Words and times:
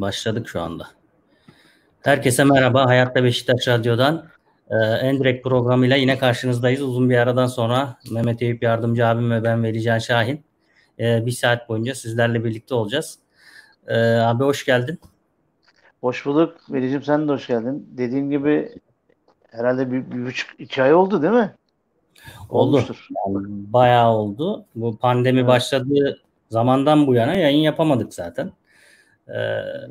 Başladık 0.00 0.48
şu 0.48 0.60
anda. 0.60 0.86
Herkese 2.02 2.44
merhaba. 2.44 2.86
Hayatta 2.86 3.24
Beşiktaş 3.24 3.68
Radyo'dan 3.68 4.24
e, 4.70 4.76
Endirek 4.76 5.44
programıyla 5.44 5.96
yine 5.96 6.18
karşınızdayız. 6.18 6.82
Uzun 6.82 7.10
bir 7.10 7.16
aradan 7.16 7.46
sonra 7.46 7.96
Mehmet 8.10 8.42
Eyüp 8.42 8.62
Yardımcı 8.62 9.06
abim 9.06 9.30
ve 9.30 9.44
ben 9.44 9.62
Velican 9.64 9.98
Şahin. 9.98 10.44
E, 10.98 11.26
bir 11.26 11.30
saat 11.30 11.68
boyunca 11.68 11.94
sizlerle 11.94 12.44
birlikte 12.44 12.74
olacağız. 12.74 13.18
E, 13.86 13.96
abi 14.00 14.44
hoş 14.44 14.64
geldin. 14.64 14.98
Hoş 16.00 16.26
bulduk. 16.26 16.56
Velicim 16.70 17.02
sen 17.02 17.28
de 17.28 17.32
hoş 17.32 17.46
geldin. 17.46 17.88
Dediğim 17.90 18.30
gibi 18.30 18.74
herhalde 19.50 19.92
bir, 19.92 20.10
bir 20.10 20.26
buçuk 20.26 20.60
iki 20.60 20.82
ay 20.82 20.94
oldu 20.94 21.22
değil 21.22 21.34
mi? 21.34 21.54
Oldu. 22.48 22.84
Yani 23.26 23.46
bayağı 23.72 24.10
oldu. 24.10 24.64
Bu 24.74 24.96
pandemi 24.96 25.38
evet. 25.38 25.48
başladığı 25.48 26.20
zamandan 26.48 27.06
bu 27.06 27.14
yana 27.14 27.34
yayın 27.34 27.62
yapamadık 27.62 28.14
zaten. 28.14 28.52
Ee, 29.34 29.40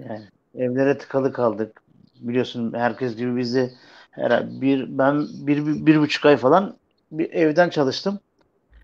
yani 0.09 0.21
evlere 0.55 0.97
tıkalı 0.97 1.33
kaldık. 1.33 1.81
Biliyorsun 2.19 2.73
herkes 2.73 3.15
gibi 3.15 3.37
biz 3.37 3.55
de 3.55 3.71
bir 4.43 4.97
ben 4.97 5.25
bir, 5.33 5.65
bir, 5.65 5.85
bir 5.85 5.99
buçuk 5.99 6.25
ay 6.25 6.37
falan 6.37 6.75
bir 7.11 7.31
evden 7.31 7.69
çalıştım. 7.69 8.19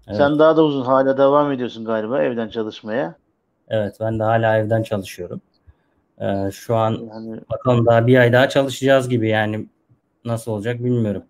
Evet. 0.07 0.17
Sen 0.17 0.39
daha 0.39 0.57
da 0.57 0.63
uzun 0.63 0.85
hala 0.85 1.17
devam 1.17 1.51
ediyorsun 1.51 1.85
galiba 1.85 2.23
evden 2.23 2.49
çalışmaya. 2.49 3.15
Evet 3.69 3.97
ben 3.99 4.19
de 4.19 4.23
hala 4.23 4.57
evden 4.57 4.83
çalışıyorum. 4.83 5.41
Ee, 6.21 6.51
şu 6.51 6.75
an 6.75 6.91
yani, 6.91 7.39
bakalım 7.49 7.85
daha 7.85 8.07
bir 8.07 8.17
ay 8.17 8.33
daha 8.33 8.49
çalışacağız 8.49 9.09
gibi 9.09 9.29
yani 9.29 9.67
nasıl 10.25 10.51
olacak 10.51 10.79
bilmiyorum. 10.79 11.23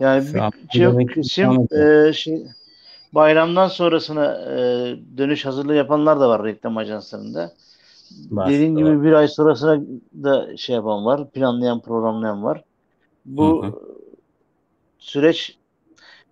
Yani 0.00 0.24
şu 0.72 0.98
bir 0.98 1.06
kısım 1.06 1.68
e, 1.72 2.12
şey, 2.12 2.46
bayramdan 3.12 3.68
sonrasına 3.68 4.34
e, 4.34 4.56
dönüş 5.18 5.46
hazırlığı 5.46 5.74
yapanlar 5.74 6.20
da 6.20 6.28
var 6.28 6.44
reklam 6.44 6.76
ajanslarında. 6.76 7.52
Var, 8.30 8.50
Dediğim 8.50 8.76
gibi 8.76 9.02
bir 9.02 9.12
ay 9.12 9.28
sonrasına 9.28 9.80
da 10.22 10.56
şey 10.56 10.76
yapan 10.76 11.04
var, 11.04 11.30
planlayan, 11.30 11.80
programlayan 11.80 12.44
var. 12.44 12.64
Bu 13.24 13.64
hı 13.64 13.66
hı. 13.66 13.74
süreç 14.98 15.58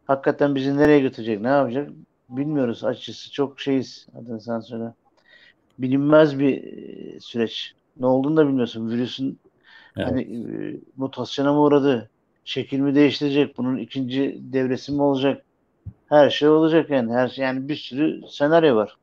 hakikaten 0.05 0.55
bizi 0.55 0.77
nereye 0.77 1.01
götürecek, 1.01 1.41
ne 1.41 1.49
yapacak 1.49 1.91
bilmiyoruz 2.29 2.85
açıkçası. 2.85 3.33
Çok 3.33 3.61
şeyiz, 3.61 4.07
adını 4.19 4.41
sen 4.41 4.61
söyle. 4.61 4.93
Bilinmez 5.79 6.39
bir 6.39 6.65
e, 6.65 7.21
süreç. 7.21 7.75
Ne 8.01 8.07
olduğunu 8.07 8.37
da 8.37 8.49
bilmiyorsun. 8.49 8.91
Virüsün 8.91 9.39
evet. 9.97 10.09
hani 10.09 10.23
e, 10.23 10.81
mutasyona 10.97 11.53
mı 11.53 11.61
uğradı? 11.61 12.11
Şekil 12.45 12.79
mi 12.79 12.95
değiştirecek? 12.95 13.59
Bunun 13.59 13.77
ikinci 13.77 14.39
devresi 14.41 14.93
mi 14.93 15.03
olacak? 15.03 15.45
Her 16.09 16.31
şey 16.31 16.49
olacak 16.49 16.91
yani. 16.91 17.13
Her 17.13 17.29
şey, 17.29 17.45
yani 17.45 17.69
bir 17.69 17.77
sürü 17.77 18.21
senaryo 18.29 18.77
var. 18.77 18.97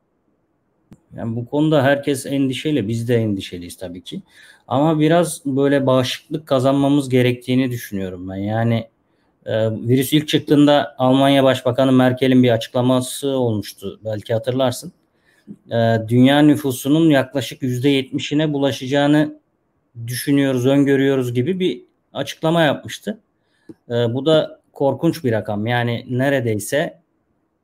Yani 1.17 1.35
bu 1.35 1.45
konuda 1.45 1.83
herkes 1.83 2.25
endişeli. 2.25 2.87
Biz 2.87 3.07
de 3.07 3.15
endişeliyiz 3.15 3.77
tabii 3.77 4.01
ki. 4.01 4.21
Ama 4.67 4.99
biraz 4.99 5.41
böyle 5.45 5.85
bağışıklık 5.85 6.47
kazanmamız 6.47 7.09
gerektiğini 7.09 7.71
düşünüyorum 7.71 8.29
ben. 8.29 8.35
Yani 8.35 8.87
e, 9.45 9.71
virüs 9.71 10.13
ilk 10.13 10.27
çıktığında 10.27 10.95
Almanya 10.97 11.43
Başbakanı 11.43 11.91
Merkel'in 11.91 12.43
bir 12.43 12.49
açıklaması 12.49 13.27
olmuştu. 13.27 13.99
Belki 14.05 14.33
hatırlarsın. 14.33 14.91
E, 15.71 15.97
dünya 16.07 16.39
nüfusunun 16.39 17.09
yaklaşık 17.09 17.61
%70'ine 17.61 18.53
bulaşacağını 18.53 19.39
düşünüyoruz, 20.07 20.65
öngörüyoruz 20.65 21.33
gibi 21.33 21.59
bir 21.59 21.81
açıklama 22.13 22.61
yapmıştı. 22.61 23.19
E, 23.89 23.93
bu 23.93 24.25
da 24.25 24.61
korkunç 24.73 25.23
bir 25.23 25.31
rakam. 25.31 25.67
Yani 25.67 26.05
neredeyse 26.09 27.01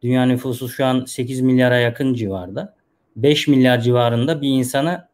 dünya 0.02 0.26
nüfusu 0.26 0.70
şu 0.70 0.86
an 0.86 1.06
8 1.06 1.42
milyara 1.42 1.78
yakın 1.78 2.14
civarda. 2.14 2.77
5 3.18 3.48
milyar 3.48 3.82
civarında 3.82 4.42
bir 4.42 4.50
insana 4.50 5.10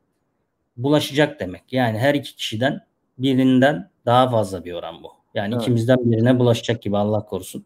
bulaşacak 0.78 1.40
demek. 1.40 1.74
Yani 1.74 2.00
her 2.00 2.14
iki 2.14 2.36
kişiden 2.36 2.82
birinden 3.18 3.90
daha 4.06 4.30
fazla 4.30 4.66
bir 4.66 4.74
oran 4.74 5.04
bu. 5.04 5.12
Yani 5.34 5.54
evet. 5.54 5.62
ikimizden 5.62 6.12
birine 6.12 6.40
bulaşacak 6.40 6.82
gibi 6.82 6.98
Allah 6.98 7.26
korusun. 7.26 7.66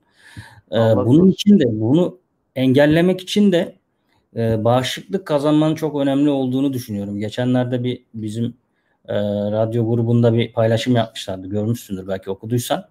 Ee, 0.71 0.77
Allah 0.77 1.05
bunun 1.05 1.19
korusun. 1.19 1.31
için 1.31 1.59
de 1.59 1.65
bunu 1.67 2.19
engellemek 2.55 3.21
için 3.21 3.51
de 3.51 3.75
e, 4.35 4.63
bağışıklık 4.63 5.25
kazanmanın 5.25 5.75
çok 5.75 6.01
önemli 6.01 6.29
olduğunu 6.29 6.73
düşünüyorum. 6.73 7.19
Geçenlerde 7.19 7.83
bir 7.83 8.03
bizim 8.13 8.45
e, 9.07 9.15
radyo 9.51 9.89
grubunda 9.89 10.33
bir 10.33 10.53
paylaşım 10.53 10.95
yapmışlardı. 10.95 11.47
Görmüşsündür 11.47 12.07
belki 12.07 12.29
okuduysan. 12.31 12.85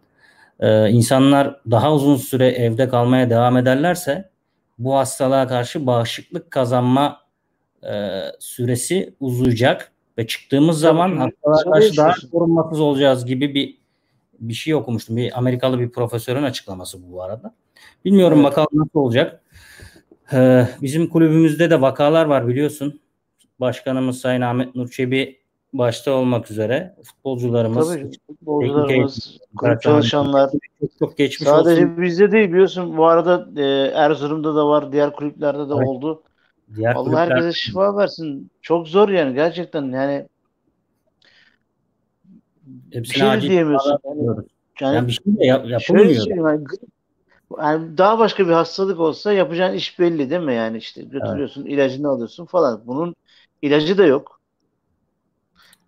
E, 0.61 0.91
insanlar 0.91 1.61
daha 1.71 1.95
uzun 1.95 2.17
süre 2.17 2.49
evde 2.49 2.89
kalmaya 2.89 3.31
devam 3.31 3.57
ederlerse 3.57 4.31
bu 4.79 4.95
hastalığa 4.95 5.47
karşı 5.47 5.87
bağışıklık 5.87 6.51
kazanma 6.51 7.26
e, 7.83 8.23
süresi 8.39 9.15
uzayacak 9.21 9.93
ve 10.19 10.27
çıktığımız 10.27 10.81
zaman 10.81 11.17
hastalığa 11.17 11.73
karşı 11.73 11.97
daha 11.97 12.13
korunmasız 12.33 12.81
olacağız 12.81 13.27
gibi 13.27 13.55
bir 13.55 13.79
bir 14.41 14.55
şey 14.55 14.75
okumuştum. 14.75 15.17
Bir 15.17 15.39
Amerikalı 15.39 15.81
bir 15.81 15.91
profesörün 15.91 16.43
açıklaması 16.43 17.03
bu 17.03 17.13
bu 17.13 17.23
arada. 17.23 17.55
Bilmiyorum 18.05 18.39
evet. 18.39 18.51
bakalım 18.51 18.69
nasıl 18.73 19.01
olacak. 19.01 19.43
Ee, 20.33 20.69
bizim 20.83 21.09
kulübümüzde 21.09 21.71
de 21.71 21.81
vakalar 21.81 22.27
var 22.27 22.49
biliyorsun. 22.49 23.01
Başkanımız 23.61 24.19
Sayın 24.21 24.41
Ahmet 24.41 24.75
Nurçebi 24.75 25.41
başta 25.73 26.13
olmak 26.13 26.51
üzere 26.51 26.95
futbolcularımız, 27.03 27.89
Tabii, 27.89 28.11
futbolcularımız, 28.27 29.39
kulüp 29.57 29.83
çalışanlar 29.83 30.51
çok, 30.81 30.91
çok 30.99 31.19
geçmiş 31.19 31.49
Sadece 31.49 31.87
olsun. 31.87 32.03
bizde 32.03 32.33
değil 32.33 32.49
biliyorsun. 32.49 32.97
Bu 32.97 33.07
arada 33.07 33.49
e, 33.57 33.65
Erzurum'da 33.95 34.55
da 34.55 34.69
var, 34.69 34.93
diğer 34.93 35.13
kulüplerde 35.13 35.59
de 35.59 35.75
evet. 35.77 35.89
oldu. 35.89 36.23
Diğer 36.75 36.95
Allah 36.95 37.05
kulüpler... 37.05 37.31
herkese 37.31 37.53
şifa 37.53 37.97
versin. 37.97 38.51
Çok 38.63 38.89
zor 38.89 39.09
yani 39.09 39.35
gerçekten 39.35 39.83
yani 39.83 40.27
Hepsine 42.93 43.19
şey 43.19 43.29
acil 43.29 43.51
diyemiyorsun. 43.51 43.99
Yani, 44.81 44.97
yani, 44.97 45.09
bir 45.09 45.13
şey 45.13 45.39
de 45.39 45.47
yap, 45.47 45.67
yapılmıyor. 45.69 46.27
Yani, 46.29 46.65
yani 47.59 47.99
daha 47.99 48.19
başka 48.19 48.47
bir 48.47 48.53
hastalık 48.53 49.01
olsa 49.01 49.33
yapacağın 49.33 49.75
iş 49.75 49.99
belli 49.99 50.31
değil 50.31 50.43
mi? 50.43 50.55
Yani 50.55 50.79
işte 50.79 51.03
götürüyorsun 51.03 51.63
evet. 51.63 51.73
ilacını 51.73 52.09
alıyorsun 52.09 52.47
falan. 52.47 52.83
Bunun 52.87 53.15
ilacı 53.63 53.99
da 53.99 54.07
yok. 54.07 54.41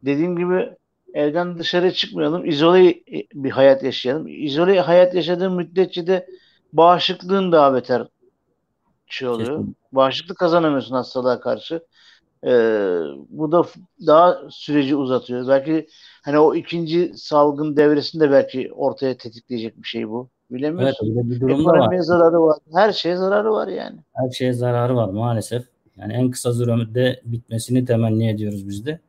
Dediğim 0.04 0.36
gibi 0.36 0.70
evden 1.14 1.58
dışarı 1.58 1.92
çıkmayalım. 1.92 2.46
İzole 2.46 2.94
bir 3.34 3.50
hayat 3.50 3.82
yaşayalım. 3.82 4.26
İzole 4.28 4.80
hayat 4.80 5.14
yaşadığın 5.14 5.52
müddetçe 5.52 6.06
de 6.06 6.26
bağışıklığın 6.72 7.52
daha 7.52 7.74
beter 7.74 8.06
şey 9.14 9.28
oluyor. 9.28 9.48
Kesinlikle. 9.48 9.74
Bağışıklık 9.92 10.38
kazanamıyorsun 10.38 10.94
hastalığa 10.94 11.40
karşı. 11.40 11.82
Ee, 12.44 13.00
bu 13.28 13.52
da 13.52 13.64
daha 14.06 14.38
süreci 14.50 14.96
uzatıyor. 14.96 15.48
Belki 15.48 15.86
hani 16.24 16.38
o 16.38 16.54
ikinci 16.54 17.12
salgın 17.16 17.76
devresinde 17.76 18.30
belki 18.30 18.72
ortaya 18.72 19.16
tetikleyecek 19.16 19.82
bir 19.82 19.88
şey 19.88 20.08
bu. 20.08 20.28
Bilemiyorsun. 20.50 21.14
Evet 21.14 21.24
bir 21.24 21.40
durum 21.40 21.66
var. 21.66 21.98
zararı 21.98 22.42
var. 22.42 22.58
Her 22.72 22.92
şeye 22.92 23.16
zararı 23.16 23.52
var 23.52 23.68
yani. 23.68 23.96
Her 24.14 24.30
şeye 24.30 24.52
zararı 24.52 24.96
var 24.96 25.08
maalesef. 25.08 25.64
Yani 25.96 26.12
en 26.12 26.30
kısa 26.30 26.52
sürede 26.52 27.20
bitmesini 27.24 27.84
temenni 27.84 28.30
ediyoruz 28.30 28.68
biz 28.68 28.86
de. 28.86 29.00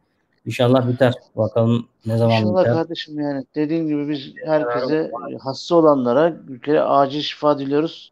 İnşallah 0.46 0.88
biter. 0.88 1.14
Bakalım 1.36 1.88
ne 2.06 2.18
zaman 2.18 2.36
İnşallah 2.36 2.62
biter. 2.62 2.74
kardeşim 2.74 3.20
yani. 3.20 3.46
Dediğim 3.56 3.88
gibi 3.88 4.10
biz 4.10 4.34
herkese 4.46 5.12
hasta 5.40 5.76
olanlara 5.76 6.34
ülkeye 6.48 6.81
acil 6.81 7.22
şifa 7.22 7.60
diliyoruz. 7.60 8.12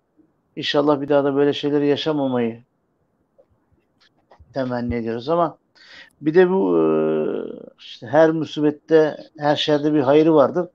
İnşallah 0.58 1.02
bir 1.02 1.10
daha 1.10 1.24
da 1.24 1.36
böyle 1.36 1.54
şeyleri 1.54 1.88
yaşamamayı 1.88 2.64
temenni 4.54 4.96
ediyoruz 4.96 5.30
ama 5.30 5.58
bir 6.22 6.34
de 6.34 6.50
bu 6.50 6.78
e, 6.78 6.84
işte 7.80 8.08
her 8.08 8.32
musibette 8.32 9.18
her 9.38 9.56
şerde 9.56 9.94
bir 9.94 10.00
hayırı 10.00 10.34
vardır. 10.36 10.70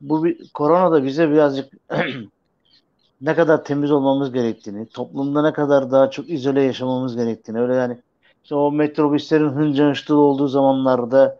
Bu 0.00 0.24
bir, 0.24 0.50
korona 0.54 0.92
da 0.92 1.04
bize 1.04 1.30
birazcık 1.30 1.72
ne 3.20 3.34
kadar 3.34 3.64
temiz 3.64 3.90
olmamız 3.90 4.32
gerektiğini, 4.32 4.86
toplumda 4.88 5.42
ne 5.42 5.52
kadar 5.52 5.90
daha 5.90 6.10
çok 6.10 6.30
izole 6.30 6.62
yaşamamız 6.62 7.16
gerektiğini, 7.16 7.60
öyle 7.60 7.74
yani 7.74 7.98
işte 8.42 8.54
o 8.54 8.72
metrobüslerin 8.72 9.48
hınca 9.48 9.84
hınçlı 9.84 10.16
olduğu 10.16 10.48
zamanlarda 10.48 11.38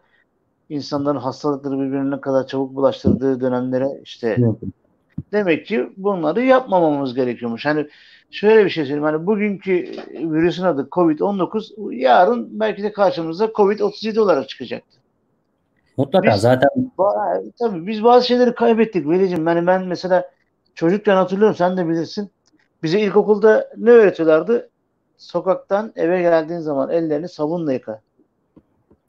insanların 0.68 1.18
hastalıkları 1.18 1.78
birbirine 1.78 2.10
ne 2.10 2.20
kadar 2.20 2.46
çabuk 2.46 2.74
bulaştırdığı 2.74 3.40
dönemlere 3.40 4.00
işte 4.04 4.38
demek 5.32 5.66
ki 5.66 5.88
bunları 5.96 6.42
yapmamamız 6.42 7.14
gerekiyormuş. 7.14 7.66
Hani 7.66 7.86
şöyle 8.30 8.64
bir 8.64 8.70
şey 8.70 8.84
söyleyeyim. 8.84 9.04
Hani 9.04 9.26
bugünkü 9.26 9.72
virüsün 10.12 10.62
adı 10.62 10.88
Covid-19 10.92 11.94
yarın 11.94 12.60
belki 12.60 12.82
de 12.82 12.92
karşımıza 12.92 13.44
Covid-37 13.44 14.20
olarak 14.20 14.48
çıkacaktı. 14.48 14.98
Mutlaka 15.96 16.28
biz, 16.28 16.40
zaten. 16.40 16.68
Tabii 17.58 17.86
biz 17.86 18.04
bazı 18.04 18.26
şeyleri 18.26 18.54
kaybettik 18.54 19.08
Velicim. 19.08 19.46
Yani 19.46 19.66
ben 19.66 19.86
mesela 19.86 20.30
çocukken 20.74 21.16
hatırlıyorum 21.16 21.56
sen 21.56 21.76
de 21.76 21.88
bilirsin. 21.88 22.30
Bize 22.82 23.00
ilkokulda 23.00 23.70
ne 23.76 23.90
öğretiyorlardı? 23.90 24.70
Sokaktan 25.16 25.92
eve 25.96 26.22
geldiğin 26.22 26.60
zaman 26.60 26.90
ellerini 26.90 27.28
sabunla 27.28 27.72
yıka. 27.72 28.00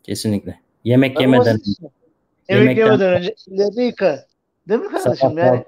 Kesinlikle. 0.04 0.60
Yemek 0.84 1.16
ben 1.16 1.22
yemeden. 1.22 1.60
Yemek 2.50 2.78
yemeden 2.78 3.14
önce 3.14 3.36
ellerini 3.52 3.84
yıka. 3.84 4.26
Değil 4.70 4.82
mi 4.82 4.88
kardeşim? 4.88 5.16
Sabah 5.16 5.38
yani, 5.38 5.64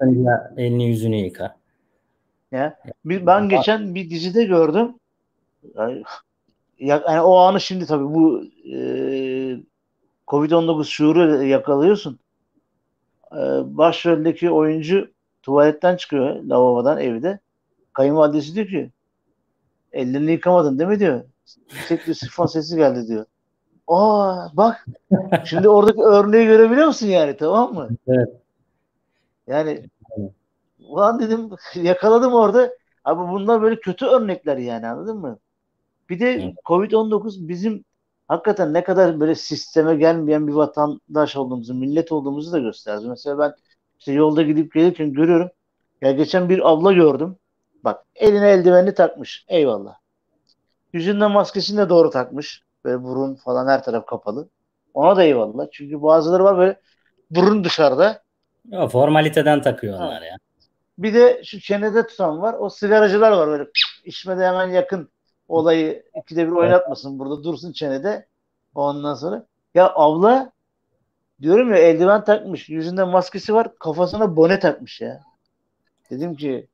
elini 0.56 0.88
yüzünü 0.88 1.16
yıka. 1.16 1.56
Ya, 2.52 2.78
bir, 3.04 3.26
ben 3.26 3.48
geçen 3.48 3.94
bir 3.94 4.10
dizide 4.10 4.44
gördüm. 4.44 4.94
Yani, 5.74 6.02
yani 6.78 7.20
o 7.20 7.36
anı 7.36 7.60
şimdi 7.60 7.86
tabii 7.86 8.14
bu 8.14 8.44
e, 8.72 8.76
Covid-19 10.28 10.84
şuuru 10.84 11.44
yakalıyorsun. 11.44 12.18
Ee, 13.32 13.36
başroldeki 13.64 14.50
oyuncu 14.50 15.10
tuvaletten 15.42 15.96
çıkıyor 15.96 16.42
lavabodan 16.42 17.00
evde. 17.00 17.38
Kayınvalidesi 17.92 18.54
diyor 18.54 18.66
ki 18.66 18.90
ellerini 19.92 20.32
yıkamadın 20.32 20.78
değil 20.78 20.90
mi 20.90 21.00
diyor. 21.00 21.20
Tek 21.88 22.06
bir 22.06 22.14
sifon 22.14 22.46
sesi 22.46 22.76
geldi 22.76 23.08
diyor. 23.08 23.24
Aa 23.88 24.48
bak 24.52 24.86
şimdi 25.44 25.68
oradaki 25.68 26.00
örneği 26.00 26.46
görebiliyor 26.46 26.86
musun 26.86 27.06
yani 27.06 27.36
tamam 27.36 27.74
mı? 27.74 27.88
Evet. 28.08 28.41
Yani 29.46 29.88
ulan 30.78 31.20
dedim 31.20 31.50
yakaladım 31.74 32.32
orada. 32.32 32.72
Abi 33.04 33.32
bunlar 33.32 33.62
böyle 33.62 33.80
kötü 33.80 34.06
örnekler 34.06 34.56
yani 34.56 34.86
anladın 34.86 35.16
mı? 35.18 35.38
Bir 36.10 36.20
de 36.20 36.30
evet. 36.30 36.54
Covid-19 36.64 37.48
bizim 37.48 37.84
hakikaten 38.28 38.74
ne 38.74 38.84
kadar 38.84 39.20
böyle 39.20 39.34
sisteme 39.34 39.94
gelmeyen 39.96 40.48
bir 40.48 40.52
vatandaş 40.52 41.36
olduğumuzu, 41.36 41.74
millet 41.74 42.12
olduğumuzu 42.12 42.52
da 42.52 42.58
gösterdi. 42.58 43.06
Mesela 43.08 43.38
ben 43.38 43.54
işte 43.98 44.12
yolda 44.12 44.42
gidip 44.42 44.74
gelirken 44.74 45.12
görüyorum. 45.12 45.50
Ya 46.00 46.12
geçen 46.12 46.48
bir 46.48 46.72
abla 46.72 46.92
gördüm. 46.92 47.36
Bak 47.84 48.04
eline 48.14 48.50
eldivenini 48.50 48.94
takmış. 48.94 49.44
Eyvallah. 49.48 49.94
Yüzünden 50.92 51.30
maskesini 51.30 51.78
de 51.78 51.88
doğru 51.88 52.10
takmış. 52.10 52.62
Böyle 52.84 53.02
burun 53.02 53.34
falan 53.34 53.68
her 53.68 53.84
taraf 53.84 54.06
kapalı. 54.06 54.48
Ona 54.94 55.16
da 55.16 55.22
eyvallah. 55.22 55.66
Çünkü 55.72 56.02
bazıları 56.02 56.44
var 56.44 56.58
böyle 56.58 56.80
burun 57.30 57.64
dışarıda. 57.64 58.22
Ya, 58.68 58.88
formaliteden 58.88 59.62
takıyor 59.62 59.94
onlar 59.94 60.22
ya. 60.22 60.36
Bir 60.98 61.14
de 61.14 61.42
şu 61.44 61.60
çenede 61.60 62.06
tutan 62.06 62.42
var. 62.42 62.54
O 62.58 62.70
sigaracılar 62.70 63.32
var 63.32 63.48
böyle 63.48 63.70
içmede 64.04 64.46
hemen 64.46 64.68
yakın 64.68 65.10
olayı 65.48 66.04
ikide 66.22 66.46
bir 66.46 66.52
oynatmasın 66.52 67.18
burada 67.18 67.44
dursun 67.44 67.72
çenede. 67.72 68.26
Ondan 68.74 69.14
sonra 69.14 69.46
ya 69.74 69.92
abla 69.94 70.52
diyorum 71.42 71.70
ya 71.70 71.78
eldiven 71.78 72.24
takmış. 72.24 72.68
Yüzünde 72.68 73.04
maskesi 73.04 73.54
var. 73.54 73.78
Kafasına 73.78 74.36
bone 74.36 74.58
takmış 74.58 75.00
ya. 75.00 75.22
Dedim 76.10 76.36
ki 76.36 76.68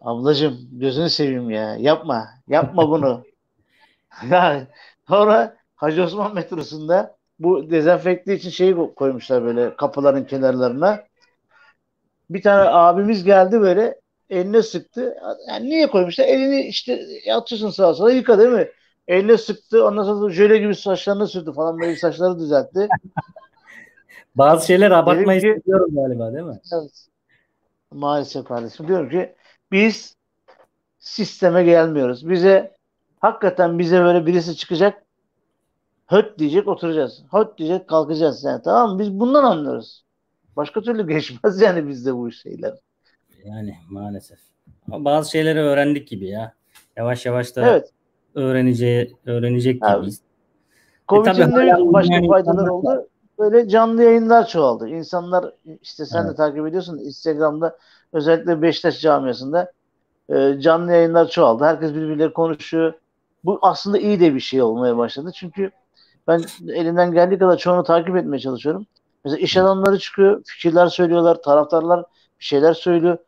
ablacım 0.00 0.68
gözünü 0.72 1.10
seveyim 1.10 1.50
ya. 1.50 1.76
Yapma. 1.76 2.28
Yapma 2.48 2.90
bunu. 2.90 3.24
ya 4.30 4.66
sonra 5.08 5.56
Hacı 5.82 6.02
Osman 6.02 6.34
metrosunda 6.34 7.16
bu 7.42 7.70
dezenfekte 7.70 8.34
için 8.34 8.50
şeyi 8.50 8.76
koymuşlar 8.96 9.44
böyle 9.44 9.76
kapıların 9.76 10.24
kenarlarına. 10.24 11.04
Bir 12.30 12.42
tane 12.42 12.70
abimiz 12.70 13.24
geldi 13.24 13.60
böyle 13.60 14.00
eline 14.30 14.62
sıktı. 14.62 15.16
Yani 15.48 15.70
niye 15.70 15.86
koymuşlar? 15.86 16.24
Elini 16.24 16.60
işte 16.60 17.06
atıyorsun 17.34 17.70
sağa 17.70 17.94
sola 17.94 18.12
yıka 18.12 18.38
değil 18.38 18.50
mi? 18.50 18.68
Eline 19.08 19.38
sıktı. 19.38 19.86
Ondan 19.86 20.04
sonra 20.04 20.32
jöle 20.32 20.58
gibi 20.58 20.74
saçlarını 20.74 21.28
sürdü 21.28 21.52
falan 21.52 21.78
böyle 21.78 21.96
saçları 21.96 22.38
düzeltti. 22.38 22.88
Bazı 24.34 24.66
şeyler 24.66 24.90
abartmayı 24.90 25.40
ki, 25.40 25.54
istiyorum 25.56 25.90
galiba 25.94 26.32
değil 26.32 26.44
mi? 26.44 26.60
Evet. 26.72 27.06
Maalesef 27.90 28.44
kardeşim. 28.44 28.88
Diyorum 28.88 29.10
ki 29.10 29.34
biz 29.72 30.16
sisteme 30.98 31.64
gelmiyoruz. 31.64 32.28
Bize 32.28 32.76
hakikaten 33.20 33.78
bize 33.78 34.00
böyle 34.00 34.26
birisi 34.26 34.56
çıkacak 34.56 35.02
höt 36.12 36.38
diyecek 36.38 36.68
oturacağız. 36.68 37.22
Höt 37.32 37.58
diyecek 37.58 37.88
kalkacağız. 37.88 38.44
Yani 38.44 38.62
tamam 38.62 38.92
mı? 38.92 38.98
Biz 38.98 39.20
bundan 39.20 39.44
anlıyoruz. 39.44 40.04
Başka 40.56 40.82
türlü 40.82 41.06
geçmez 41.14 41.60
yani 41.60 41.88
bizde 41.88 42.16
bu 42.16 42.32
şeyler. 42.32 42.74
Yani 43.44 43.76
maalesef. 43.90 44.38
Ama 44.86 45.04
bazı 45.04 45.30
şeyleri 45.30 45.58
öğrendik 45.60 46.08
gibi 46.08 46.28
ya. 46.28 46.54
Yavaş 46.96 47.26
yavaş 47.26 47.56
da 47.56 47.66
evet. 47.66 47.90
öğreneceği, 48.34 49.16
öğrenecek 49.26 49.82
gibiyiz. 49.82 50.20
Covid'in 51.08 51.40
e, 51.40 51.92
başka 51.92 52.14
yani 52.14 52.28
faydalar 52.28 52.68
oldu? 52.68 53.08
Böyle 53.38 53.68
canlı 53.68 54.02
yayınlar 54.02 54.48
çoğaldı. 54.48 54.88
İnsanlar 54.88 55.54
işte 55.82 56.06
sen 56.06 56.20
evet. 56.20 56.30
de 56.30 56.34
takip 56.34 56.66
ediyorsun 56.66 56.98
Instagram'da 56.98 57.78
özellikle 58.12 58.62
Beşiktaş 58.62 59.00
camiasında 59.00 59.72
e, 60.28 60.60
canlı 60.60 60.92
yayınlar 60.92 61.28
çoğaldı. 61.28 61.64
Herkes 61.64 61.94
birbirleri 61.94 62.32
konuşuyor. 62.32 62.92
Bu 63.44 63.58
aslında 63.62 63.98
iyi 63.98 64.20
de 64.20 64.34
bir 64.34 64.40
şey 64.40 64.62
olmaya 64.62 64.96
başladı. 64.96 65.30
Çünkü 65.34 65.70
ben 66.26 66.42
elinden 66.68 67.12
geldiği 67.12 67.38
kadar 67.38 67.56
çoğunu 67.56 67.84
takip 67.84 68.16
etmeye 68.16 68.38
çalışıyorum. 68.38 68.86
Mesela 69.24 69.40
iş 69.40 69.56
adamları 69.56 69.98
çıkıyor, 69.98 70.42
fikirler 70.44 70.86
söylüyorlar, 70.86 71.42
taraftarlar 71.42 72.00
bir 72.40 72.44
şeyler 72.44 72.74
söylüyor. 72.74 73.18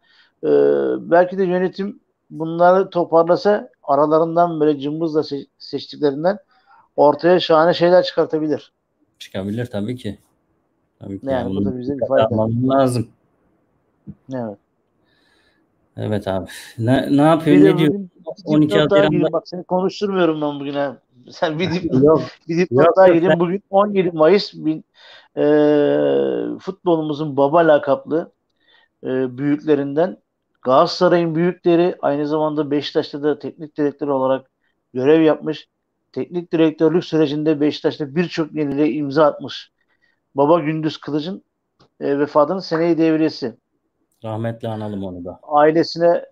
Ee, 0.44 1.10
belki 1.10 1.38
de 1.38 1.44
yönetim 1.44 2.00
bunları 2.30 2.90
toparlasa 2.90 3.68
aralarından 3.82 4.60
böyle 4.60 4.80
cımbızla 4.80 5.20
se- 5.20 5.46
seçtiklerinden 5.58 6.38
ortaya 6.96 7.40
şahane 7.40 7.74
şeyler 7.74 8.02
çıkartabilir. 8.02 8.72
Çıkabilir 9.18 9.66
tabii 9.66 9.96
ki. 9.96 10.18
Tabii 10.98 11.20
ki. 11.20 11.26
Yani 11.26 11.56
bu 11.56 11.64
da 11.64 11.78
bize 11.78 11.98
bir 11.98 12.06
fayda. 12.06 12.28
lazım. 12.68 13.08
Evet. 14.32 14.58
Evet 15.96 16.28
abi. 16.28 16.46
Ne, 16.78 17.16
ne 17.16 17.22
yapıyor? 17.22 17.56
Ne 17.56 17.78
diyor? 17.78 17.94
12 18.44 18.78
Haziran'da. 18.78 19.32
Bak 19.32 19.48
seni 19.48 19.64
konuşturmuyorum 19.64 20.42
ben 20.42 20.60
bugün 20.60 20.74
ha. 20.74 20.96
Sen 21.30 21.58
bir 21.58 21.70
dip, 21.70 21.94
yok, 22.02 22.22
bir 22.48 22.58
dip 22.58 22.72
yok, 22.72 22.96
daha 22.96 23.08
gireyim. 23.08 23.40
Bugün 23.40 23.62
17 23.70 24.10
Mayıs 24.10 24.54
bin, 24.54 24.84
e, 25.36 25.44
futbolumuzun 26.60 27.36
baba 27.36 27.58
lakaplı 27.58 28.32
e, 29.04 29.38
büyüklerinden 29.38 30.16
Galatasaray'ın 30.62 31.34
büyükleri 31.34 31.96
aynı 32.02 32.28
zamanda 32.28 32.70
Beşiktaş'ta 32.70 33.22
da 33.22 33.38
teknik 33.38 33.76
direktör 33.78 34.08
olarak 34.08 34.50
görev 34.94 35.22
yapmış. 35.22 35.68
Teknik 36.12 36.52
direktörlük 36.52 37.04
sürecinde 37.04 37.60
Beşiktaş'ta 37.60 38.14
birçok 38.16 38.54
yeniliğe 38.54 38.92
imza 38.92 39.24
atmış. 39.24 39.72
Baba 40.34 40.60
Gündüz 40.60 40.96
Kılıç'ın 40.96 41.44
e, 42.00 42.18
vefatının 42.18 42.58
seneyi 42.58 42.98
devriyesi. 42.98 43.56
Rahmetle 44.24 44.68
analım 44.68 45.04
onu 45.04 45.24
da. 45.24 45.40
Ailesine 45.42 46.24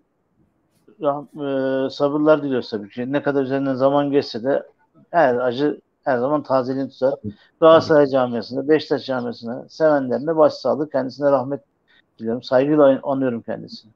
rah, 1.03 1.23
e, 1.23 1.91
sabırlar 1.91 2.43
diliyoruz 2.43 2.71
tabii 2.71 2.91
ki. 2.91 3.13
Ne 3.13 3.23
kadar 3.23 3.43
üzerinden 3.43 3.75
zaman 3.75 4.11
geçse 4.11 4.45
de 4.45 4.63
her 5.11 5.35
acı 5.35 5.81
her 6.05 6.19
zaman 6.19 6.43
tazeliğini 6.43 6.91
tutar. 6.91 7.15
Galatasaray 7.61 8.07
camiasında, 8.07 8.69
Beşiktaş 8.69 9.05
camiasında 9.05 9.67
sevenlerine 9.69 10.37
başsağlığı, 10.37 10.91
kendisine 10.91 11.31
rahmet 11.31 11.61
diliyorum. 12.19 12.43
Saygıyla 12.43 13.01
anıyorum 13.03 13.43
kendisini. 13.43 13.91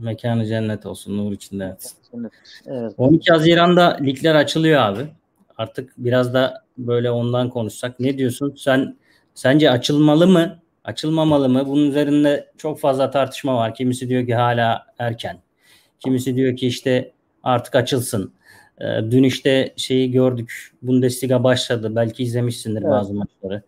Mekanı 0.00 0.46
cennet 0.46 0.86
olsun, 0.86 1.16
nur 1.18 1.32
içinde 1.32 1.64
yatsın. 1.64 2.30
Evet. 2.66 2.94
12 2.98 3.32
Haziran'da 3.32 3.96
ligler 4.00 4.34
açılıyor 4.34 4.80
abi. 4.80 5.06
Artık 5.58 5.92
biraz 5.98 6.34
da 6.34 6.62
böyle 6.78 7.10
ondan 7.10 7.50
konuşsak. 7.50 8.00
Ne 8.00 8.18
diyorsun? 8.18 8.54
Sen 8.58 8.96
sence 9.34 9.70
açılmalı 9.70 10.26
mı? 10.26 10.58
Açılmamalı 10.86 11.48
mı? 11.48 11.66
Bunun 11.66 11.88
üzerinde 11.88 12.50
çok 12.58 12.80
fazla 12.80 13.10
tartışma 13.10 13.56
var. 13.56 13.74
Kimisi 13.74 14.08
diyor 14.08 14.26
ki 14.26 14.34
hala 14.34 14.86
erken. 14.98 15.38
Kimisi 16.00 16.36
diyor 16.36 16.56
ki 16.56 16.66
işte 16.66 17.12
artık 17.42 17.74
açılsın. 17.74 18.32
Ee, 18.80 18.84
dün 19.10 19.22
işte 19.22 19.74
şeyi 19.76 20.10
gördük. 20.10 20.72
Bundesliga 20.82 21.44
başladı. 21.44 21.96
Belki 21.96 22.22
izlemişsindir 22.22 22.82
evet. 22.82 22.90
bazı 22.90 23.14
maçları. 23.14 23.62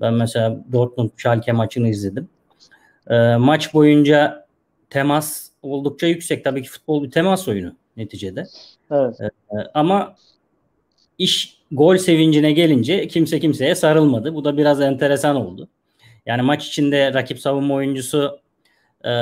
Ben 0.00 0.14
mesela 0.14 0.64
Dortmund 0.72 1.10
Schalke 1.16 1.52
maçını 1.52 1.88
izledim. 1.88 2.28
Ee, 3.10 3.36
maç 3.36 3.74
boyunca 3.74 4.46
temas 4.90 5.50
oldukça 5.62 6.06
yüksek. 6.06 6.44
Tabii 6.44 6.62
ki 6.62 6.68
futbol 6.68 7.04
bir 7.04 7.10
temas 7.10 7.48
oyunu 7.48 7.76
neticede. 7.96 8.46
Evet. 8.90 9.20
Ee, 9.20 9.30
ama 9.74 10.16
iş 11.18 11.58
gol 11.72 11.96
sevincine 11.96 12.52
gelince 12.52 13.08
kimse 13.08 13.40
kimseye 13.40 13.74
sarılmadı. 13.74 14.34
Bu 14.34 14.44
da 14.44 14.56
biraz 14.56 14.80
enteresan 14.80 15.36
oldu. 15.36 15.68
Yani 16.26 16.42
maç 16.42 16.66
içinde 16.66 17.14
rakip 17.14 17.40
savunma 17.40 17.74
oyuncusu 17.74 18.38
e, 19.04 19.12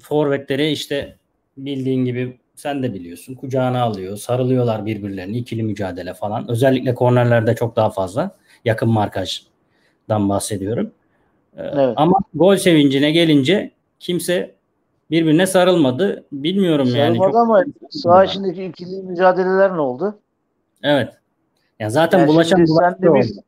forvetleri 0.00 0.70
işte 0.70 1.16
bildiğin 1.56 2.04
gibi 2.04 2.38
sen 2.54 2.82
de 2.82 2.94
biliyorsun 2.94 3.34
kucağına 3.34 3.82
alıyor. 3.82 4.16
Sarılıyorlar 4.16 4.86
birbirlerini. 4.86 5.36
ikili 5.36 5.62
mücadele 5.62 6.14
falan. 6.14 6.50
Özellikle 6.50 6.94
kornerlerde 6.94 7.54
çok 7.54 7.76
daha 7.76 7.90
fazla. 7.90 8.36
Yakın 8.64 8.88
markajdan 8.88 10.28
bahsediyorum. 10.28 10.92
Ee, 11.56 11.62
evet. 11.62 11.94
Ama 11.96 12.18
gol 12.34 12.56
sevincine 12.56 13.12
gelince 13.12 13.70
kimse 14.00 14.54
birbirine 15.10 15.46
sarılmadı. 15.46 16.24
Bilmiyorum 16.32 16.86
Sarılmadı 16.86 17.06
yani. 17.06 17.18
Sarılmadı 17.18 17.38
ama 17.38 17.64
saha 17.90 18.24
içindeki 18.24 18.64
ikili 18.64 19.02
mücadeleler 19.02 19.76
ne 19.76 19.80
oldu? 19.80 20.18
Evet. 20.82 21.12
Ya 21.80 21.90
zaten 21.90 22.18
yani 22.18 22.28
bulaşan 22.28 22.66
bulaşan 22.66 23.02
de 23.02 23.14
biz, 23.14 23.40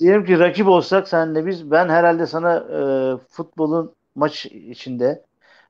diyelim 0.00 0.24
ki 0.24 0.38
rakip 0.38 0.68
olsak 0.68 1.08
sen 1.08 1.34
de 1.34 1.46
biz 1.46 1.70
ben 1.70 1.88
herhalde 1.88 2.26
sana 2.26 2.56
e, 2.56 2.80
futbolun 3.28 3.94
maç 4.14 4.46
içinde 4.46 5.24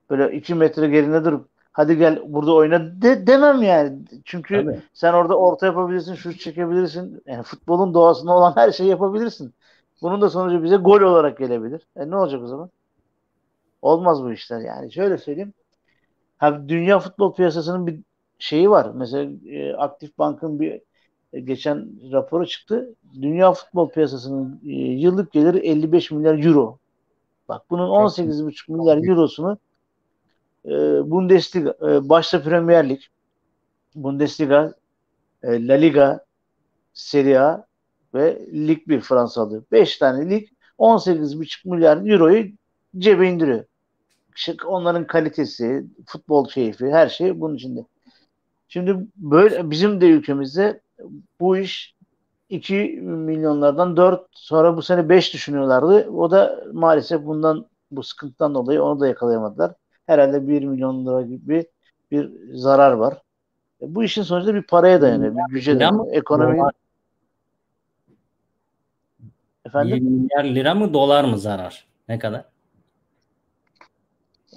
böyle 0.09 0.37
iki 0.37 0.55
metre 0.55 0.87
gerinde 0.87 1.25
durup 1.25 1.49
hadi 1.71 1.97
gel 1.97 2.21
burada 2.27 2.53
oyna 2.53 3.01
de, 3.01 3.27
demem 3.27 3.61
yani. 3.61 3.99
Çünkü 4.25 4.55
Tabii. 4.55 4.81
sen 4.93 5.13
orada 5.13 5.37
orta 5.37 5.65
yapabilirsin, 5.65 6.15
şut 6.15 6.39
çekebilirsin. 6.39 7.23
Yani 7.25 7.43
futbolun 7.43 7.93
doğasında 7.93 8.31
olan 8.31 8.53
her 8.55 8.71
şeyi 8.71 8.89
yapabilirsin. 8.89 9.53
Bunun 10.01 10.21
da 10.21 10.29
sonucu 10.29 10.63
bize 10.63 10.75
gol 10.75 11.01
olarak 11.01 11.37
gelebilir. 11.37 11.87
E 11.95 12.09
ne 12.09 12.15
olacak 12.15 12.41
o 12.43 12.47
zaman? 12.47 12.69
Olmaz 13.81 14.23
bu 14.23 14.31
işler 14.31 14.59
yani. 14.59 14.93
Şöyle 14.93 15.17
söyleyeyim. 15.17 15.53
Ha, 16.37 16.69
dünya 16.69 16.99
futbol 16.99 17.33
piyasasının 17.35 17.87
bir 17.87 17.99
şeyi 18.39 18.69
var. 18.69 18.91
Mesela 18.95 19.31
e, 19.49 19.73
Aktif 19.75 20.17
Bank'ın 20.17 20.59
bir 20.59 20.81
geçen 21.39 21.89
raporu 22.11 22.47
çıktı. 22.47 22.95
Dünya 23.21 23.53
futbol 23.53 23.89
piyasasının 23.89 24.61
e, 24.65 24.71
yıllık 24.71 25.31
geliri 25.31 25.57
55 25.57 26.11
milyar 26.11 26.45
euro. 26.45 26.77
Bak 27.49 27.61
bunun 27.69 27.89
18,5 27.89 28.71
milyar 28.71 29.09
eurosunu 29.09 29.57
e, 30.65 30.69
Bundesliga, 31.11 31.75
e, 31.81 32.09
başta 32.09 32.43
Premier 32.43 32.89
Lig, 32.89 33.01
Bundesliga, 33.95 34.73
e, 35.43 35.67
La 35.67 35.73
Liga, 35.73 36.25
Serie 36.93 37.37
A 37.37 37.65
ve 38.13 38.41
Lig 38.53 38.87
1 38.87 39.01
Fransa 39.01 39.41
alıyor. 39.41 39.63
5 39.71 39.97
tane 39.97 40.29
lig 40.29 40.47
18,5 40.79 41.69
milyar 41.69 42.05
euroyu 42.11 42.45
cebe 42.97 43.29
indiriyor. 43.29 43.65
Onların 44.65 45.07
kalitesi, 45.07 45.85
futbol 46.05 46.47
keyfi, 46.47 46.85
her 46.85 47.09
şey 47.09 47.41
bunun 47.41 47.55
içinde. 47.55 47.85
Şimdi 48.67 48.97
böyle 49.15 49.71
bizim 49.71 50.01
de 50.01 50.07
ülkemizde 50.07 50.81
bu 51.39 51.57
iş 51.57 51.95
2 52.49 52.99
milyonlardan 53.01 53.97
4 53.97 54.27
sonra 54.31 54.77
bu 54.77 54.81
sene 54.81 55.09
5 55.09 55.33
düşünüyorlardı. 55.33 56.09
O 56.09 56.31
da 56.31 56.63
maalesef 56.73 57.25
bundan 57.25 57.65
bu 57.91 58.03
sıkıntıdan 58.03 58.55
dolayı 58.55 58.83
onu 58.83 58.99
da 58.99 59.07
yakalayamadılar. 59.07 59.73
Herhalde 60.07 60.47
1 60.47 60.63
milyon 60.63 61.05
lira 61.05 61.21
gibi 61.21 61.65
bir 62.11 62.31
zarar 62.53 62.91
var. 62.91 63.21
E, 63.81 63.95
bu 63.95 64.03
işin 64.03 64.23
sonucunda 64.23 64.55
bir 64.55 64.63
paraya 64.63 65.01
dayanıyor. 65.01 65.35
Bir 65.35 65.53
güce 65.53 65.79
dayanıyor. 65.79 66.13
Ekonomi. 66.13 66.61
Efendim? 69.65 69.95
1 69.95 70.01
milyar 70.01 70.55
lira 70.55 70.75
mı 70.75 70.93
dolar 70.93 71.23
mı 71.23 71.39
zarar? 71.39 71.87
Ne 72.09 72.19
kadar? 72.19 72.45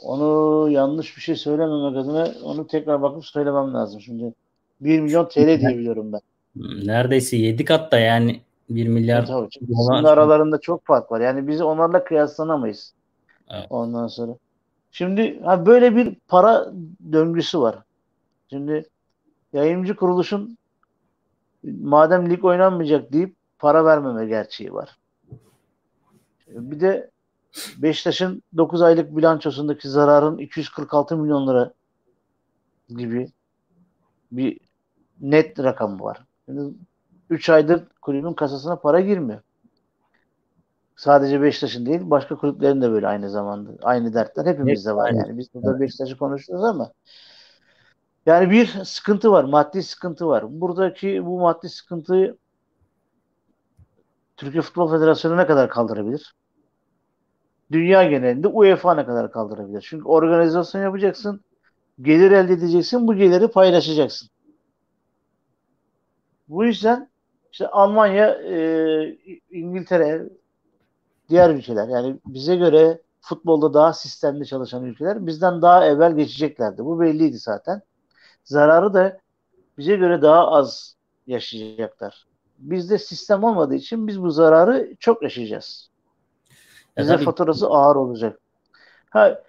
Onu 0.03 0.71
yanlış 0.71 1.17
bir 1.17 1.23
şey 1.23 1.37
söylememek 1.37 1.97
adına 1.97 2.29
onu 2.45 2.67
tekrar 2.67 3.03
bakıp 3.03 3.25
söylemem 3.25 3.75
lazım. 3.75 4.01
Şimdi 4.01 4.35
1 4.81 5.01
milyon 5.01 5.29
TL 5.29 5.61
diye 5.61 5.79
biliyorum 5.79 6.13
ben. 6.13 6.21
Neredeyse 6.57 7.37
7 7.37 7.65
kat 7.65 7.93
da 7.93 7.99
yani 7.99 8.41
1 8.71 8.89
milyar 8.89 9.19
evet, 9.19 9.29
tabii. 9.29 9.69
dolar. 9.69 10.05
aralarında 10.05 10.61
çok 10.61 10.87
fark 10.87 11.13
var. 11.13 11.21
Yani 11.21 11.49
biz 11.49 11.61
onlarla 11.61 12.05
kıyaslanamayız. 12.05 12.93
Evet. 13.51 13.67
Ondan 13.71 14.07
sonra. 14.07 14.33
Şimdi 14.91 15.41
ha 15.41 15.67
böyle 15.67 15.97
bir 15.97 16.17
para 16.29 16.73
döngüsü 17.13 17.61
var. 17.61 17.79
Şimdi 18.51 18.89
yayıncı 19.53 19.97
kuruluşun 19.97 20.59
madem 21.63 22.31
lig 22.31 22.45
oynanmayacak 22.45 23.13
deyip 23.13 23.37
para 23.59 23.85
vermeme 23.85 24.27
gerçeği 24.27 24.75
var. 24.75 24.99
Bir 26.49 26.81
de 26.81 27.11
Beşiktaş'ın 27.79 28.43
9 28.57 28.83
aylık 28.83 29.17
bilançosundaki 29.17 29.89
zararın 29.89 30.39
246 30.39 31.17
milyon 31.17 31.49
lira 31.49 31.73
gibi 32.89 33.29
bir 34.33 34.61
net 35.21 35.59
rakam 35.59 36.01
var. 36.01 36.25
Yani 36.49 36.75
3 37.31 37.51
aydır 37.51 37.83
kulübün 38.03 38.33
kasasına 38.33 38.77
para 38.77 39.01
girmiyor. 39.01 39.41
Sadece 40.97 41.43
Beşiktaş'ın 41.43 41.87
değil, 41.87 42.01
başka 42.05 42.37
kulüplerin 42.37 42.83
de 42.83 42.91
böyle 42.91 43.07
aynı 43.07 43.31
zamanda. 43.31 43.71
Aynı 43.83 44.15
dertler 44.15 44.47
hepimizde 44.47 44.97
var 44.97 45.11
yani. 45.11 45.39
Biz 45.39 45.55
burada 45.55 45.81
Beşiktaş'ı 45.81 46.19
konuşuyoruz 46.19 46.65
ama 46.65 46.93
yani 48.27 48.51
bir 48.51 48.67
sıkıntı 48.85 49.33
var, 49.33 49.45
maddi 49.45 49.83
sıkıntı 49.83 50.27
var. 50.27 50.61
Buradaki 50.61 51.27
bu 51.27 51.41
maddi 51.41 51.69
sıkıntıyı 51.69 52.37
Türkiye 54.37 54.63
Futbol 54.63 54.91
Federasyonu 54.91 55.37
ne 55.37 55.47
kadar 55.47 55.69
kaldırabilir? 55.71 56.35
Dünya 57.73 58.05
genelinde 58.05 58.49
UEFA 58.49 58.95
ne 58.95 59.07
kadar 59.07 59.33
kaldırabilir? 59.33 59.87
Çünkü 59.89 60.05
organizasyon 60.05 60.83
yapacaksın, 60.83 61.41
gelir 62.01 62.31
elde 62.31 62.53
edeceksin, 62.53 63.07
bu 63.07 63.15
geliri 63.15 63.49
paylaşacaksın. 63.49 64.29
Bu 66.49 66.65
yüzden 66.65 67.09
işte 67.53 67.69
Almanya, 67.69 68.31
e, 68.31 69.19
İngiltere, 69.51 70.29
diğer 71.29 71.51
ülkeler 71.51 71.89
yani 71.89 72.21
bize 72.27 72.57
göre 72.57 73.03
futbolda 73.21 73.75
daha 73.75 73.93
sistemli 73.93 74.47
çalışan 74.47 74.85
ülkeler 74.85 75.27
bizden 75.27 75.63
daha 75.63 75.87
evvel 75.87 76.17
geçeceklerdi. 76.17 76.85
Bu 76.85 77.01
belliydi 77.01 77.39
zaten. 77.39 77.83
Zararı 78.45 78.95
da 78.95 79.19
bize 79.79 79.97
göre 79.97 80.23
daha 80.23 80.49
az 80.49 80.97
yaşayacaklar. 81.27 82.27
Bizde 82.59 82.99
sistem 82.99 83.45
olmadığı 83.45 83.75
için 83.75 84.07
biz 84.07 84.23
bu 84.23 84.31
zararı 84.31 84.95
çok 85.01 85.23
yaşayacağız. 85.23 85.91
Bize 86.99 87.13
ya 87.13 87.19
faturası 87.19 87.67
ağır 87.67 87.97
olacak. 87.97 88.41
Ha, 89.11 89.43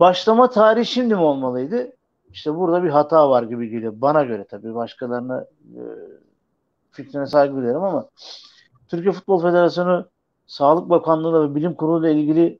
başlama 0.00 0.50
tarihi 0.50 0.86
şimdi 0.86 1.14
mi 1.14 1.20
olmalıydı? 1.20 1.92
İşte 2.32 2.54
burada 2.54 2.84
bir 2.84 2.90
hata 2.90 3.30
var 3.30 3.42
gibi 3.42 3.68
geliyor. 3.68 3.92
Bana 3.96 4.24
göre 4.24 4.44
tabii. 4.44 4.74
Başkalarına 4.74 5.46
e, 5.76 5.82
fikrine 6.92 7.26
saygı 7.26 7.54
duyuyorum 7.56 7.84
ama 7.84 8.08
Türkiye 8.88 9.12
Futbol 9.12 9.42
Federasyonu 9.42 10.08
Sağlık 10.46 10.90
Bakanlığı 10.90 11.50
ve 11.50 11.54
Bilim 11.54 11.74
Kurulu 11.74 12.08
ile 12.08 12.20
ilgili 12.20 12.58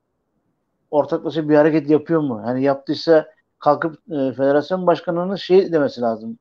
ortaklaşa 0.90 1.48
bir 1.48 1.56
hareket 1.56 1.90
yapıyor 1.90 2.20
mu? 2.20 2.42
Hani 2.44 2.62
yaptıysa 2.62 3.26
kalkıp 3.58 3.94
e, 3.94 4.32
federasyon 4.32 4.86
başkanının 4.86 5.36
şey 5.36 5.72
demesi 5.72 6.00
lazım. 6.00 6.38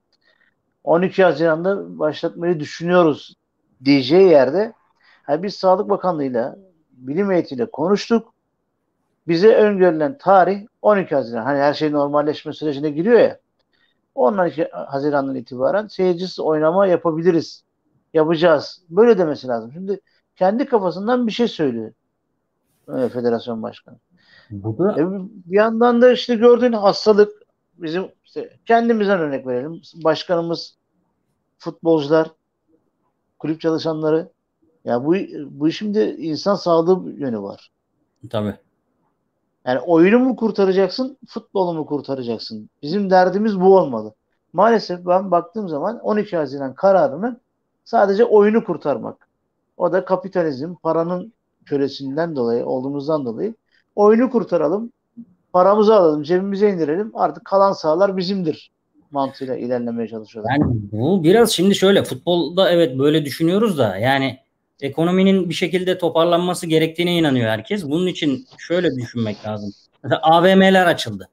12 0.83 1.23
Haziran'da 1.23 1.99
başlatmayı 1.99 2.59
düşünüyoruz 2.59 3.35
diyeceği 3.85 4.29
yerde 4.29 4.73
yani 5.29 5.43
biz 5.43 5.55
Sağlık 5.55 5.89
Bakanlığı'yla 5.89 6.55
bilim 6.91 7.31
heyetiyle 7.31 7.65
konuştuk. 7.71 8.33
Bize 9.27 9.55
öngörülen 9.55 10.17
tarih 10.17 10.67
12 10.81 11.15
Haziran. 11.15 11.43
Hani 11.43 11.59
her 11.59 11.73
şey 11.73 11.91
normalleşme 11.91 12.53
sürecine 12.53 12.89
giriyor 12.89 13.19
ya. 13.19 13.39
12 14.15 14.69
Haziran'dan 14.71 15.35
itibaren 15.35 15.87
seyircisiz 15.87 16.39
oynama 16.39 16.87
yapabiliriz. 16.87 17.63
Yapacağız. 18.13 18.83
Böyle 18.89 19.17
demesi 19.17 19.47
lazım. 19.47 19.71
Şimdi 19.73 20.01
kendi 20.35 20.65
kafasından 20.65 21.27
bir 21.27 21.31
şey 21.31 21.47
söylüyor. 21.47 21.93
Evet, 22.89 23.13
federasyon 23.13 23.63
başkanı. 23.63 23.97
Bu 24.51 24.77
da... 24.77 24.91
E, 25.01 25.05
bir 25.45 25.57
yandan 25.57 26.01
da 26.01 26.11
işte 26.11 26.35
gördüğün 26.35 26.73
hastalık 26.73 27.31
bizim 27.77 28.11
işte 28.25 28.57
kendimizden 28.65 29.19
örnek 29.19 29.47
verelim. 29.47 29.81
Başkanımız, 29.95 30.77
futbolcular, 31.57 32.31
kulüp 33.39 33.61
çalışanları 33.61 34.29
ya 34.85 35.05
bu 35.05 35.15
bu 35.49 35.67
işin 35.67 35.93
de 35.93 36.17
insan 36.17 36.55
sağlığı 36.55 37.11
yönü 37.11 37.41
var. 37.41 37.71
Tabii. 38.29 38.55
Yani 39.65 39.79
oyunu 39.79 40.19
mu 40.19 40.35
kurtaracaksın, 40.35 41.17
futbolu 41.27 41.73
mu 41.73 41.85
kurtaracaksın? 41.85 42.69
Bizim 42.81 43.09
derdimiz 43.09 43.59
bu 43.59 43.77
olmalı. 43.77 44.13
Maalesef 44.53 45.05
ben 45.05 45.31
baktığım 45.31 45.69
zaman 45.69 45.99
12 45.99 46.37
Haziran 46.37 46.75
kararının 46.75 47.41
sadece 47.89 48.25
oyunu 48.25 48.63
kurtarmak. 48.63 49.27
O 49.77 49.91
da 49.91 50.05
kapitalizm, 50.05 50.75
paranın 50.75 51.33
kölesinden 51.65 52.35
dolayı, 52.35 52.65
olduğumuzdan 52.65 53.25
dolayı 53.25 53.53
oyunu 53.95 54.29
kurtaralım, 54.29 54.91
paramızı 55.53 55.95
alalım, 55.95 56.23
cebimize 56.23 56.69
indirelim. 56.69 57.11
Artık 57.13 57.45
kalan 57.45 57.73
sahalar 57.73 58.17
bizimdir 58.17 58.71
mantığıyla 59.11 59.55
ilerlemeye 59.55 60.07
çalışıyorlar. 60.07 60.51
Yani 60.51 60.79
bu 60.91 61.23
biraz 61.23 61.51
şimdi 61.51 61.75
şöyle 61.75 62.03
futbolda 62.03 62.71
evet 62.71 62.99
böyle 62.99 63.25
düşünüyoruz 63.25 63.77
da 63.77 63.97
yani 63.97 64.39
ekonominin 64.81 65.49
bir 65.49 65.53
şekilde 65.53 65.97
toparlanması 65.97 66.67
gerektiğine 66.67 67.17
inanıyor 67.17 67.49
herkes. 67.49 67.85
Bunun 67.85 68.07
için 68.07 68.45
şöyle 68.57 68.95
düşünmek 68.95 69.45
lazım. 69.45 69.73
Mesela 70.03 70.21
AVM'ler 70.23 70.85
açıldı. 70.85 71.29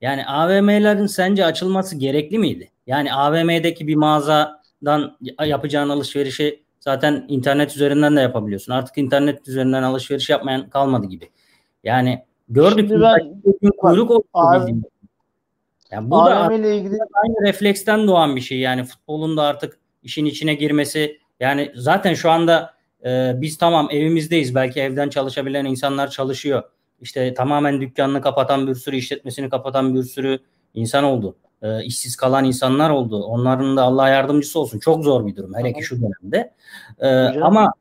Yani 0.00 0.26
AVM'lerin 0.26 1.06
sence 1.06 1.44
açılması 1.44 1.96
gerekli 1.96 2.38
miydi? 2.38 2.70
Yani 2.86 3.14
AVM'deki 3.14 3.86
bir 3.86 3.96
mağazadan 4.82 5.16
yapacağın 5.46 5.88
alışverişi 5.88 6.62
zaten 6.80 7.24
internet 7.28 7.76
üzerinden 7.76 8.16
de 8.16 8.20
yapabiliyorsun. 8.20 8.72
Artık 8.72 8.98
internet 8.98 9.48
üzerinden 9.48 9.82
alışveriş 9.82 10.30
yapmayan 10.30 10.70
kalmadı 10.70 11.06
gibi. 11.06 11.30
Yani 11.84 12.24
gördük 12.48 12.88
Şimdi 12.88 13.00
ben, 13.00 13.42
kuyruk 13.78 14.10
oldu. 14.10 14.24
Yani 15.90 16.10
bu 16.10 16.16
da 16.16 16.54
ilgili 16.54 16.98
aynı 17.12 17.48
refleksten 17.48 18.08
doğan 18.08 18.36
bir 18.36 18.40
şey. 18.40 18.58
Yani 18.58 18.84
futbolun 18.84 19.36
da 19.36 19.42
artık 19.42 19.78
işin 20.02 20.24
içine 20.24 20.54
girmesi 20.54 21.18
yani 21.40 21.72
zaten 21.74 22.14
şu 22.14 22.30
anda 22.30 22.74
e, 23.04 23.32
biz 23.36 23.58
tamam 23.58 23.88
evimizdeyiz. 23.90 24.54
Belki 24.54 24.80
evden 24.80 25.08
çalışabilen 25.08 25.64
insanlar 25.64 26.10
çalışıyor. 26.10 26.62
İşte 27.00 27.34
tamamen 27.34 27.80
dükkanını 27.80 28.20
kapatan 28.20 28.66
bir 28.66 28.74
sürü 28.74 28.96
işletmesini 28.96 29.48
kapatan 29.48 29.94
bir 29.94 30.02
sürü 30.02 30.38
insan 30.74 31.04
oldu. 31.04 31.36
E, 31.62 31.84
işsiz 31.84 32.16
kalan 32.16 32.44
insanlar 32.44 32.90
oldu. 32.90 33.24
Onların 33.24 33.76
da 33.76 33.82
Allah 33.82 34.08
yardımcısı 34.08 34.60
olsun. 34.60 34.78
Çok 34.78 35.04
zor 35.04 35.26
bir 35.26 35.36
durum. 35.36 35.54
Hele 35.54 35.72
ki 35.72 35.82
şu 35.82 35.96
dönemde. 36.02 36.54
E, 36.98 37.08
ama 37.40 37.72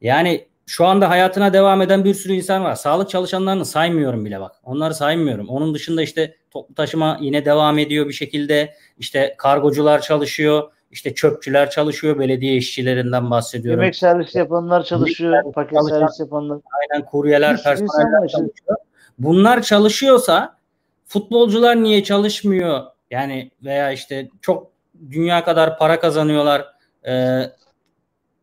yani 0.00 0.46
şu 0.66 0.86
anda 0.86 1.10
hayatına 1.10 1.52
devam 1.52 1.82
eden 1.82 2.04
bir 2.04 2.14
sürü 2.14 2.32
insan 2.32 2.64
var. 2.64 2.74
Sağlık 2.74 3.10
çalışanlarını 3.10 3.64
saymıyorum 3.64 4.24
bile 4.24 4.40
bak. 4.40 4.52
Onları 4.64 4.94
saymıyorum. 4.94 5.48
Onun 5.48 5.74
dışında 5.74 6.02
işte 6.02 6.36
toplu 6.50 6.74
taşıma 6.74 7.18
yine 7.20 7.44
devam 7.44 7.78
ediyor 7.78 8.08
bir 8.08 8.12
şekilde. 8.12 8.74
İşte 8.98 9.34
kargocular 9.38 10.00
çalışıyor. 10.00 10.70
İşte 10.90 11.14
çöpçüler 11.14 11.70
çalışıyor. 11.70 12.18
Belediye 12.18 12.56
işçilerinden 12.56 13.30
bahsediyorum. 13.30 13.80
Yemek 13.80 13.96
servis 13.96 14.34
yapanlar 14.34 14.84
çalışıyor. 14.84 15.32
Yemek 15.32 15.54
paket 15.54 15.78
çalışan, 15.78 15.98
servis 15.98 16.20
yapanlar. 16.20 16.58
Aynen 16.80 17.06
kuryeler, 17.06 17.62
personeller 17.62 18.28
çalışıyor. 18.28 18.76
Bunlar 19.18 19.62
çalışıyorsa 19.62 20.56
futbolcular 21.06 21.82
niye 21.82 22.04
çalışmıyor? 22.04 22.82
Yani 23.12 23.50
veya 23.64 23.92
işte 23.92 24.28
çok 24.40 24.70
dünya 25.10 25.44
kadar 25.44 25.78
para 25.78 26.00
kazanıyorlar. 26.00 26.66
e, 27.06 27.42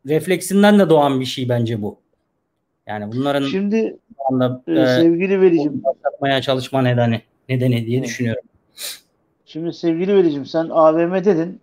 refleksinden 0.08 0.80
de 0.80 0.90
doğan 0.90 1.20
bir 1.20 1.26
şey 1.26 1.50
bence 1.50 1.82
bu. 1.82 1.98
Yani 2.88 3.12
bunların 3.12 3.48
şimdi 3.48 3.98
anda, 4.32 4.62
e, 4.68 4.86
sevgili 4.86 5.42
vericim 5.42 5.84
yapmaya 6.04 6.42
çalışma 6.42 6.82
nedeni 6.82 7.22
nedeni 7.50 7.86
diye 7.86 8.04
düşünüyorum. 8.04 8.44
Şimdi 9.46 9.74
sevgili 9.74 10.16
vericim 10.16 10.46
sen 10.46 10.70
AVM 10.70 11.26
dedin. 11.26 11.62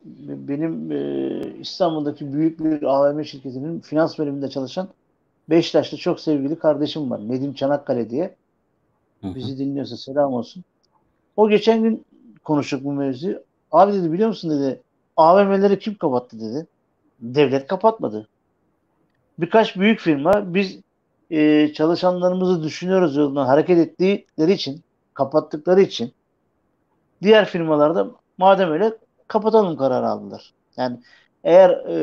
Benim 0.48 0.92
e, 0.92 1.40
İstanbul'daki 1.60 2.32
büyük 2.32 2.64
bir 2.64 2.82
AVM 2.82 3.22
şirketinin 3.22 3.80
finans 3.80 4.18
bölümünde 4.18 4.50
çalışan 4.50 4.88
Beşiktaş'ta 5.50 5.96
çok 5.96 6.20
sevgili 6.20 6.58
kardeşim 6.58 7.10
var. 7.10 7.20
Nedim 7.28 7.54
Çanakkale 7.54 8.10
diye. 8.10 8.34
Bizi 9.22 9.58
dinliyorsa 9.58 9.96
selam 9.96 10.32
olsun. 10.32 10.64
O 11.36 11.48
geçen 11.48 11.82
gün 11.82 12.04
konuştuk 12.46 12.84
bu 12.84 12.92
mevzuyu. 12.92 13.42
Abi 13.72 13.92
dedi 13.92 14.12
biliyor 14.12 14.28
musun 14.28 14.50
dedi 14.50 14.80
AVM'leri 15.16 15.78
kim 15.78 15.94
kapattı 15.94 16.40
dedi. 16.40 16.66
Devlet 17.20 17.66
kapatmadı. 17.66 18.28
Birkaç 19.38 19.76
büyük 19.76 20.00
firma 20.00 20.54
biz 20.54 20.78
e, 21.30 21.72
çalışanlarımızı 21.72 22.62
düşünüyoruz 22.62 23.16
yolundan 23.16 23.46
hareket 23.46 23.78
ettikleri 23.78 24.52
için 24.52 24.82
kapattıkları 25.14 25.80
için 25.80 26.12
diğer 27.22 27.44
firmalarda 27.44 28.10
madem 28.38 28.72
öyle 28.72 28.92
kapatalım 29.28 29.76
kararı 29.76 30.08
aldılar. 30.08 30.52
Yani 30.76 31.00
eğer 31.44 31.70
e, 31.70 31.98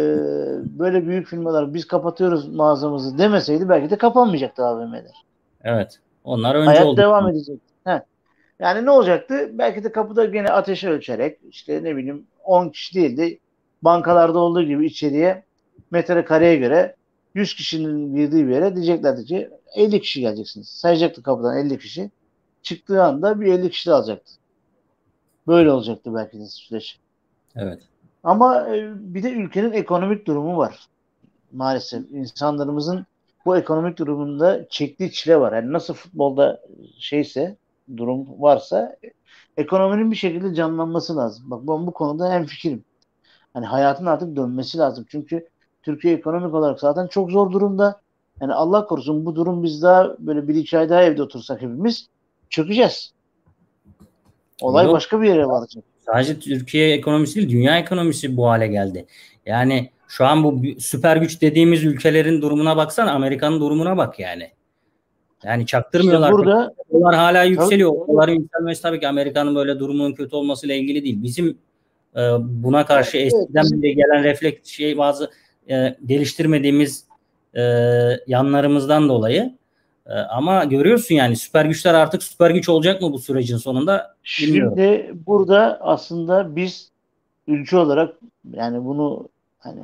böyle 0.79 1.07
büyük 1.07 1.27
firmalar 1.27 1.73
biz 1.73 1.87
kapatıyoruz 1.87 2.47
mağazamızı 2.47 3.17
demeseydi 3.17 3.69
belki 3.69 3.89
de 3.89 3.97
kapanmayacaktı 3.97 4.65
AVM'ler. 4.65 5.25
Evet. 5.63 5.99
Onlar 6.23 6.55
önce 6.55 6.69
Hayat 6.69 6.85
oldu. 6.85 6.97
devam 6.97 7.29
edecek. 7.29 7.59
Yani 8.63 8.85
ne 8.85 8.91
olacaktı? 8.91 9.49
Belki 9.53 9.83
de 9.83 9.91
kapıda 9.91 10.25
gene 10.25 10.49
ateşi 10.49 10.89
ölçerek 10.89 11.39
işte 11.49 11.83
ne 11.83 11.95
bileyim 11.95 12.27
10 12.43 12.69
kişi 12.69 12.95
değil 12.95 13.17
de 13.17 13.37
bankalarda 13.81 14.39
olduğu 14.39 14.63
gibi 14.63 14.85
içeriye 14.85 15.43
metrekareye 15.91 16.55
göre 16.55 16.95
100 17.35 17.55
kişinin 17.55 18.15
girdiği 18.15 18.47
bir 18.47 18.53
yere 18.53 18.75
diyeceklerdi 18.75 19.25
ki 19.25 19.49
50 19.75 20.01
kişi 20.01 20.21
geleceksiniz. 20.21 20.67
Sayacaktı 20.67 21.23
kapıdan 21.23 21.57
50 21.57 21.79
kişi. 21.79 22.11
Çıktığı 22.61 23.03
anda 23.03 23.41
bir 23.41 23.53
50 23.53 23.69
kişi 23.69 23.89
de 23.89 23.93
alacaktı. 23.93 24.33
Böyle 25.47 25.71
olacaktı 25.71 26.15
belki 26.15 26.39
de 26.39 26.45
süreç. 26.45 26.99
Evet. 27.55 27.79
Ama 28.23 28.75
e, 28.75 28.91
bir 28.95 29.23
de 29.23 29.31
ülkenin 29.31 29.71
ekonomik 29.71 30.27
durumu 30.27 30.57
var. 30.57 30.87
Maalesef 31.51 32.11
insanlarımızın 32.11 33.05
bu 33.45 33.57
ekonomik 33.57 33.97
durumunda 33.97 34.65
çektiği 34.69 35.11
çile 35.11 35.39
var. 35.39 35.53
Yani 35.53 35.73
nasıl 35.73 35.93
futbolda 35.93 36.61
şeyse 36.99 37.57
durum 37.97 38.27
varsa 38.41 38.95
ekonominin 39.57 40.11
bir 40.11 40.15
şekilde 40.15 40.55
canlanması 40.55 41.17
lazım. 41.17 41.51
Bak 41.51 41.61
ben 41.61 41.87
bu 41.87 41.93
konuda 41.93 42.31
hem 42.31 42.45
fikrim. 42.45 42.83
Hani 43.53 43.65
hayatın 43.65 44.05
artık 44.05 44.35
dönmesi 44.35 44.77
lazım. 44.77 45.05
Çünkü 45.09 45.47
Türkiye 45.83 46.13
ekonomik 46.13 46.53
olarak 46.53 46.79
zaten 46.79 47.07
çok 47.07 47.31
zor 47.31 47.51
durumda. 47.51 48.01
Yani 48.41 48.53
Allah 48.53 48.85
korusun 48.85 49.25
bu 49.25 49.35
durum 49.35 49.63
biz 49.63 49.81
daha 49.81 50.15
böyle 50.19 50.47
bir 50.47 50.55
iki 50.55 50.77
ay 50.77 50.89
daha 50.89 51.03
evde 51.03 51.23
otursak 51.23 51.61
hepimiz 51.61 52.07
çökeceğiz. 52.49 53.13
Olay 54.61 54.85
Yok. 54.85 54.93
başka 54.93 55.21
bir 55.21 55.27
yere 55.27 55.45
varacak. 55.45 55.83
Sadece 56.05 56.39
Türkiye 56.39 56.93
ekonomisi 56.93 57.35
değil, 57.35 57.49
dünya 57.49 57.79
ekonomisi 57.79 58.37
bu 58.37 58.47
hale 58.47 58.67
geldi. 58.67 59.05
Yani 59.45 59.89
şu 60.07 60.25
an 60.25 60.43
bu 60.43 60.61
süper 60.79 61.17
güç 61.17 61.41
dediğimiz 61.41 61.83
ülkelerin 61.83 62.41
durumuna 62.41 62.77
baksan 62.77 63.07
Amerika'nın 63.07 63.59
durumuna 63.59 63.97
bak 63.97 64.19
yani. 64.19 64.51
Yani 65.43 65.65
çaktırmıyorlar. 65.65 66.29
İşte 66.29 66.37
burada 66.37 66.73
dolar 66.93 67.15
hala 67.15 67.43
yükseliyor. 67.43 68.07
Doların 68.07 68.31
yükselmesi 68.31 68.81
tabii 68.81 68.99
ki 68.99 69.07
Amerika'nın 69.07 69.55
böyle 69.55 69.79
durumunun 69.79 70.13
kötü 70.13 70.35
olmasıyla 70.35 70.75
ilgili 70.75 71.03
değil. 71.03 71.23
Bizim 71.23 71.57
e, 72.15 72.21
buna 72.39 72.85
karşı 72.85 73.17
evet, 73.17 73.33
eskiden 73.33 73.63
evet. 73.73 73.83
beri 73.83 73.95
gelen 73.95 74.23
refleks 74.23 74.69
şey 74.69 74.97
bazı 74.97 75.29
e, 75.69 75.95
geliştirmediğimiz 76.05 77.05
e, 77.53 77.61
yanlarımızdan 78.27 79.09
dolayı 79.09 79.57
e, 80.05 80.13
ama 80.13 80.63
görüyorsun 80.63 81.15
yani 81.15 81.35
süper 81.35 81.65
güçler 81.65 81.93
artık 81.93 82.23
süper 82.23 82.51
güç 82.51 82.69
olacak 82.69 83.01
mı 83.01 83.13
bu 83.13 83.19
sürecin 83.19 83.57
sonunda 83.57 84.15
bilmiyorum. 84.41 84.73
Şimdi 84.77 85.13
burada 85.27 85.77
aslında 85.81 86.55
biz 86.55 86.91
ülke 87.47 87.77
olarak 87.77 88.15
yani 88.53 88.85
bunu 88.85 89.29
hani 89.59 89.81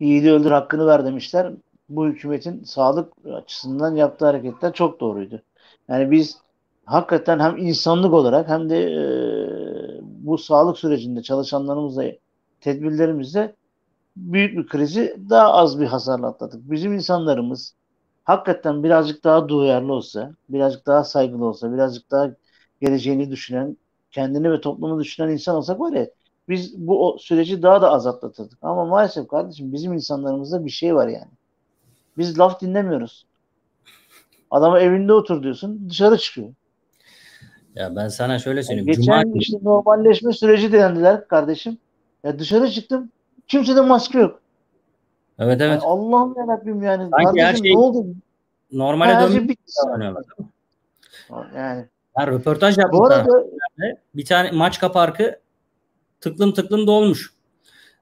iyiliği 0.00 0.32
öldür 0.32 0.50
hakkını 0.50 0.86
ver 0.86 1.04
demişler. 1.04 1.52
Bu 1.88 2.06
hükümetin 2.06 2.64
sağlık 2.64 3.12
açısından 3.34 3.96
yaptığı 3.96 4.24
hareketler 4.26 4.72
çok 4.72 5.00
doğruydu. 5.00 5.42
Yani 5.88 6.10
biz 6.10 6.38
hakikaten 6.84 7.38
hem 7.40 7.56
insanlık 7.56 8.12
olarak 8.14 8.48
hem 8.48 8.70
de 8.70 8.76
e, 8.92 10.00
bu 10.02 10.38
sağlık 10.38 10.78
sürecinde 10.78 11.22
çalışanlarımızla 11.22 12.04
tedbirlerimizle 12.60 13.56
büyük 14.16 14.58
bir 14.58 14.66
krizi 14.66 15.16
daha 15.30 15.52
az 15.52 15.80
bir 15.80 15.86
hasarla 15.86 16.26
atladık. 16.28 16.70
Bizim 16.70 16.94
insanlarımız 16.94 17.74
hakikaten 18.24 18.84
birazcık 18.84 19.24
daha 19.24 19.48
duyarlı 19.48 19.92
olsa, 19.92 20.34
birazcık 20.48 20.86
daha 20.86 21.04
saygılı 21.04 21.44
olsa, 21.44 21.72
birazcık 21.72 22.10
daha 22.10 22.30
geleceğini 22.80 23.30
düşünen, 23.30 23.76
kendini 24.10 24.52
ve 24.52 24.60
toplumu 24.60 25.00
düşünen 25.00 25.28
insan 25.28 25.56
olsak 25.56 25.80
var 25.80 25.92
ya 25.92 26.08
biz 26.48 26.78
bu 26.88 27.16
süreci 27.20 27.62
daha 27.62 27.82
da 27.82 27.90
az 27.90 28.06
atlatırdık. 28.06 28.58
Ama 28.62 28.84
maalesef 28.86 29.28
kardeşim 29.28 29.72
bizim 29.72 29.92
insanlarımızda 29.92 30.64
bir 30.64 30.70
şey 30.70 30.94
var 30.94 31.08
yani. 31.08 31.30
Biz 32.18 32.38
laf 32.38 32.60
dinlemiyoruz. 32.60 33.26
Adama 34.50 34.80
evinde 34.80 35.12
otur 35.12 35.42
diyorsun 35.42 35.86
dışarı 35.90 36.18
çıkıyor. 36.18 36.48
Ya 37.74 37.96
ben 37.96 38.08
sana 38.08 38.38
şöyle 38.38 38.62
söyleyeyim. 38.62 38.88
Yani 38.88 38.96
geçen 38.96 39.22
Cuma... 39.22 39.38
işte 39.38 39.58
normalleşme 39.62 40.32
süreci 40.32 40.72
dendiler 40.72 41.28
kardeşim. 41.28 41.78
Ya 42.24 42.38
dışarı 42.38 42.70
çıktım. 42.70 43.10
Kimse 43.48 43.76
de 43.76 43.80
maske 43.80 44.18
yok. 44.18 44.40
Evet 45.38 45.60
evet. 45.60 45.82
Yani 45.82 45.82
Allah'ım 45.82 46.34
yarabbim 46.38 46.82
yani. 46.82 47.10
Sanki 47.10 47.24
kardeşim 47.24 47.44
her 47.44 47.54
şey 47.54 47.74
ne 47.74 47.78
oldu? 47.78 48.06
Normale 48.72 49.14
her 49.14 49.28
şey 49.28 49.48
bitti. 49.48 49.72
Yani. 51.54 51.86
Ya 52.18 52.26
röportaj 52.26 52.78
yaptık. 52.78 53.00
Bu 53.00 53.06
arada 53.06 53.44
bir 54.14 54.24
tane 54.24 54.50
Maçka 54.50 54.92
Parkı 54.92 55.40
tıklım 56.20 56.52
tıklım 56.52 56.86
dolmuş. 56.86 57.32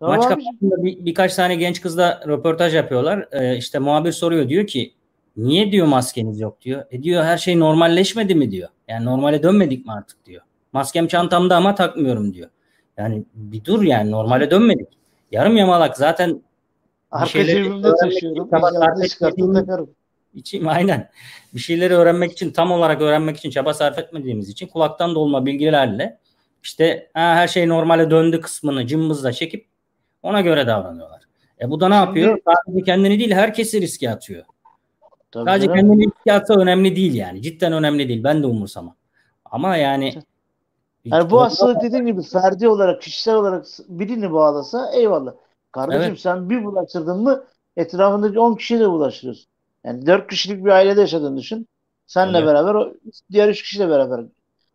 Tamam 0.01 0.17
Maçka 0.17 0.35
Parkı'nda 0.35 0.83
bir, 0.85 1.05
birkaç 1.05 1.35
tane 1.35 1.55
genç 1.55 1.81
kızla 1.81 2.23
röportaj 2.27 2.75
yapıyorlar. 2.75 3.29
Ee, 3.33 3.57
işte 3.57 3.79
muhabir 3.79 4.13
soruyor 4.13 4.49
diyor 4.49 4.67
ki 4.67 4.93
niye 5.37 5.73
diyor 5.73 5.87
maskeniz 5.87 6.41
yok 6.41 6.61
diyor. 6.61 6.85
E 6.91 7.03
diyor 7.03 7.25
her 7.25 7.39
şey 7.39 7.61
normalleşmedi 7.61 8.35
mi 8.35 8.51
diyor. 8.51 8.69
Yani 8.89 9.05
normale 9.05 9.43
dönmedik 9.43 9.87
mi 9.87 9.93
artık 9.93 10.27
diyor. 10.27 10.43
Maskem 10.73 11.07
çantamda 11.07 11.57
ama 11.57 11.75
takmıyorum 11.75 12.35
diyor. 12.35 12.51
Yani 12.97 13.25
bir 13.35 13.65
dur 13.65 13.83
yani 13.83 14.11
normale 14.11 14.51
dönmedik. 14.51 14.89
Yarım 15.33 15.57
yamalak 15.57 15.97
zaten 15.97 16.43
Arka 17.11 17.45
cebimde 17.45 17.89
taşıyorum. 18.01 18.51
takarım. 19.55 19.91
İçim 20.35 20.69
aynen. 20.69 21.11
Bir 21.55 21.61
şeyleri 21.61 21.95
öğrenmek 21.95 22.33
için 22.33 22.51
tam 22.51 22.73
olarak 22.73 23.01
öğrenmek 23.01 23.37
için 23.37 23.51
çaba 23.51 23.75
sarf 23.75 23.99
etmediğimiz 23.99 24.49
için 24.49 24.67
kulaktan 24.67 25.15
dolma 25.15 25.47
bilgilerle 25.47 26.19
işte 26.63 27.11
ha, 27.15 27.21
her 27.21 27.49
şey 27.49 27.69
normale 27.69 28.11
döndü 28.11 28.41
kısmını 28.41 28.87
cımbızla 28.87 29.33
çekip 29.33 29.67
ona 30.27 30.41
göre 30.41 30.67
davranıyorlar. 30.67 31.23
E 31.61 31.71
bu 31.71 31.81
da 31.81 31.89
ne 31.89 31.95
yapıyor? 31.95 32.39
Sadece 32.45 32.85
kendini 32.85 33.19
değil 33.19 33.33
herkesi 33.33 33.81
riske 33.81 34.11
atıyor. 34.11 34.45
Sadece 35.35 35.67
canım. 35.67 35.81
kendini 35.81 36.07
riske 36.07 36.33
atsa 36.33 36.55
önemli 36.55 36.97
değil 36.97 37.15
yani. 37.15 37.43
Cidden 37.43 37.73
önemli 37.73 38.09
değil. 38.09 38.25
Ben 38.25 38.43
de 38.43 38.47
umursamam. 38.47 38.97
Ama 39.45 39.77
yani 39.77 40.15
yani 41.05 41.31
bu 41.31 41.41
hastalık 41.41 41.83
dediğim 41.83 42.07
gibi 42.07 42.23
ferdi 42.23 42.69
olarak, 42.69 43.03
kişisel 43.03 43.35
olarak 43.35 43.67
birini 43.89 44.33
bağlasa 44.33 44.91
eyvallah. 44.93 45.33
Kardeşim 45.73 46.03
evet. 46.03 46.21
sen 46.21 46.51
bir 46.51 46.65
bulaştırdın 46.65 47.23
mı 47.23 47.45
etrafındaki 47.77 48.39
10 48.39 48.55
kişiye 48.55 48.81
de 48.81 48.91
bulaştırıyorsun. 48.91 49.47
Yani 49.85 50.07
4 50.07 50.31
kişilik 50.31 50.65
bir 50.65 50.71
ailede 50.71 51.01
yaşadığını 51.01 51.37
düşün. 51.39 51.69
Senle 52.07 52.39
evet. 52.39 52.47
beraber 52.47 52.75
o 52.75 52.95
diğer 53.33 53.49
3 53.49 53.63
kişiyle 53.63 53.89
beraber. 53.89 54.25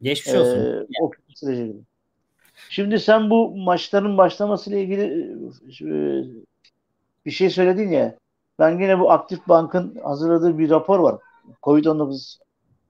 Geçmiş 0.01 0.35
olsun. 0.35 0.59
E, 0.59 0.85
o 1.03 1.11
süreci 1.35 1.65
gibi. 1.65 1.79
Şimdi 2.71 2.99
sen 2.99 3.29
bu 3.29 3.55
maçların 3.55 4.17
başlamasıyla 4.17 4.79
ilgili 4.79 5.03
e, 5.81 5.95
bir 7.25 7.31
şey 7.31 7.49
söyledin 7.49 7.89
ya. 7.89 8.15
Ben 8.59 8.79
yine 8.79 8.99
bu 8.99 9.11
Aktif 9.11 9.47
Bank'ın 9.47 9.99
hazırladığı 10.03 10.57
bir 10.57 10.69
rapor 10.69 10.99
var. 10.99 11.15
Covid-19 11.63 12.39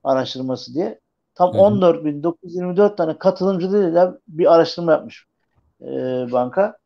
araştırması 0.04 0.74
diye. 0.74 1.00
Tam 1.36 1.50
14.924 1.50 2.96
tane 2.96 3.18
katılımcıyla 3.18 4.18
bir 4.28 4.54
araştırma 4.54 4.92
yapmış 4.92 5.26
e, 5.82 5.88
banka. 6.32 6.78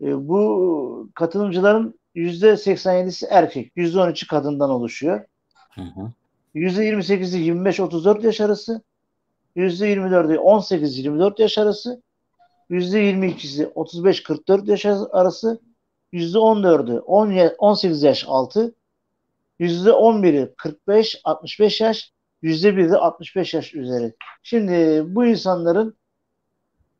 E, 0.00 0.28
bu 0.28 1.08
katılımcıların 1.14 1.98
%87'si 2.16 3.26
erkek, 3.30 3.76
%13'ü 3.76 4.26
kadından 4.26 4.70
oluşuyor. 4.70 5.24
Hı 5.74 5.80
hı. 5.80 6.10
%28'i 6.54 7.50
25-34 7.50 8.26
yaş 8.26 8.40
arası, 8.40 8.82
%24'ü 9.56 10.36
18-24 10.36 11.42
yaş 11.42 11.58
arası, 11.58 12.02
%22'si 12.72 13.72
35-44 13.72 14.70
yaş 14.70 14.86
arası, 15.12 15.60
%14'ü 16.12 16.98
18 17.58 18.02
yaş 18.02 18.24
altı, 18.28 18.74
%11'i 19.60 20.54
45-65 20.54 21.82
yaş, 21.82 22.12
%1'i 22.42 22.90
de 22.90 22.96
65 22.96 23.54
yaş 23.54 23.74
üzeri. 23.74 24.14
Şimdi 24.42 25.04
bu 25.14 25.26
insanların 25.26 25.96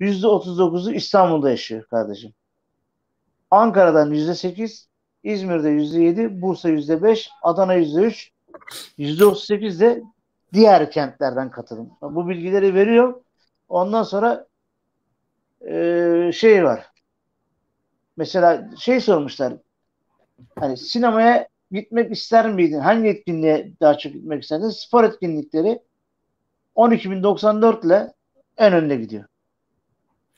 %39'u 0.00 0.92
İstanbul'da 0.92 1.50
yaşıyor 1.50 1.85
kardeşim. 1.85 2.32
Ankara'dan 3.50 4.11
yüzde 4.11 4.35
sekiz, 4.35 4.88
İzmir'de 5.22 5.68
yüzde 5.68 6.02
yedi, 6.02 6.42
Bursa 6.42 6.68
yüzde 6.68 7.02
beş, 7.02 7.30
Adana 7.42 7.74
yüzde 7.74 8.00
üç, 8.00 8.32
yüzde 8.98 9.24
otuz 9.24 9.44
sekiz 9.44 9.80
de 9.80 10.02
diğer 10.52 10.90
kentlerden 10.90 11.50
katılım. 11.50 11.90
Bu 12.02 12.28
bilgileri 12.28 12.74
veriyor. 12.74 13.22
Ondan 13.68 14.02
sonra 14.02 14.46
e, 15.68 16.31
şey 16.35 16.64
var. 16.64 16.87
Mesela 18.16 18.70
şey 18.79 19.01
sormuşlar. 19.01 19.55
Hani 20.59 20.77
sinemaya 20.77 21.48
gitmek 21.70 22.12
ister 22.12 22.51
miydin? 22.53 22.79
Hangi 22.79 23.09
etkinliğe 23.09 23.72
daha 23.81 23.98
çok 23.98 24.12
gitmek 24.12 24.42
isterdin? 24.42 24.68
Spor 24.68 25.05
etkinlikleri 25.05 25.83
12.094 26.77 27.87
ile 27.87 28.12
en 28.57 28.72
önde 28.72 28.96
gidiyor. 28.96 29.25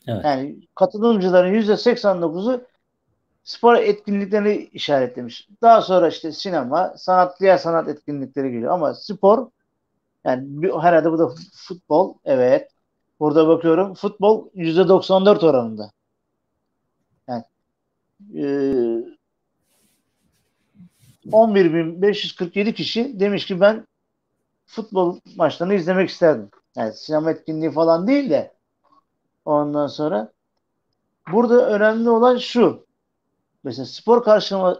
Evet. 0.07 0.25
Yani 0.25 0.67
katılımcıların 0.75 1.53
%89'u 1.53 2.61
spor 3.43 3.75
etkinliklerini 3.75 4.55
işaretlemiş. 4.55 5.49
Daha 5.61 5.81
sonra 5.81 6.07
işte 6.07 6.31
sinema, 6.31 6.93
sanat, 6.97 7.39
diğer 7.39 7.57
sanat 7.57 7.89
etkinlikleri 7.89 8.51
geliyor. 8.51 8.71
Ama 8.73 8.93
spor 8.93 9.47
yani 10.25 10.71
herhalde 10.81 11.11
bu 11.11 11.19
da 11.19 11.29
futbol. 11.53 12.15
Evet. 12.25 12.74
Burada 13.19 13.47
bakıyorum. 13.47 13.93
Futbol 13.93 14.49
%94 14.55 15.45
oranında. 15.45 15.91
Yani 17.27 17.43
e, 18.35 18.45
11.547 21.31 22.73
kişi 22.73 23.19
demiş 23.19 23.45
ki 23.45 23.61
ben 23.61 23.87
futbol 24.65 25.19
maçlarını 25.35 25.73
izlemek 25.73 26.09
isterdim. 26.09 26.49
Yani 26.75 26.93
sinema 26.93 27.31
etkinliği 27.31 27.71
falan 27.71 28.07
değil 28.07 28.29
de 28.29 28.53
ondan 29.45 29.87
sonra 29.87 30.31
burada 31.31 31.69
önemli 31.69 32.09
olan 32.09 32.37
şu. 32.37 32.85
Mesela 33.63 33.85
spor 33.85 34.23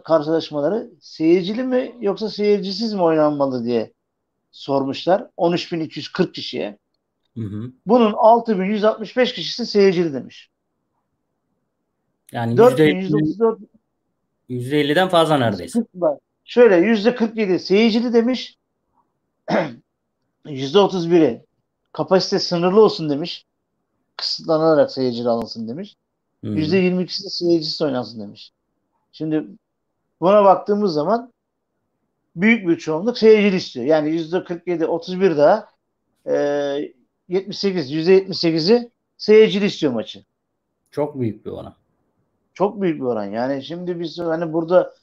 karşılaşmaları 0.03 0.89
seyircili 1.01 1.63
mi 1.63 1.95
yoksa 1.99 2.29
seyircisiz 2.29 2.93
mi 2.93 3.01
oynanmalı 3.01 3.63
diye 3.65 3.93
sormuşlar. 4.51 5.27
13.240 5.37 6.31
kişiye. 6.31 6.77
Hı 7.37 7.41
hı. 7.41 7.71
Bunun 7.85 8.11
6.165 8.11 9.33
kişisi 9.33 9.65
seyircili 9.65 10.13
demiş. 10.13 10.49
Yani 12.31 12.55
%134 12.55 13.57
%50'den 14.49 15.07
fazla 15.09 15.37
neredeyse. 15.37 15.83
Şöyle 16.45 16.75
%47 16.75 17.59
seyircili 17.59 18.13
demiş. 18.13 18.57
%31'i 20.45 21.45
kapasite 21.91 22.39
sınırlı 22.39 22.81
olsun 22.81 23.09
demiş. 23.09 23.45
Kısıtlanarak 24.17 24.91
seyircili 24.91 25.29
alınsın 25.29 25.67
demiş. 25.67 25.95
Hmm. 26.41 26.57
%22'si 26.57 27.23
de 27.23 27.29
seyircisi 27.29 27.83
oynansın 27.83 28.19
demiş. 28.19 28.51
Şimdi 29.11 29.45
buna 30.21 30.43
baktığımız 30.45 30.93
zaman 30.93 31.33
büyük 32.35 32.67
bir 32.67 32.77
çoğunluk 32.77 33.17
seyircili 33.17 33.55
istiyor. 33.55 33.85
Yani 33.85 34.09
%47, 34.09 34.85
31 34.85 35.37
daha 35.37 35.69
e, 36.27 36.35
78, 37.29 37.91
%78'i 37.91 38.91
seyircili 39.17 39.65
istiyor 39.65 39.93
maçı. 39.93 40.23
Çok 40.91 41.19
büyük 41.19 41.45
bir 41.45 41.51
oran. 41.51 41.75
Çok 42.53 42.81
büyük 42.81 42.99
bir 42.99 43.05
oran. 43.05 43.25
Yani 43.25 43.63
şimdi 43.63 43.99
biz 43.99 44.19
hani 44.19 44.53
burada 44.53 44.93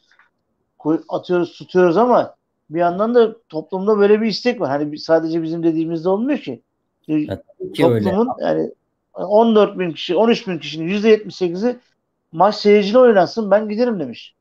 atıyoruz, 1.09 1.53
tutuyoruz 1.53 1.97
ama 1.97 2.37
bir 2.71 2.79
yandan 2.79 3.15
da 3.15 3.37
toplumda 3.49 3.99
böyle 3.99 4.21
bir 4.21 4.27
istek 4.27 4.61
var. 4.61 4.69
Hani 4.71 4.99
sadece 4.99 5.43
bizim 5.43 5.63
dediğimizde 5.63 6.09
olmuyor 6.09 6.39
ki. 6.39 6.63
Evet, 7.09 7.43
Toplumun 7.77 8.29
öyle. 8.39 8.47
yani 8.47 8.73
14 9.15 9.79
bin 9.79 9.93
kişi, 9.93 10.17
13 10.17 10.49
bin 10.49 10.59
kişinin 10.59 10.89
%78'i 10.89 11.77
maç 12.33 12.55
seyircili 12.55 12.99
oynansın 12.99 13.51
ben 13.51 13.69
giderim 13.69 14.01
demiş. 14.01 14.35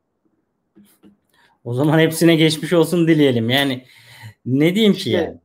O 1.64 1.74
zaman 1.74 2.00
hepsine 2.00 2.36
geçmiş 2.36 2.74
olsun 2.74 3.08
dileyelim. 3.08 3.50
Yani 3.50 3.86
ne 4.46 4.76
diyeyim 4.76 4.94
işte, 4.94 5.04
ki 5.04 5.10
yani? 5.10 5.38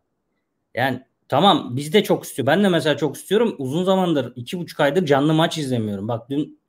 Yani 0.74 1.00
tamam 1.28 1.76
biz 1.76 1.92
de 1.92 2.02
çok 2.02 2.24
istiyor. 2.24 2.46
Ben 2.46 2.64
de 2.64 2.68
mesela 2.68 2.96
çok 2.96 3.16
istiyorum. 3.16 3.54
Uzun 3.58 3.84
zamandır 3.84 4.32
iki 4.36 4.58
buçuk 4.58 4.80
aydır 4.80 5.06
canlı 5.06 5.34
maç 5.34 5.58
izlemiyorum. 5.58 6.08
Bak 6.08 6.30
dün 6.30 6.60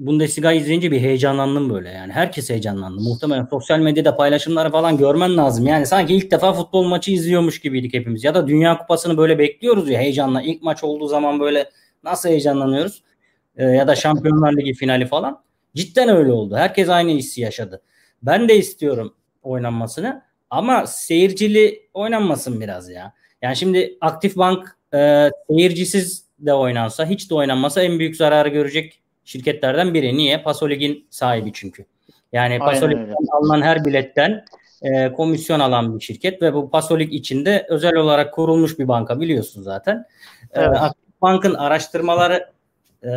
Bundesliga 0.00 0.52
izleyince 0.52 0.90
bir 0.90 1.00
heyecanlandım 1.00 1.70
böyle 1.70 1.88
yani. 1.90 2.12
Herkes 2.12 2.50
heyecanlandı. 2.50 3.00
Muhtemelen 3.00 3.44
sosyal 3.44 3.78
medyada 3.78 4.16
paylaşımları 4.16 4.70
falan 4.70 4.98
görmen 4.98 5.36
lazım. 5.36 5.66
Yani 5.66 5.86
sanki 5.86 6.14
ilk 6.16 6.30
defa 6.30 6.52
futbol 6.52 6.84
maçı 6.84 7.10
izliyormuş 7.10 7.60
gibiydik 7.60 7.94
hepimiz. 7.94 8.24
Ya 8.24 8.34
da 8.34 8.46
Dünya 8.46 8.78
Kupası'nı 8.78 9.16
böyle 9.16 9.38
bekliyoruz 9.38 9.88
ya 9.88 10.00
heyecanla. 10.00 10.42
İlk 10.42 10.62
maç 10.62 10.84
olduğu 10.84 11.06
zaman 11.06 11.40
böyle 11.40 11.70
nasıl 12.04 12.28
heyecanlanıyoruz? 12.28 13.02
Ee, 13.56 13.64
ya 13.64 13.88
da 13.88 13.96
Şampiyonlar 13.96 14.52
Ligi 14.56 14.74
finali 14.74 15.06
falan. 15.06 15.42
Cidden 15.74 16.08
öyle 16.08 16.32
oldu. 16.32 16.56
Herkes 16.56 16.88
aynı 16.88 17.10
hissi 17.10 17.40
yaşadı. 17.40 17.82
Ben 18.22 18.48
de 18.48 18.58
istiyorum 18.58 19.14
oynanmasını 19.42 20.22
ama 20.50 20.86
seyircili 20.86 21.88
oynanmasın 21.94 22.60
biraz 22.60 22.88
ya. 22.90 23.12
Yani 23.42 23.56
şimdi 23.56 23.98
Aktif 24.00 24.36
Bank 24.36 24.76
e, 24.94 25.30
seyircisiz 25.48 26.24
de 26.38 26.54
oynansa 26.54 27.06
hiç 27.06 27.30
de 27.30 27.34
oynanmasa 27.34 27.82
en 27.82 27.98
büyük 27.98 28.16
zararı 28.16 28.48
görecek 28.48 29.00
şirketlerden 29.24 29.94
biri. 29.94 30.16
Niye? 30.16 30.42
Pasolig'in 30.42 31.06
sahibi 31.10 31.50
çünkü. 31.52 31.84
Yani 32.32 32.58
Pasolig'den 32.58 33.14
alınan 33.32 33.62
her 33.62 33.84
biletten 33.84 34.44
e, 34.82 35.12
komisyon 35.12 35.60
alan 35.60 35.98
bir 35.98 36.04
şirket 36.04 36.42
ve 36.42 36.54
bu 36.54 36.70
Pasolig 36.70 37.14
içinde 37.14 37.66
özel 37.68 37.94
olarak 37.94 38.34
kurulmuş 38.34 38.78
bir 38.78 38.88
banka 38.88 39.20
biliyorsun 39.20 39.62
zaten. 39.62 40.06
E, 40.52 40.60
evet. 40.60 40.76
E, 40.76 40.80
Bank'ın 41.22 41.54
araştırmaları 41.54 42.50
e, 43.04 43.08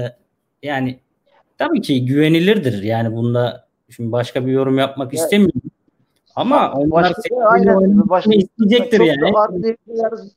yani 0.63 0.99
tabii 1.57 1.81
ki 1.81 2.05
güvenilirdir. 2.05 2.83
Yani 2.83 3.15
bunda 3.15 3.67
şimdi 3.89 4.11
başka 4.11 4.45
bir 4.45 4.51
yorum 4.51 4.77
yapmak 4.77 5.13
evet. 5.13 5.23
istemiyorum. 5.23 5.61
Ama 6.35 6.73
onlar 6.73 7.03
başka, 7.03 7.45
aynen, 7.45 8.09
başka, 8.09 8.33
isteyecektir 8.33 8.97
çok 8.97 9.07
yani. 9.07 9.33
Çok 9.33 9.51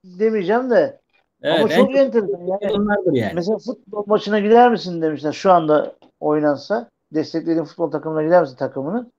demeyeceğim 0.04 0.70
de 0.70 1.00
Evet, 1.42 1.60
Ama 1.60 1.68
çok 1.68 1.96
enteresan. 1.96 2.58
Yani, 2.62 3.18
yani. 3.18 3.32
Mesela 3.34 3.58
futbol 3.58 4.04
maçına 4.06 4.40
gider 4.40 4.70
misin 4.70 5.02
demişler 5.02 5.32
şu 5.32 5.52
anda 5.52 5.94
oynansa. 6.20 6.90
Desteklediğin 7.14 7.64
futbol 7.64 7.90
takımına 7.90 8.22
gider 8.22 8.40
misin 8.40 8.56
takımını? 8.56 9.10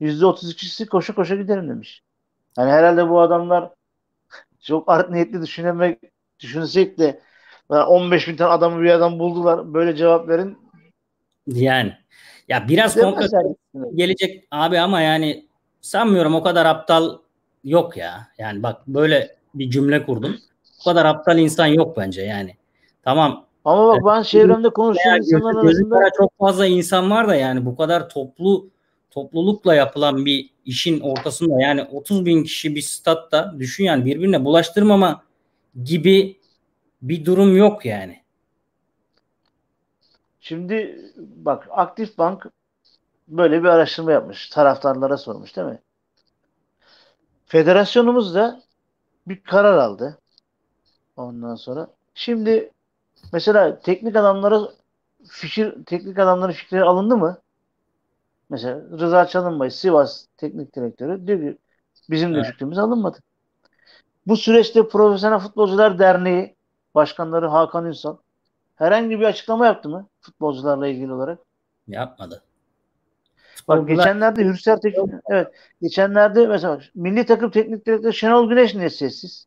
%32'si 0.00 0.86
koşu 0.86 1.14
koşu 1.14 1.36
giderim 1.36 1.68
demiş. 1.68 2.02
Yani 2.58 2.70
herhalde 2.70 3.08
bu 3.08 3.20
adamlar 3.20 3.70
çok 4.62 4.88
art 4.88 5.10
niyetli 5.10 5.42
düşünemek 5.42 5.98
düşünsek 6.40 6.98
de 6.98 7.20
15 7.68 8.28
bin 8.28 8.36
tane 8.36 8.50
adamı 8.50 8.82
bir 8.82 8.90
adam 8.90 9.18
buldular. 9.18 9.74
Böyle 9.74 9.96
cevap 9.96 10.28
verin. 10.28 10.58
Yani 11.46 11.92
ya 12.48 12.68
biraz 12.68 12.94
konkret 12.94 13.30
gelecek 13.94 14.44
abi 14.50 14.80
ama 14.80 15.00
yani 15.00 15.46
sanmıyorum 15.82 16.34
o 16.34 16.42
kadar 16.42 16.66
aptal 16.66 17.18
yok 17.64 17.96
ya. 17.96 18.28
Yani 18.38 18.62
bak 18.62 18.86
böyle 18.86 19.36
bir 19.54 19.70
cümle 19.70 20.06
kurdum. 20.06 20.36
Bu 20.80 20.84
kadar 20.84 21.04
aptal 21.04 21.38
insan 21.38 21.66
yok 21.66 21.96
bence 21.96 22.22
yani. 22.22 22.56
Tamam. 23.02 23.44
Ama 23.64 23.88
bak 23.88 24.02
ben 24.06 24.22
çevremde 24.22 24.70
konuştuğum 24.70 25.16
insanlar 25.16 25.64
arasında 25.64 26.10
çok 26.16 26.38
fazla 26.38 26.66
insan 26.66 27.10
var 27.10 27.28
da 27.28 27.34
yani 27.34 27.66
bu 27.66 27.76
kadar 27.76 28.08
toplu 28.08 28.68
toplulukla 29.10 29.74
yapılan 29.74 30.24
bir 30.24 30.50
işin 30.64 31.00
ortasında 31.00 31.60
yani 31.60 31.82
30 31.82 32.26
bin 32.26 32.44
kişi 32.44 32.74
bir 32.74 32.82
statta 32.82 33.54
düşün 33.58 33.84
yani 33.84 34.04
birbirine 34.04 34.44
bulaştırmama 34.44 35.22
gibi 35.84 36.40
bir 37.02 37.24
durum 37.24 37.56
yok 37.56 37.84
yani. 37.84 38.22
Şimdi 40.40 41.00
bak 41.16 41.68
Aktif 41.70 42.18
Bank 42.18 42.46
böyle 43.36 43.62
bir 43.62 43.68
araştırma 43.68 44.12
yapmış. 44.12 44.48
Taraftarlara 44.48 45.16
sormuş 45.16 45.56
değil 45.56 45.68
mi? 45.68 45.78
Federasyonumuz 47.46 48.34
da 48.34 48.62
bir 49.28 49.42
karar 49.42 49.78
aldı. 49.78 50.18
Ondan 51.16 51.54
sonra 51.54 51.88
şimdi 52.14 52.70
mesela 53.32 53.78
teknik 53.78 54.16
adamlara 54.16 54.60
fikir 55.28 55.84
teknik 55.84 56.18
adamların 56.18 56.52
fikirleri 56.52 56.84
alındı 56.84 57.16
mı? 57.16 57.38
Mesela 58.50 58.80
Rıza 58.98 59.26
Çalınbay 59.26 59.70
Sivas 59.70 60.26
teknik 60.36 60.76
direktörü 60.76 61.26
diyor 61.26 61.40
ki 61.40 61.58
bizim 62.10 62.34
evet. 62.34 62.44
de 62.44 62.50
fikrimiz 62.50 62.78
alınmadı. 62.78 63.18
Bu 64.26 64.36
süreçte 64.36 64.88
Profesyonel 64.88 65.38
Futbolcular 65.38 65.98
Derneği 65.98 66.56
başkanları 66.94 67.46
Hakan 67.46 67.86
Ünsal 67.86 68.16
herhangi 68.76 69.20
bir 69.20 69.24
açıklama 69.24 69.66
yaptı 69.66 69.88
mı 69.88 70.06
futbolcularla 70.20 70.86
ilgili 70.86 71.12
olarak? 71.12 71.38
Yapmadı. 71.88 72.42
Bak 73.68 73.88
geçenlerde 73.88 74.44
Hürsel 74.44 74.76
Teknik 74.76 75.10
evet 75.28 75.48
geçenlerde 75.82 76.46
mesela 76.46 76.80
milli 76.94 77.26
takım 77.26 77.50
teknik 77.50 77.86
direktörü 77.86 78.12
Şenol 78.12 78.48
Güneş 78.48 78.74
niye 78.74 78.90
sessiz? 78.90 79.46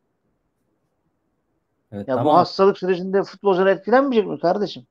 Evet, 1.92 2.08
ya 2.08 2.16
tamam. 2.16 2.26
bu 2.34 2.38
hastalık 2.38 2.78
sürecinde 2.78 3.24
futbolcular 3.24 3.68
etkilenmeyecek 3.68 4.32
mi 4.32 4.40
kardeşim? 4.40 4.84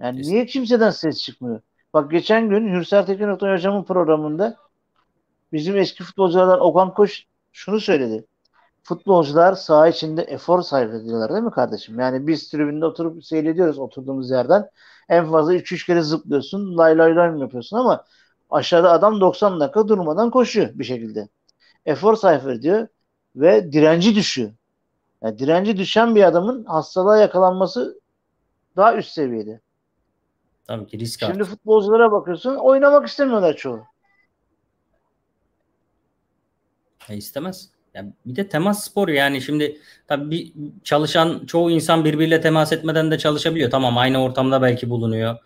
Yani 0.00 0.16
Kesin. 0.16 0.32
niye 0.32 0.46
kimseden 0.46 0.90
ses 0.90 1.22
çıkmıyor? 1.22 1.60
Bak 1.94 2.10
geçen 2.10 2.48
gün 2.48 2.74
Hürsel 2.74 3.06
Tekin 3.06 3.28
Oktay 3.28 3.52
Hocam'ın 3.52 3.84
programında 3.84 4.56
bizim 5.52 5.76
eski 5.76 6.04
futbolculardan 6.04 6.60
Okan 6.60 6.94
Koç 6.94 7.24
şunu 7.52 7.80
söyledi. 7.80 8.24
Futbolcular 8.84 9.52
saha 9.52 9.88
içinde 9.88 10.22
efor 10.22 10.62
sarf 10.62 10.94
ediyorlar 10.94 11.32
değil 11.32 11.42
mi 11.42 11.50
kardeşim? 11.50 12.00
Yani 12.00 12.26
biz 12.26 12.50
tribünde 12.50 12.86
oturup 12.86 13.24
seyrediyoruz 13.24 13.78
oturduğumuz 13.78 14.30
yerden. 14.30 14.70
En 15.08 15.30
fazla 15.30 15.54
3-3 15.54 15.86
kere 15.86 16.02
zıplıyorsun. 16.02 16.78
Lay 16.78 16.98
lay 16.98 17.16
lay 17.16 17.30
mı 17.30 17.40
yapıyorsun 17.40 17.76
ama 17.76 18.04
aşağıda 18.50 18.92
adam 18.92 19.20
90 19.20 19.60
dakika 19.60 19.88
durmadan 19.88 20.30
koşuyor 20.30 20.68
bir 20.74 20.84
şekilde. 20.84 21.28
Efor 21.86 22.16
sarf 22.16 22.46
ediyor 22.46 22.88
ve 23.36 23.72
direnci 23.72 24.14
düşüyor. 24.14 24.50
Yani 25.22 25.38
direnci 25.38 25.76
düşen 25.76 26.14
bir 26.14 26.22
adamın 26.22 26.64
hastalığa 26.64 27.16
yakalanması 27.16 28.00
daha 28.76 28.96
üst 28.96 29.10
seviyede. 29.10 29.60
Tabii 30.66 30.86
ki 30.86 30.98
risk 30.98 31.20
Şimdi 31.20 31.32
artık. 31.32 31.46
futbolculara 31.46 32.12
bakıyorsun 32.12 32.56
oynamak 32.56 33.08
istemiyorlar 33.08 33.56
çoğu. 33.56 33.82
E 37.08 37.16
istemez. 37.16 37.70
Yani 37.94 38.12
bir 38.26 38.36
de 38.36 38.48
temas 38.48 38.84
spor 38.84 39.08
yani 39.08 39.42
şimdi 39.42 39.78
tabii 40.06 40.30
bir 40.30 40.52
çalışan 40.84 41.46
çoğu 41.46 41.70
insan 41.70 42.04
birbiriyle 42.04 42.40
temas 42.40 42.72
etmeden 42.72 43.10
de 43.10 43.18
çalışabiliyor. 43.18 43.70
Tamam 43.70 43.98
aynı 43.98 44.22
ortamda 44.22 44.62
belki 44.62 44.90
bulunuyor. 44.90 45.36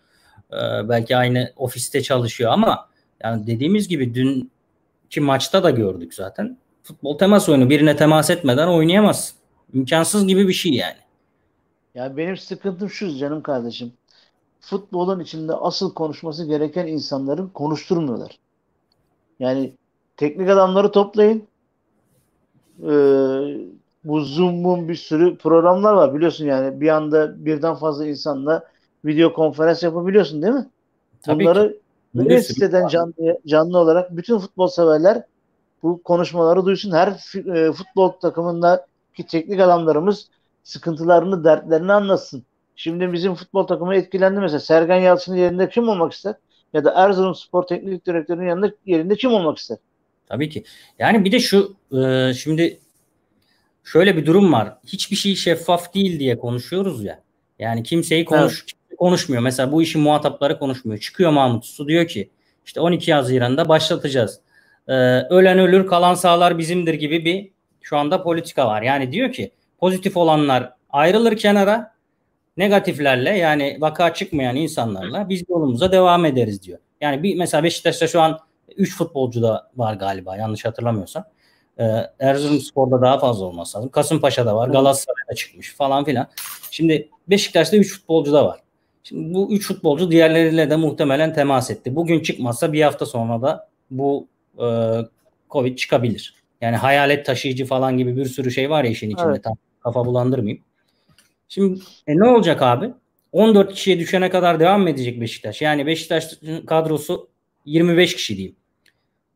Ee, 0.53 0.89
belki 0.89 1.17
aynı 1.17 1.53
ofiste 1.57 2.01
çalışıyor 2.01 2.51
ama 2.51 2.89
yani 3.23 3.47
dediğimiz 3.47 3.87
gibi 3.87 4.15
dünkü 4.15 5.21
maçta 5.21 5.63
da 5.63 5.69
gördük 5.69 6.13
zaten. 6.13 6.57
Futbol 6.83 7.17
temas 7.17 7.49
oyunu 7.49 7.69
birine 7.69 7.95
temas 7.95 8.29
etmeden 8.29 8.67
oynayamaz. 8.67 9.33
İmkansız 9.73 10.27
gibi 10.27 10.47
bir 10.47 10.53
şey 10.53 10.73
yani. 10.73 10.97
Ya 11.95 12.17
benim 12.17 12.37
sıkıntım 12.37 12.89
şu 12.89 13.17
canım 13.17 13.41
kardeşim. 13.41 13.93
Futbolun 14.61 15.19
içinde 15.19 15.53
asıl 15.53 15.93
konuşması 15.93 16.45
gereken 16.45 16.87
insanların 16.87 17.47
konuşturmuyorlar. 17.47 18.39
Yani 19.39 19.73
teknik 20.17 20.49
adamları 20.49 20.91
toplayın. 20.91 21.48
Ee, 22.83 23.69
bu 24.03 24.21
Zoom'un 24.21 24.89
bir 24.89 24.95
sürü 24.95 25.37
programlar 25.37 25.93
var 25.93 26.15
biliyorsun 26.15 26.45
yani. 26.45 26.81
Bir 26.81 26.89
anda 26.89 27.45
birden 27.45 27.75
fazla 27.75 28.05
insanla 28.05 28.63
video 29.05 29.33
konferans 29.33 29.83
yapabiliyorsun 29.83 30.41
değil 30.41 30.53
mi? 30.53 30.69
Tabii 31.21 31.43
Bunları 31.43 31.77
bir 32.13 32.39
siteden 32.39 32.87
canlı, 32.87 33.39
canlı 33.47 33.77
olarak 33.77 34.17
bütün 34.17 34.39
futbol 34.39 34.67
severler 34.67 35.23
bu 35.83 36.03
konuşmaları 36.03 36.65
duysun. 36.65 36.91
Her 36.91 37.07
e, 37.55 37.71
futbol 37.71 38.09
takımında 38.09 38.85
ki 39.15 39.25
teknik 39.25 39.59
adamlarımız 39.59 40.29
sıkıntılarını, 40.63 41.43
dertlerini 41.43 41.93
anlatsın. 41.93 42.43
Şimdi 42.75 43.13
bizim 43.13 43.35
futbol 43.35 43.67
takımı 43.67 43.95
etkilendi 43.95 44.39
mesela. 44.39 44.59
Sergen 44.59 44.97
Yalçın'ın 44.97 45.37
yerinde 45.37 45.69
kim 45.69 45.89
olmak 45.89 46.13
ister? 46.13 46.35
Ya 46.73 46.83
da 46.83 46.91
Erzurum 46.91 47.35
Spor 47.35 47.63
Teknik 47.63 48.05
Direktörü'nün 48.05 48.47
yanında 48.47 48.71
yerinde 48.85 49.15
kim 49.15 49.33
olmak 49.33 49.57
ister? 49.57 49.77
Tabii 50.29 50.49
ki. 50.49 50.63
Yani 50.99 51.25
bir 51.25 51.31
de 51.31 51.39
şu 51.39 51.75
e, 51.97 52.33
şimdi 52.33 52.79
şöyle 53.83 54.17
bir 54.17 54.25
durum 54.25 54.53
var. 54.53 54.73
Hiçbir 54.87 55.15
şey 55.15 55.35
şeffaf 55.35 55.93
değil 55.93 56.19
diye 56.19 56.37
konuşuyoruz 56.39 57.03
ya. 57.03 57.23
Yani 57.59 57.83
kimseyi 57.83 58.25
konuş 58.25 58.65
evet. 58.89 58.97
konuşmuyor. 58.97 59.43
Mesela 59.43 59.71
bu 59.71 59.81
işin 59.81 60.01
muhatapları 60.01 60.59
konuşmuyor. 60.59 60.99
Çıkıyor 60.99 61.31
Mahmut 61.31 61.65
Su 61.65 61.87
diyor 61.87 62.07
ki 62.07 62.29
işte 62.65 62.81
12 62.81 63.13
Haziran'da 63.13 63.69
başlatacağız. 63.69 64.39
Ee, 64.87 64.93
ölen 65.29 65.59
ölür 65.59 65.87
kalan 65.87 66.13
sağlar 66.13 66.57
bizimdir 66.57 66.93
gibi 66.93 67.25
bir 67.25 67.51
şu 67.81 67.97
anda 67.97 68.23
politika 68.23 68.67
var. 68.67 68.81
Yani 68.81 69.11
diyor 69.11 69.31
ki 69.31 69.51
pozitif 69.77 70.17
olanlar 70.17 70.73
ayrılır 70.89 71.37
kenara 71.37 71.93
negatiflerle 72.57 73.37
yani 73.37 73.77
vaka 73.79 74.13
çıkmayan 74.13 74.55
insanlarla 74.55 75.29
biz 75.29 75.43
yolumuza 75.49 75.91
devam 75.91 76.25
ederiz 76.25 76.63
diyor. 76.63 76.79
Yani 77.01 77.23
bir 77.23 77.35
mesela 77.35 77.63
Beşiktaş'ta 77.63 78.07
şu 78.07 78.21
an 78.21 78.39
3 78.77 78.97
futbolcu 78.97 79.41
da 79.41 79.69
var 79.75 79.93
galiba 79.93 80.37
yanlış 80.37 80.65
hatırlamıyorsam. 80.65 81.23
Ee, 81.79 81.83
Erzurumspor'da 82.19 83.01
daha 83.01 83.19
fazla 83.19 83.45
olması 83.45 83.77
lazım. 83.77 83.89
Kasımpaşa'da 83.89 84.55
var. 84.55 84.69
Galatasaray'da 84.69 85.35
çıkmış 85.35 85.75
falan 85.75 86.05
filan. 86.05 86.27
Şimdi 86.71 87.09
Beşiktaş'ta 87.27 87.77
3 87.77 87.93
futbolcu 87.93 88.33
da 88.33 88.45
var. 88.45 88.59
Şimdi 89.03 89.33
bu 89.33 89.53
3 89.53 89.67
futbolcu 89.67 90.11
diğerleriyle 90.11 90.69
de 90.69 90.75
muhtemelen 90.75 91.33
temas 91.33 91.71
etti. 91.71 91.95
Bugün 91.95 92.19
çıkmazsa 92.19 92.73
bir 92.73 92.81
hafta 92.81 93.05
sonra 93.05 93.41
da 93.41 93.69
bu 93.91 94.27
e, 94.59 94.65
Covid 95.49 95.77
çıkabilir. 95.77 96.35
Yani 96.61 96.75
hayalet 96.75 97.25
taşıyıcı 97.25 97.65
falan 97.65 97.97
gibi 97.97 98.17
bir 98.17 98.25
sürü 98.25 98.51
şey 98.51 98.69
var 98.69 98.83
ya 98.83 98.91
işin 98.91 99.09
içinde. 99.09 99.29
Evet. 99.29 99.43
Tam 99.43 99.57
kafa 99.83 100.05
bulandırmayayım. 100.05 100.63
Şimdi 101.47 101.79
e, 102.07 102.17
ne 102.17 102.27
olacak 102.27 102.61
abi? 102.61 102.93
14 103.31 103.73
kişiye 103.73 103.99
düşene 103.99 104.29
kadar 104.29 104.59
devam 104.59 104.81
mı 104.81 104.89
edecek 104.89 105.21
Beşiktaş? 105.21 105.61
Yani 105.61 105.85
Beşiktaş 105.85 106.25
kadrosu 106.67 107.29
25 107.65 108.15
kişi 108.15 108.37
diyeyim. 108.37 108.55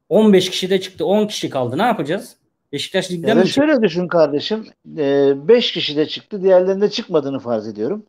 15 0.09 0.49
kişi 0.49 0.69
de 0.69 0.81
çıktı. 0.81 1.05
10 1.05 1.27
kişi 1.27 1.49
kaldı. 1.49 1.77
Ne 1.77 1.83
yapacağız? 1.83 2.35
Beşiktaş 2.71 3.11
ligde 3.11 3.29
yani 3.29 3.41
mi? 3.41 3.49
Şöyle 3.49 3.81
düşün 3.81 4.07
kardeşim. 4.07 4.67
5 4.85 5.69
e, 5.69 5.73
kişi 5.73 5.97
de 5.97 6.07
çıktı. 6.07 6.43
Diğerlerinde 6.43 6.89
çıkmadığını 6.89 7.39
farz 7.39 7.67
ediyorum. 7.67 8.05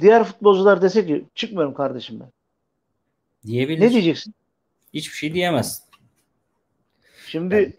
Diğer 0.00 0.24
futbolcular 0.24 0.82
dese 0.82 1.06
ki 1.06 1.24
çıkmıyorum 1.34 1.74
kardeşim 1.74 2.20
ben. 2.20 2.28
Diyebilir. 3.46 3.80
Ne 3.80 3.90
diyeceksin? 3.90 4.34
Hiçbir 4.94 5.16
şey 5.16 5.34
diyemez. 5.34 5.82
Şimdi 7.26 7.76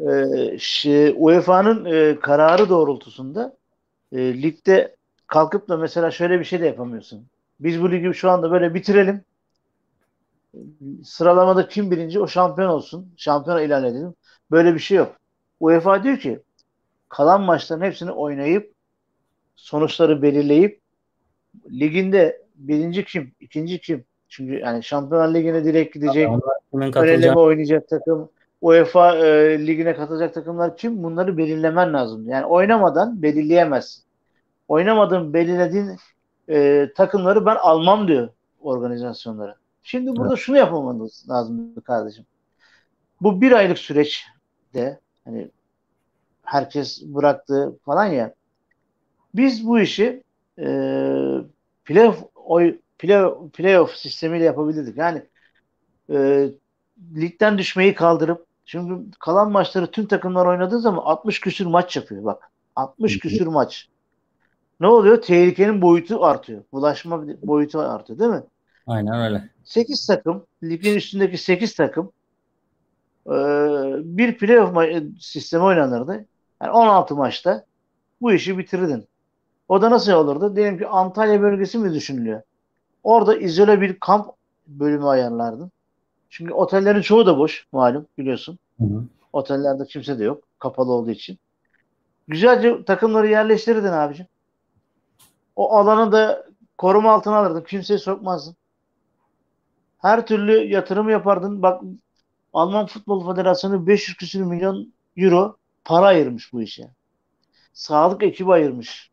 e, 0.00 0.58
şey, 0.58 1.14
UEFA'nın 1.16 1.84
e, 1.84 2.20
kararı 2.20 2.68
doğrultusunda 2.68 3.56
e, 4.12 4.42
ligde 4.42 4.96
kalkıp 5.26 5.68
da 5.68 5.76
mesela 5.76 6.10
şöyle 6.10 6.40
bir 6.40 6.44
şey 6.44 6.60
de 6.60 6.66
yapamıyorsun. 6.66 7.26
Biz 7.60 7.82
bu 7.82 7.92
ligi 7.92 8.14
şu 8.14 8.30
anda 8.30 8.50
böyle 8.50 8.74
bitirelim. 8.74 9.24
Sıralamada 11.04 11.68
kim 11.68 11.90
birinci 11.90 12.20
o 12.20 12.26
şampiyon 12.26 12.68
olsun. 12.68 13.12
Şampiyon 13.16 13.62
ilan 13.62 13.84
edelim. 13.84 14.14
Böyle 14.50 14.74
bir 14.74 14.78
şey 14.78 14.98
yok. 14.98 15.16
UEFA 15.60 16.04
diyor 16.04 16.18
ki 16.18 16.40
kalan 17.08 17.40
maçların 17.40 17.80
hepsini 17.80 18.10
oynayıp 18.10 18.72
sonuçları 19.56 20.22
belirleyip 20.22 20.80
liginde 21.70 22.42
birinci 22.54 23.04
kim, 23.04 23.32
ikinci 23.40 23.80
kim? 23.80 24.04
Çünkü 24.28 24.58
yani 24.58 24.82
Şampiyonlar 24.82 25.34
Ligi'ne 25.34 25.64
direkt 25.64 25.94
gidecek. 25.94 26.28
Öneleme 26.72 27.38
oynayacak 27.40 27.88
takım. 27.88 28.30
UEFA 28.60 29.16
e, 29.16 29.66
ligine 29.66 29.96
katılacak 29.96 30.34
takımlar 30.34 30.76
kim? 30.76 31.02
Bunları 31.02 31.36
belirlemen 31.36 31.92
lazım. 31.92 32.28
Yani 32.28 32.46
oynamadan 32.46 33.22
belirleyemezsin. 33.22 34.04
Oynamadığın 34.68 35.34
belirlediğin 35.34 35.96
e, 36.48 36.88
takımları 36.96 37.46
ben 37.46 37.56
almam 37.56 38.08
diyor 38.08 38.28
organizasyonlara. 38.60 39.59
Şimdi 39.82 40.16
burada 40.16 40.34
evet. 40.34 40.38
şunu 40.38 40.56
yapmamız 40.56 41.26
lazım 41.28 41.74
kardeşim. 41.80 42.24
Bu 43.20 43.40
bir 43.40 43.52
aylık 43.52 43.78
süreçte 43.78 45.00
hani 45.24 45.50
herkes 46.42 47.02
bıraktı 47.04 47.78
falan 47.84 48.06
ya 48.06 48.34
biz 49.34 49.66
bu 49.66 49.80
işi 49.80 50.22
e, 50.58 50.64
playoff 51.84 52.24
oy 52.34 52.78
playoff, 52.98 53.52
playoff 53.52 53.96
sistemiyle 53.96 54.44
yapabilirdik. 54.44 54.96
Yani 54.96 55.22
e, 56.10 56.48
ligden 57.16 57.58
düşmeyi 57.58 57.94
kaldırıp 57.94 58.46
Şimdi 58.70 59.10
kalan 59.18 59.52
maçları 59.52 59.86
tüm 59.86 60.06
takımlar 60.06 60.46
oynadığı 60.46 60.80
zaman 60.80 61.02
60 61.02 61.40
küsür 61.40 61.66
maç 61.66 61.96
yapıyor 61.96 62.24
bak. 62.24 62.50
60 62.76 63.18
küsür 63.18 63.46
maç. 63.46 63.88
Ne 64.80 64.86
oluyor? 64.86 65.22
Tehlikenin 65.22 65.82
boyutu 65.82 66.24
artıyor. 66.24 66.62
Bulaşma 66.72 67.24
boyutu 67.42 67.78
artıyor 67.78 68.18
değil 68.18 68.30
mi? 68.30 68.42
Aynen 68.90 69.20
öyle. 69.20 69.48
8 69.64 70.06
takım, 70.06 70.46
ligin 70.62 70.94
üstündeki 70.94 71.38
8 71.38 71.74
takım 71.74 72.12
e, 73.26 73.32
bir 74.04 74.38
playoff 74.38 74.76
sistemi 75.20 75.64
oynanırdı. 75.64 76.26
Yani 76.62 76.72
16 76.72 77.14
maçta 77.14 77.64
bu 78.20 78.32
işi 78.32 78.58
bitirirdin. 78.58 79.06
O 79.68 79.82
da 79.82 79.90
nasıl 79.90 80.12
olurdu? 80.12 80.56
Diyelim 80.56 80.78
ki 80.78 80.86
Antalya 80.86 81.42
bölgesi 81.42 81.78
mi 81.78 81.94
düşünülüyor? 81.94 82.42
Orada 83.02 83.36
izole 83.36 83.80
bir 83.80 84.00
kamp 84.00 84.26
bölümü 84.66 85.06
ayarlardın. 85.06 85.70
Çünkü 86.30 86.52
otellerin 86.52 87.02
çoğu 87.02 87.26
da 87.26 87.38
boş 87.38 87.66
malum 87.72 88.06
biliyorsun. 88.18 88.58
Hı 88.78 88.84
hı. 88.84 89.04
Otellerde 89.32 89.84
kimse 89.84 90.18
de 90.18 90.24
yok. 90.24 90.42
Kapalı 90.58 90.92
olduğu 90.92 91.10
için. 91.10 91.38
Güzelce 92.28 92.84
takımları 92.84 93.28
yerleştirirdin 93.28 93.92
abicim. 93.92 94.26
O 95.56 95.76
alanı 95.76 96.12
da 96.12 96.46
koruma 96.78 97.12
altına 97.12 97.36
alırdın. 97.36 97.64
Kimseyi 97.64 97.98
sokmazdın. 97.98 98.56
Her 100.02 100.26
türlü 100.26 100.52
yatırım 100.72 101.08
yapardın. 101.10 101.62
Bak 101.62 101.82
Alman 102.52 102.86
Futbol 102.86 103.34
Federasyonu 103.34 103.86
500 103.86 104.16
küsür 104.16 104.42
milyon 104.42 104.92
euro 105.16 105.56
para 105.84 106.06
ayırmış 106.06 106.52
bu 106.52 106.62
işe. 106.62 106.90
Sağlık 107.72 108.22
ekibi 108.22 108.52
ayırmış. 108.52 109.10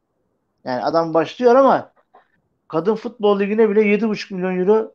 Yani 0.66 0.84
adam 0.84 1.14
başlıyor 1.14 1.56
ama 1.56 1.94
kadın 2.68 2.96
futbol 2.96 3.40
ligine 3.40 3.70
bile 3.70 3.82
7,5 3.82 4.32
milyon 4.32 4.60
euro 4.60 4.94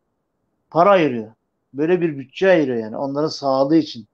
para 0.71 0.91
ayırıyor 0.91 1.33
böyle 1.75 2.01
bir 2.01 2.19
bütçe 2.19 2.51
ayırıyor 2.51 2.79
yani 2.79 2.97
onların 2.97 3.29
sağlığı 3.29 3.77
için. 3.77 4.09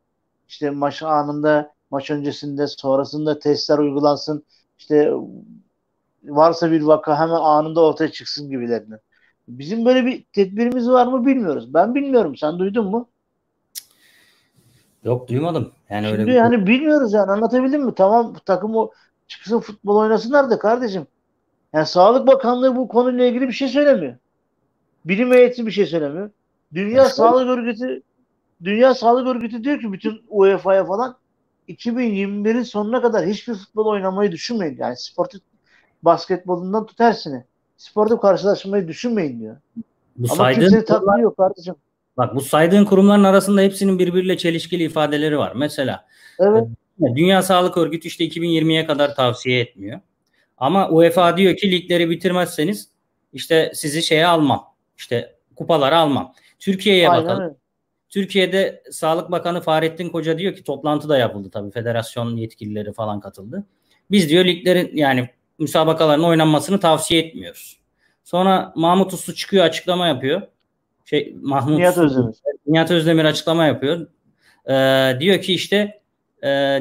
İşte 0.49 0.71
maç 0.71 1.03
anında, 1.03 1.75
maç 1.91 2.11
öncesinde, 2.11 2.67
sonrasında 2.67 3.39
testler 3.39 3.79
uygulansın. 3.79 4.45
İşte 4.79 5.13
varsa 6.25 6.71
bir 6.71 6.83
vaka 6.83 7.19
hemen 7.21 7.35
anında 7.41 7.81
ortaya 7.85 8.11
çıksın 8.13 8.51
gibilerinden. 8.51 9.01
Bizim 9.49 9.85
böyle 9.85 10.07
bir 10.07 10.25
tedbirimiz 10.33 10.89
var 10.89 11.07
mı 11.07 11.27
bilmiyoruz. 11.27 11.75
Ben 11.75 11.95
bilmiyorum. 11.95 12.37
Sen 12.37 12.59
duydun 12.59 12.87
mu? 12.87 13.09
Yok 15.05 15.29
duymadım. 15.29 15.73
Yani 15.91 16.07
Şimdi 16.07 16.21
öyle 16.21 16.33
bir... 16.33 16.37
hani 16.37 16.67
bilmiyoruz 16.67 17.13
yani 17.13 17.31
anlatabildim 17.31 17.85
mi? 17.85 17.95
Tamam 17.95 18.35
takım 18.47 18.77
o 18.77 18.91
çıksın 19.29 19.61
futbol 19.61 19.97
oynasınlar 19.97 20.51
da 20.51 20.59
kardeşim. 20.59 21.07
Yani 21.73 21.87
Sağlık 21.87 22.27
Bakanlığı 22.27 22.77
bu 22.77 22.89
konuyla 22.89 23.25
ilgili 23.25 23.49
bir 23.49 23.53
şey 23.53 23.69
söylemiyor. 23.69 24.17
Bilim 25.05 25.33
heyeti 25.33 25.67
bir 25.67 25.71
şey 25.71 25.87
söylemiyor. 25.87 26.31
Dünya 26.75 27.03
Başka 27.03 27.15
Sağlık 27.15 27.49
Örgütü 27.49 28.03
Dünya 28.65 28.95
Sağlık 28.95 29.27
Örgütü 29.27 29.65
diyor 29.65 29.81
ki 29.81 29.93
bütün 29.93 30.23
UEFA'ya 30.29 30.85
falan 30.85 31.17
2021'in 31.69 32.63
sonuna 32.63 33.03
kadar 33.03 33.27
hiçbir 33.27 33.55
futbol 33.55 33.87
oynamayı 33.87 34.33
düşünmeyin. 34.33 34.77
Yani 34.79 34.97
sportif 34.97 35.41
basketbolundan 36.03 36.87
tut 36.87 36.99
tersine. 36.99 37.45
Sportif 37.79 38.21
karşılaşmayı 38.21 38.89
düşünmeyin 38.89 39.41
diyor. 39.41 39.57
Bu 40.17 40.27
Ama 40.31 40.35
saydığın 40.35 40.61
kimsenin 40.61 40.85
tatlı 40.85 41.21
yok 41.21 41.37
kardeşim. 41.37 41.75
Bak 42.17 42.35
bu 42.35 42.41
saydığın 42.41 42.85
kurumların 42.85 43.25
arasında 43.25 43.61
hepsinin 43.61 43.99
birbiriyle 43.99 44.37
çelişkili 44.37 44.85
ifadeleri 44.85 45.39
var. 45.39 45.53
Mesela 45.57 46.07
evet. 46.39 46.65
E, 47.03 47.17
Dünya 47.17 47.43
Sağlık 47.43 47.77
Örgütü 47.77 48.09
işte 48.09 48.25
2020'ye 48.25 48.87
kadar 48.87 49.15
tavsiye 49.15 49.61
etmiyor. 49.61 50.01
Ama 50.59 50.89
UEFA 50.89 51.37
diyor 51.37 51.57
ki 51.57 51.71
ligleri 51.71 52.11
bitirmezseniz 52.11 52.89
işte 53.33 53.73
sizi 53.75 54.03
şeye 54.03 54.27
almam. 54.27 54.65
İşte 54.97 55.35
kupaları 55.57 55.97
almam. 55.97 56.35
Türkiye'ye 56.59 57.09
bakalım. 57.09 57.57
Türkiye'de 58.09 58.83
Sağlık 58.91 59.31
Bakanı 59.31 59.61
Fahrettin 59.61 60.09
Koca 60.09 60.39
diyor 60.39 60.55
ki 60.55 60.65
toplantı 60.65 61.09
da 61.09 61.19
yapıldı 61.19 61.51
tabii. 61.51 61.71
Federasyon 61.71 62.37
yetkilileri 62.37 62.93
falan 62.93 63.21
katıldı. 63.21 63.65
Biz 64.11 64.29
diyor 64.29 64.45
liglerin 64.45 64.91
yani 64.97 65.29
müsabakaların 65.59 66.25
oynanmasını 66.25 66.81
tavsiye 66.81 67.23
etmiyoruz. 67.23 67.81
Sonra 68.25 68.73
Mahmut 68.77 69.13
Uslu 69.13 69.35
çıkıyor 69.35 69.65
açıklama 69.65 70.07
yapıyor. 70.07 70.43
Şey 71.05 71.37
Mahmut 71.43 71.79
Nihat 71.79 71.99
Özdemir. 71.99 72.37
Nihat 72.67 72.91
Özdemir 72.91 73.25
açıklama 73.25 73.65
yapıyor. 73.65 74.07
Ee, 74.71 75.17
diyor 75.21 75.41
ki 75.43 75.55
işte 75.55 76.03
e, 76.45 76.81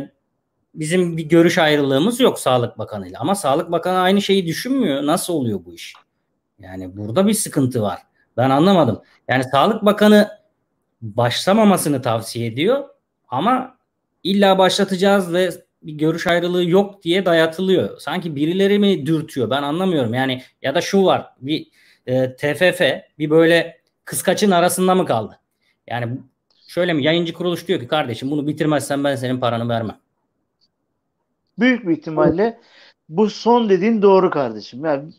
bizim 0.75 1.17
bir 1.17 1.29
görüş 1.29 1.57
ayrılığımız 1.57 2.19
yok 2.19 2.39
Sağlık 2.39 2.77
Bakanı 2.77 3.07
ile. 3.07 3.17
Ama 3.17 3.35
Sağlık 3.35 3.71
Bakanı 3.71 3.99
aynı 3.99 4.21
şeyi 4.21 4.47
düşünmüyor. 4.47 5.05
Nasıl 5.05 5.33
oluyor 5.33 5.65
bu 5.65 5.73
iş? 5.73 5.93
Yani 6.59 6.97
burada 6.97 7.27
bir 7.27 7.33
sıkıntı 7.33 7.81
var. 7.81 7.99
Ben 8.37 8.49
anlamadım. 8.49 9.01
Yani 9.27 9.43
Sağlık 9.43 9.85
Bakanı 9.85 10.29
başlamamasını 11.01 12.01
tavsiye 12.01 12.47
ediyor 12.47 12.89
ama 13.29 13.77
illa 14.23 14.57
başlatacağız 14.57 15.33
ve 15.33 15.51
bir 15.83 15.93
görüş 15.93 16.27
ayrılığı 16.27 16.69
yok 16.69 17.03
diye 17.03 17.25
dayatılıyor. 17.25 17.99
Sanki 17.99 18.35
birileri 18.35 18.79
mi 18.79 19.05
dürtüyor 19.05 19.49
ben 19.49 19.63
anlamıyorum. 19.63 20.13
Yani 20.13 20.41
ya 20.61 20.75
da 20.75 20.81
şu 20.81 21.05
var 21.05 21.25
bir 21.41 21.67
e, 22.05 22.35
TFF 22.35 22.81
bir 23.19 23.29
böyle 23.29 23.81
kıskaçın 24.05 24.51
arasında 24.51 24.95
mı 24.95 25.05
kaldı? 25.05 25.39
Yani 25.87 26.17
şöyle 26.67 26.93
mi 26.93 27.03
yayıncı 27.03 27.33
kuruluş 27.33 27.67
diyor 27.67 27.79
ki 27.79 27.87
kardeşim 27.87 28.31
bunu 28.31 28.47
bitirmezsen 28.47 29.03
ben 29.03 29.15
senin 29.15 29.39
paranı 29.39 29.69
vermem. 29.69 29.97
Büyük 31.59 31.87
bir 31.87 31.97
ihtimalle 31.97 32.59
bu 33.09 33.29
son 33.29 33.69
dediğin 33.69 34.01
doğru 34.01 34.29
kardeşim. 34.29 34.85
Yani 34.85 35.13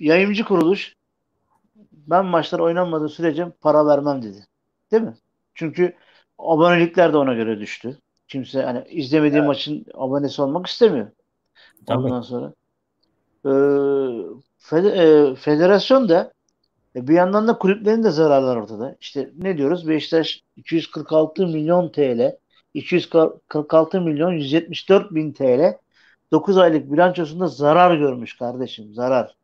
yayıncı 0.00 0.44
kuruluş 0.44 0.94
ben 1.92 2.24
maçlar 2.24 2.58
oynanmadığı 2.58 3.08
sürece 3.08 3.50
para 3.60 3.86
vermem 3.86 4.22
dedi. 4.22 4.46
Değil 4.92 5.02
mi? 5.02 5.14
Çünkü 5.54 5.96
abonelikler 6.38 7.12
de 7.12 7.16
ona 7.16 7.34
göre 7.34 7.60
düştü. 7.60 7.98
Kimse 8.28 8.62
hani 8.62 8.84
izlemediği 8.88 9.38
evet. 9.38 9.48
maçın 9.48 9.86
abonesi 9.94 10.42
olmak 10.42 10.66
istemiyor. 10.66 11.06
Tabii. 11.86 11.98
Ondan 11.98 12.20
sonra 12.20 12.52
e, 13.44 13.52
fede, 14.58 14.88
e, 14.88 15.34
federasyon 15.34 16.08
da 16.08 16.32
e, 16.96 17.08
bir 17.08 17.14
yandan 17.14 17.48
da 17.48 17.58
kulüplerin 17.58 18.04
de 18.04 18.10
zararlar 18.10 18.56
ortada. 18.56 18.96
İşte 19.00 19.30
ne 19.38 19.58
diyoruz? 19.58 19.88
Beşiktaş 19.88 20.42
246 20.56 21.46
milyon 21.46 21.88
TL 21.88 22.36
246 22.74 24.00
milyon 24.00 24.32
174 24.32 25.14
bin 25.14 25.32
TL 25.32 25.78
9 26.32 26.58
aylık 26.58 26.92
bilançosunda 26.92 27.46
zarar 27.46 27.96
görmüş 27.96 28.36
kardeşim. 28.36 28.94
Zarar. 28.94 29.36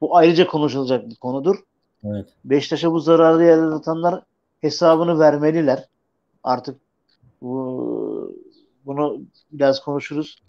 Bu 0.00 0.16
ayrıca 0.16 0.46
konuşulacak 0.46 1.10
bir 1.10 1.16
konudur. 1.16 1.56
Evet. 2.04 2.26
Beşiktaş'a 2.44 2.92
bu 2.92 3.00
zararı 3.00 3.44
yaratanlar 3.44 4.22
hesabını 4.60 5.18
vermeliler. 5.18 5.84
Artık 6.44 6.80
bu, 7.42 7.99
bunu 8.90 9.20
biraz 9.52 9.80
konuşuruz. 9.80 10.42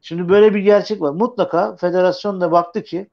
Şimdi 0.00 0.28
böyle 0.28 0.54
bir 0.54 0.60
gerçek 0.60 1.00
var. 1.00 1.10
Mutlaka 1.10 1.76
federasyon 1.76 2.40
da 2.40 2.52
baktı 2.52 2.82
ki 2.82 3.08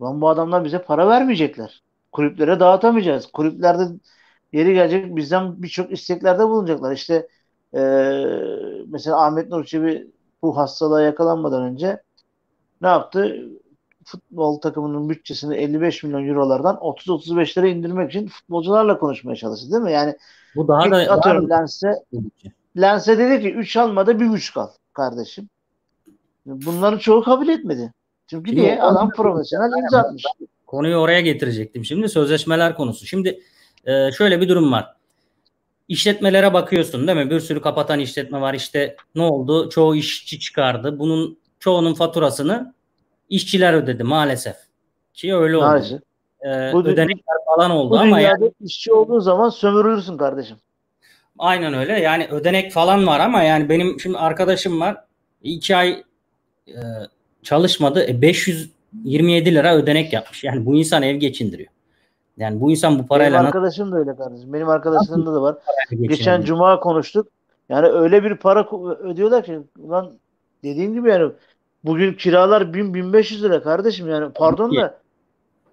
lan 0.00 0.20
bu 0.20 0.28
adamlar 0.28 0.64
bize 0.64 0.82
para 0.82 1.08
vermeyecekler. 1.08 1.82
Kulüplere 2.12 2.60
dağıtamayacağız. 2.60 3.26
Kulüplerde 3.26 3.82
yeri 4.52 4.74
gelecek 4.74 5.16
bizden 5.16 5.62
birçok 5.62 5.92
isteklerde 5.92 6.44
bulunacaklar. 6.48 6.92
İşte 6.92 7.28
ee, 7.74 8.24
mesela 8.86 9.26
Ahmet 9.26 9.48
Nur 9.48 9.64
Çebi 9.64 10.10
bu 10.42 10.56
hastalığa 10.56 11.00
yakalanmadan 11.00 11.62
önce 11.62 12.02
ne 12.82 12.88
yaptı? 12.88 13.36
Futbol 14.04 14.60
takımının 14.60 15.08
bütçesini 15.08 15.56
55 15.56 16.02
milyon 16.02 16.28
eurolardan 16.28 16.76
30-35'lere 16.76 17.68
indirmek 17.68 18.10
için 18.10 18.26
futbolcularla 18.26 18.98
konuşmaya 18.98 19.36
çalıştı 19.36 19.72
değil 19.72 19.82
mi? 19.82 19.92
Yani 19.92 20.16
bu 20.56 20.68
daha 20.68 20.90
da 20.90 20.96
atıyorum 20.96 21.50
Lens'e 21.50 21.94
Lens'e 22.80 23.18
dedi 23.18 23.42
ki 23.42 23.52
3 23.52 23.76
almadı 23.76 24.10
1,5 24.10 24.60
al 24.60 24.68
kardeşim. 24.92 25.48
Bunları 26.46 26.98
çoğu 26.98 27.22
kabul 27.22 27.48
etmedi. 27.48 27.92
Çünkü 28.26 28.56
niye? 28.56 28.82
Adam 28.82 29.10
profesyonel 29.10 29.82
imza 29.82 29.98
atmış. 29.98 30.24
Konuyu 30.66 30.96
oraya 30.96 31.20
getirecektim. 31.20 31.84
Şimdi 31.84 32.08
sözleşmeler 32.08 32.74
konusu. 32.74 33.06
Şimdi 33.06 33.40
e, 33.84 34.12
şöyle 34.12 34.40
bir 34.40 34.48
durum 34.48 34.72
var. 34.72 34.96
İşletmelere 35.88 36.52
bakıyorsun 36.52 37.06
değil 37.08 37.18
mi? 37.18 37.30
Bir 37.30 37.40
sürü 37.40 37.60
kapatan 37.60 37.98
işletme 37.98 38.40
var. 38.40 38.54
İşte 38.54 38.96
ne 39.14 39.22
oldu? 39.22 39.68
Çoğu 39.68 39.96
işçi 39.96 40.40
çıkardı. 40.40 40.98
Bunun 40.98 41.38
çoğunun 41.60 41.94
faturasını 41.94 42.74
işçiler 43.28 43.74
ödedi 43.74 44.04
maalesef. 44.04 44.56
Ki 45.14 45.34
öyle 45.34 45.56
oldu. 45.56 45.64
Maalesef. 45.64 46.00
Ee, 46.46 46.70
bu 46.72 46.80
ödenekler 46.80 47.36
falan 47.46 47.70
oldu 47.70 47.90
bu 47.90 47.98
ama 47.98 48.20
yani 48.20 48.52
işçi 48.60 48.92
olduğu 48.92 49.20
zaman 49.20 49.48
sömürürsün 49.48 50.16
kardeşim. 50.16 50.56
Aynen 51.42 51.74
öyle. 51.74 52.00
Yani 52.00 52.28
ödenek 52.30 52.72
falan 52.72 53.06
var 53.06 53.20
ama 53.20 53.42
yani 53.42 53.68
benim 53.68 54.00
şimdi 54.00 54.18
arkadaşım 54.18 54.80
var. 54.80 55.04
iki 55.42 55.76
ay 55.76 56.02
e, 56.68 56.80
çalışmadı. 57.42 58.04
E, 58.08 58.22
527 58.22 59.54
lira 59.54 59.76
ödenek 59.76 60.12
yapmış. 60.12 60.44
Yani 60.44 60.66
bu 60.66 60.76
insan 60.76 61.02
ev 61.02 61.16
geçindiriyor. 61.16 61.68
Yani 62.36 62.60
bu 62.60 62.70
insan 62.70 62.98
bu 62.98 63.06
parayla... 63.06 63.38
Benim 63.38 63.46
arkadaşım 63.46 63.92
da 63.92 63.96
öyle 63.96 64.16
kardeşim. 64.16 64.52
Benim 64.52 64.68
arkadaşlarımda 64.68 65.34
da 65.34 65.42
var. 65.42 65.56
Geçen 65.90 66.42
cuma 66.42 66.80
konuştuk. 66.80 67.28
Yani 67.68 67.86
öyle 67.86 68.24
bir 68.24 68.36
para 68.36 68.68
ödüyorlar 68.98 69.44
ki 69.44 69.58
lan 69.90 70.12
dediğim 70.64 70.94
gibi 70.94 71.10
yani 71.10 71.32
bugün 71.84 72.14
kiralar 72.14 72.62
1000-1500 72.62 73.42
lira 73.42 73.62
kardeşim 73.62 74.08
yani 74.08 74.32
pardon 74.34 74.76
da 74.76 74.98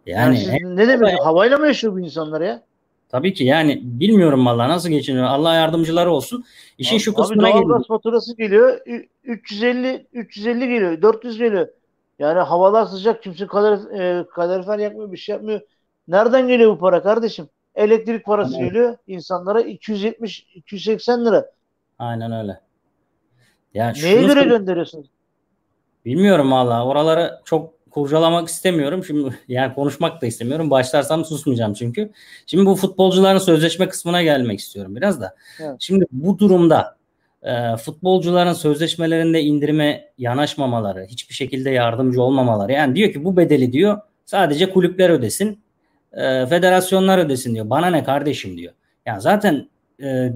yani, 0.05 0.43
yani 0.43 0.75
ne 0.75 0.88
demek 0.88 1.25
havayla 1.25 1.58
mı 1.58 1.67
yaşıyor 1.67 1.93
bu 1.93 1.99
insanlar 1.99 2.41
ya? 2.41 2.62
Tabii 3.10 3.34
ki 3.34 3.43
yani 3.43 3.80
bilmiyorum 3.84 4.45
valla 4.45 4.69
nasıl 4.69 4.89
geçiniyor. 4.89 5.26
Allah 5.26 5.54
yardımcıları 5.56 6.12
olsun. 6.12 6.45
İşin 6.78 6.95
abi, 6.95 7.02
şu 7.02 7.13
kısmına 7.13 7.50
geliyor. 7.50 7.69
Doğalgaz 7.69 7.88
faturası 7.88 8.36
geliyor. 8.38 8.80
350 9.24 10.08
350 10.13 10.60
geliyor. 10.67 11.02
400 11.02 11.38
geliyor. 11.38 11.67
Yani 12.19 12.39
havalar 12.39 12.86
sıcak. 12.86 13.24
Kimse 13.24 13.48
kalorifer, 13.48 14.19
e, 14.19 14.28
kalorifer 14.28 14.80
yakmıyor. 14.80 15.12
Bir 15.12 15.17
şey 15.17 15.34
yapmıyor. 15.34 15.62
Nereden 16.08 16.48
geliyor 16.48 16.72
bu 16.72 16.80
para 16.80 17.04
kardeşim? 17.04 17.50
Elektrik 17.76 18.26
parası 18.26 18.56
Aynen. 18.56 18.67
geliyor 18.67 18.98
insanlara 19.08 19.62
270 19.62 20.48
280 20.56 21.26
lira. 21.26 21.52
Aynen 22.00 22.32
öyle. 22.32 22.60
Yani 23.74 23.98
Neye 24.04 24.22
göre 24.22 24.43
gönderiyorsunuz? 24.43 25.08
Bilmiyorum 26.06 26.52
valla. 26.52 26.86
Oraları 26.86 27.39
çok 27.45 27.74
kurcalamak 27.89 28.47
istemiyorum. 28.47 29.04
Şimdi 29.04 29.36
yani 29.47 29.73
konuşmak 29.73 30.21
da 30.21 30.25
istemiyorum. 30.25 30.69
Başlarsam 30.69 31.25
susmayacağım 31.25 31.73
çünkü. 31.73 32.12
Şimdi 32.45 32.65
bu 32.65 32.75
futbolcuların 32.75 33.39
sözleşme 33.39 33.89
kısmına 33.89 34.23
gelmek 34.23 34.60
istiyorum 34.60 34.95
biraz 34.95 35.21
da. 35.21 35.36
Evet. 35.60 35.75
Şimdi 35.79 36.06
bu 36.12 36.40
durumda 36.40 36.98
e, 37.44 37.75
futbolcuların 37.77 38.54
sözleşmelerinde 38.54 39.42
indirime 39.42 40.12
yanaşmamaları, 40.17 41.06
hiçbir 41.06 41.35
şekilde 41.35 41.69
yardımcı 41.69 42.21
olmamaları. 42.21 42.71
Yani 42.71 42.96
diyor 42.96 43.13
ki 43.13 43.23
bu 43.25 43.37
bedeli 43.37 43.73
diyor 43.73 44.02
sadece 44.25 44.69
kulüpler 44.69 45.10
ödesin 45.10 45.60
e, 46.13 46.46
federasyonlar 46.46 47.17
ödesin 47.17 47.54
diyor. 47.54 47.69
Bana 47.69 47.87
ne 47.87 48.04
kardeşim 48.04 48.58
diyor. 48.58 48.73
Yani 49.06 49.21
zaten 49.21 49.69
e, 50.04 50.33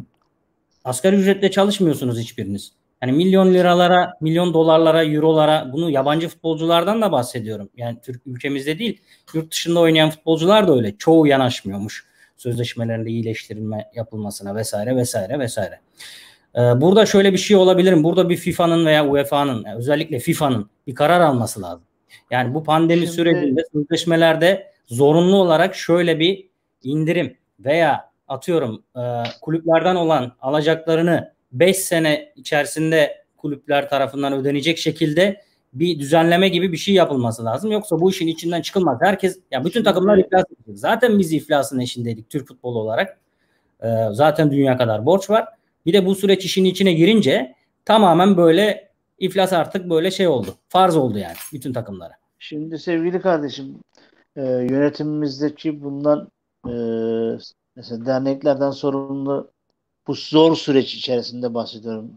asgari 0.84 1.16
ücretle 1.16 1.52
çalışmıyorsunuz 1.52 2.20
hiçbiriniz. 2.20 2.72
Yani 3.04 3.12
milyon 3.12 3.54
liralara, 3.54 4.14
milyon 4.22 4.54
dolarlara, 4.54 5.06
eurolara 5.06 5.70
bunu 5.74 5.90
yabancı 5.90 6.30
futbolculardan 6.30 7.02
da 7.02 7.12
bahsediyorum. 7.12 7.70
Yani 7.78 7.98
Türk 8.04 8.28
ülkemizde 8.28 8.80
değil, 8.80 9.02
yurt 9.34 9.52
dışında 9.52 9.80
oynayan 9.80 10.10
futbolcular 10.10 10.68
da 10.68 10.76
öyle. 10.76 10.98
Çoğu 10.98 11.28
yanaşmıyormuş 11.28 12.06
sözleşmelerinde 12.38 13.10
iyileştirilme 13.10 13.92
yapılmasına 13.96 14.56
vesaire 14.56 14.96
vesaire 14.96 15.40
vesaire. 15.40 15.80
Ee, 16.56 16.60
burada 16.60 17.06
şöyle 17.06 17.34
bir 17.34 17.38
şey 17.38 17.58
olabilir? 17.58 18.04
Burada 18.04 18.30
bir 18.30 18.38
FIFA'nın 18.38 18.86
veya 18.86 19.08
UEFA'nın 19.08 19.64
yani 19.66 19.78
özellikle 19.78 20.20
FIFA'nın 20.20 20.70
bir 20.88 20.96
karar 20.96 21.22
alması 21.22 21.62
lazım. 21.62 21.84
Yani 22.32 22.54
bu 22.54 22.64
pandemi 22.64 23.02
Şimdi... 23.02 23.12
sürecinde 23.12 23.62
sözleşmelerde 23.74 24.72
zorunlu 24.88 25.36
olarak 25.36 25.76
şöyle 25.76 26.20
bir 26.20 26.50
indirim 26.84 27.38
veya 27.60 28.12
atıyorum 28.28 28.84
e, 28.96 29.02
kulüplerden 29.42 29.96
olan 29.96 30.32
alacaklarını 30.42 31.33
5 31.54 31.78
sene 31.78 32.34
içerisinde 32.36 33.24
kulüpler 33.38 33.90
tarafından 33.90 34.34
ödenecek 34.34 34.78
şekilde 34.78 35.42
bir 35.74 36.00
düzenleme 36.00 36.50
gibi 36.50 36.72
bir 36.72 36.78
şey 36.78 36.96
yapılması 36.96 37.46
lazım. 37.46 37.72
Yoksa 37.72 38.02
bu 38.02 38.10
işin 38.10 38.28
içinden 38.28 38.62
çıkılmaz. 38.62 38.98
Herkes 39.02 39.40
ya 39.52 39.66
bütün 39.66 39.84
takımlar 39.84 40.18
iflas 40.18 40.44
edecek. 40.46 40.80
Zaten 40.80 41.20
biz 41.20 41.34
iflasın 41.34 41.80
eşindeydik 41.80 42.30
Türk 42.30 42.48
futbolu 42.48 42.80
olarak. 42.80 43.18
Ee, 43.84 43.88
zaten 44.12 44.52
dünya 44.52 44.78
kadar 44.78 45.06
borç 45.06 45.30
var. 45.30 45.46
Bir 45.86 45.94
de 45.94 46.06
bu 46.06 46.16
süreç 46.16 46.46
işin 46.46 46.66
içine 46.66 46.94
girince 46.94 47.56
tamamen 47.86 48.38
böyle 48.38 48.90
iflas 49.20 49.54
artık 49.54 49.90
böyle 49.90 50.12
şey 50.12 50.28
oldu. 50.28 50.56
Farz 50.70 50.96
oldu 50.96 51.18
yani 51.18 51.36
bütün 51.54 51.74
takımlara. 51.74 52.14
Şimdi 52.40 52.80
sevgili 52.80 53.22
kardeşim 53.22 53.76
e, 54.36 54.42
yönetimimizdeki 54.42 55.84
bundan 55.84 56.28
e, 56.68 56.74
mesela 57.76 58.06
derneklerden 58.06 58.72
sorumlu 58.72 59.52
bu 60.08 60.14
zor 60.14 60.56
süreç 60.56 60.96
içerisinde 60.96 61.54
bahsediyorum. 61.54 62.12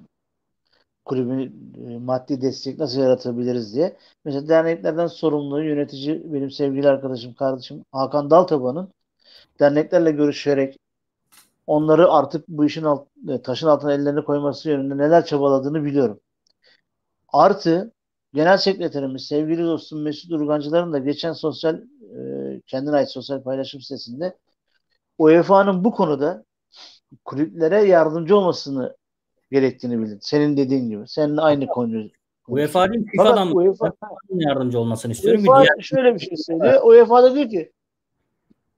Kulübün 1.05 1.72
e, 1.91 1.99
maddi 1.99 2.41
destek 2.41 2.78
nasıl 2.78 3.01
yaratabiliriz 3.01 3.74
diye. 3.74 3.97
Mesela 4.24 4.49
derneklerden 4.49 5.07
sorumlu 5.07 5.64
yönetici 5.64 6.32
benim 6.32 6.51
sevgili 6.51 6.89
arkadaşım, 6.89 7.34
kardeşim 7.34 7.84
Hakan 7.93 8.30
Daltaban'ın 8.30 8.93
derneklerle 9.61 10.11
görüşerek 10.11 10.78
onları 11.66 12.11
artık 12.12 12.49
bu 12.49 12.64
işin 12.64 12.84
alt, 12.84 13.09
e, 13.28 13.43
taşın 13.43 13.66
altına 13.66 13.93
ellerini 13.93 14.24
koyması 14.24 14.68
yönünde 14.70 14.99
neler 14.99 15.24
çabaladığını 15.24 15.84
biliyorum. 15.84 16.20
Artı 17.32 17.93
Genel 18.34 18.59
Sekreterimiz 18.59 19.26
sevgili 19.26 19.62
dostum 19.62 20.03
Mesut 20.03 20.32
Urgancıların 20.32 20.93
da 20.93 20.99
geçen 20.99 21.32
sosyal 21.32 21.76
e, 22.16 22.61
kendine 22.66 22.97
ait 22.97 23.11
sosyal 23.11 23.43
paylaşım 23.43 23.80
sitesinde 23.80 24.39
UEFA'nın 25.18 25.84
bu 25.84 25.91
konuda 25.91 26.45
kulüplere 27.25 27.83
yardımcı 27.83 28.37
olmasını 28.37 28.97
gerektiğini 29.51 29.99
bildi. 29.99 30.19
Senin 30.21 30.57
dediğin 30.57 30.91
gibi. 30.91 31.09
Seninle 31.09 31.41
aynı 31.41 31.67
konuyu. 31.67 32.11
UEFA 32.49 32.93
değil 32.93 33.07
FIFA'dan 33.07 33.57
UEFA, 33.57 33.93
yardımcı 34.31 34.79
olmasını 34.79 35.12
istiyorum. 35.12 35.41
UEFA 35.41 35.62
diğer... 35.62 35.83
şöyle 35.83 36.14
bir 36.14 36.21
şey 36.21 36.37
söylüyor. 36.37 36.83
UEFA 36.85 37.23
da 37.23 37.35
diyor 37.35 37.49
ki 37.51 37.73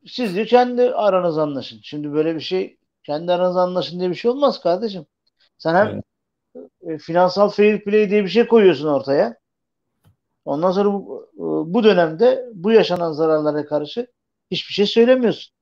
siz 0.07 0.35
diyor 0.35 0.47
kendi 0.47 0.83
aranız 0.83 1.39
anlaşın. 1.39 1.81
Şimdi 1.83 2.13
böyle 2.13 2.35
bir 2.35 2.41
şey 2.41 2.79
kendi 3.03 3.33
aranızda 3.33 3.61
anlaşın 3.61 4.01
diye 4.01 4.11
bir 4.11 4.15
şey 4.15 4.31
olmaz 4.31 4.61
kardeşim. 4.61 5.07
Sen 5.59 5.75
hem 5.75 5.87
evet. 5.87 6.05
E, 6.83 6.99
finansal 6.99 7.49
fair 7.49 7.85
play 7.85 8.11
diye 8.11 8.25
bir 8.25 8.29
şey 8.29 8.47
koyuyorsun 8.47 8.89
ortaya. 8.89 9.37
Ondan 10.45 10.71
sonra 10.71 10.93
bu, 10.93 11.29
e, 11.35 11.43
bu 11.75 11.85
dönemde 11.85 12.49
bu 12.55 12.73
yaşanan 12.73 13.13
zararlara 13.13 13.67
karşı 13.67 14.07
hiçbir 14.51 14.75
şey 14.75 14.87
söylemiyorsun. 14.87 15.55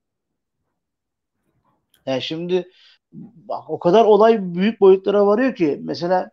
Yani 2.06 2.22
şimdi 2.22 2.70
bak 3.22 3.70
o 3.70 3.78
kadar 3.78 4.04
olay 4.04 4.54
büyük 4.54 4.80
boyutlara 4.80 5.26
varıyor 5.26 5.54
ki 5.54 5.80
mesela 5.82 6.30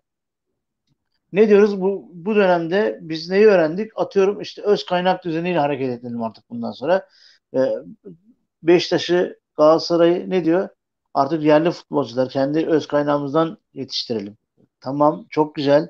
ne 1.34 1.48
diyoruz 1.50 1.82
bu 1.82 2.10
bu 2.14 2.36
dönemde 2.36 3.00
biz 3.02 3.30
neyi 3.30 3.46
öğrendik? 3.48 3.92
Atıyorum 3.96 4.42
işte 4.42 4.62
öz 4.62 4.86
kaynak 4.86 5.24
düzeniyle 5.26 5.60
hareket 5.60 6.00
edelim 6.00 6.24
artık 6.24 6.50
bundan 6.50 6.72
sonra. 6.72 7.08
Ee, 7.56 7.60
Beşiktaş'ı 8.64 9.40
Galatasaray'ı 9.58 10.30
ne 10.30 10.46
diyor? 10.46 10.70
Artık 11.14 11.44
yerli 11.44 11.72
futbolcular 11.72 12.30
kendi 12.30 12.68
öz 12.68 12.88
kaynağımızdan 12.88 13.58
yetiştirelim. 13.74 14.38
Tamam 14.82 15.26
çok 15.30 15.56
güzel. 15.56 15.90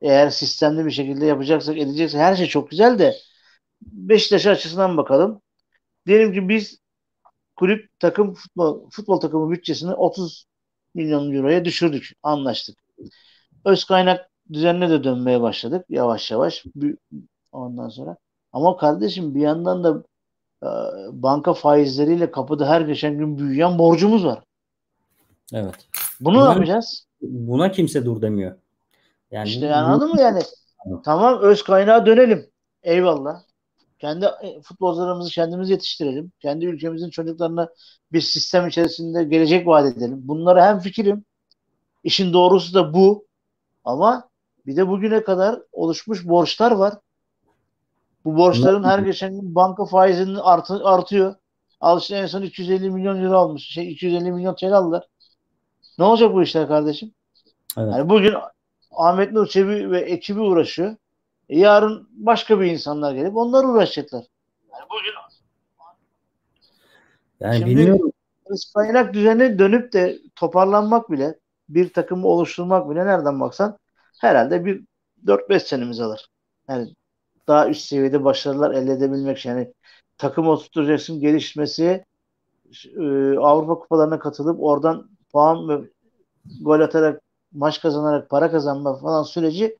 Eğer 0.00 0.30
sistemli 0.30 0.86
bir 0.86 0.90
şekilde 0.90 1.26
yapacaksak 1.26 1.78
edeceksek 1.78 2.20
her 2.20 2.36
şey 2.36 2.46
çok 2.46 2.70
güzel 2.70 2.98
de 2.98 3.14
Beşiktaş 3.82 4.46
açısından 4.46 4.96
bakalım. 4.96 5.42
Diyelim 6.06 6.32
ki 6.32 6.48
biz 6.48 6.78
kulüp 7.56 8.00
takım 8.00 8.34
futbol 8.34 8.90
futbol 8.90 9.20
takımı 9.20 9.50
bütçesini 9.50 9.94
30 9.94 10.46
milyon 10.94 11.32
euroya 11.32 11.64
düşürdük. 11.64 12.12
Anlaştık. 12.22 12.78
Öz 13.64 13.84
kaynak 13.84 14.30
düzenine 14.52 14.90
de 14.90 15.04
dönmeye 15.04 15.40
başladık 15.40 15.86
yavaş 15.88 16.30
yavaş. 16.30 16.64
Ondan 17.52 17.88
sonra. 17.88 18.16
Ama 18.52 18.76
kardeşim 18.76 19.34
bir 19.34 19.40
yandan 19.40 19.84
da 19.84 20.02
e, 20.62 20.68
banka 21.22 21.54
faizleriyle 21.54 22.30
kapıda 22.30 22.68
her 22.68 22.80
geçen 22.80 23.18
gün 23.18 23.38
büyüyen 23.38 23.78
borcumuz 23.78 24.24
var. 24.24 24.42
Evet. 25.52 25.74
Bunu 26.20 26.34
buna, 26.34 26.48
ne 26.48 26.52
yapacağız? 26.52 27.06
Buna 27.22 27.72
kimse 27.72 28.04
dur 28.04 28.22
demiyor. 28.22 28.56
Yani 29.30 29.48
işte 29.48 29.74
anladın 29.74 30.10
mı 30.10 30.20
yani? 30.20 30.40
Tamam 31.04 31.38
öz 31.42 31.62
kaynağa 31.62 32.06
dönelim. 32.06 32.50
Eyvallah. 32.82 33.42
Kendi 34.04 34.26
e, 34.42 34.60
futbolcularımızı 34.62 35.30
kendimiz 35.30 35.70
yetiştirelim. 35.70 36.32
Kendi 36.40 36.66
ülkemizin 36.66 37.10
çocuklarına 37.10 37.68
bir 38.12 38.20
sistem 38.20 38.68
içerisinde 38.68 39.24
gelecek 39.24 39.66
vaat 39.66 39.96
edelim. 39.96 40.20
Bunlara 40.24 40.66
hem 40.66 40.78
fikrim. 40.78 41.24
İşin 42.02 42.32
doğrusu 42.32 42.74
da 42.74 42.94
bu. 42.94 43.26
Ama 43.84 44.28
bir 44.66 44.76
de 44.76 44.88
bugüne 44.88 45.24
kadar 45.24 45.60
oluşmuş 45.72 46.28
borçlar 46.28 46.72
var. 46.72 46.94
Bu 48.24 48.36
borçların 48.36 48.84
her 48.84 48.98
geçen 48.98 49.40
gün 49.40 49.54
banka 49.54 49.84
faizinin 49.84 50.34
artı, 50.34 50.84
artıyor. 50.84 51.34
Al 51.80 52.00
işte 52.00 52.16
en 52.16 52.26
son 52.26 52.42
250 52.42 52.90
milyon 52.90 53.24
euro 53.24 53.38
almış. 53.38 53.62
Şey 53.62 53.92
250 53.92 54.32
milyon 54.32 54.54
TL 54.54 54.72
aldılar. 54.72 55.08
Ne 55.98 56.04
olacak 56.04 56.34
bu 56.34 56.42
işler 56.42 56.68
kardeşim? 56.68 57.14
Evet. 57.78 57.92
Yani 57.92 58.08
bugün 58.08 58.34
Ahmet 58.90 59.32
Nur 59.32 59.46
Çebi 59.46 59.90
ve 59.90 60.00
ekibi 60.00 60.40
uğraşıyor. 60.40 60.96
E 61.48 61.58
yarın 61.58 62.08
başka 62.12 62.60
bir 62.60 62.66
insanlar 62.66 63.14
gelip 63.14 63.36
onlar 63.36 63.64
uğraşacaklar. 63.64 64.24
Yani 64.72 64.84
bugün 64.90 65.12
yani 67.40 67.58
Şimdi 67.58 67.70
bilmiyorum. 67.70 68.12
kaynak 68.74 69.14
düzeni 69.14 69.58
dönüp 69.58 69.92
de 69.92 70.18
toparlanmak 70.36 71.10
bile 71.10 71.38
bir 71.68 71.92
takımı 71.92 72.26
oluşturmak 72.26 72.90
bile 72.90 73.06
nereden 73.06 73.40
baksan 73.40 73.78
herhalde 74.20 74.64
bir 74.64 74.84
4-5 75.26 75.60
senemiz 75.60 76.00
alır. 76.00 76.30
Yani 76.68 76.94
daha 77.48 77.68
üst 77.68 77.86
seviyede 77.86 78.24
başarılar 78.24 78.70
elde 78.70 78.92
edebilmek 78.92 79.46
yani 79.46 79.72
takım 80.18 80.48
oturtacaksın 80.48 81.20
gelişmesi 81.20 82.04
e, 82.96 83.38
Avrupa 83.38 83.78
kupalarına 83.78 84.18
katılıp 84.18 84.62
oradan 84.62 85.10
puan 85.32 85.68
ve 85.68 85.90
gol 86.60 86.80
atarak 86.80 87.22
maç 87.52 87.80
kazanarak 87.80 88.30
para 88.30 88.50
kazanma 88.50 88.96
falan 88.96 89.22
süreci 89.22 89.78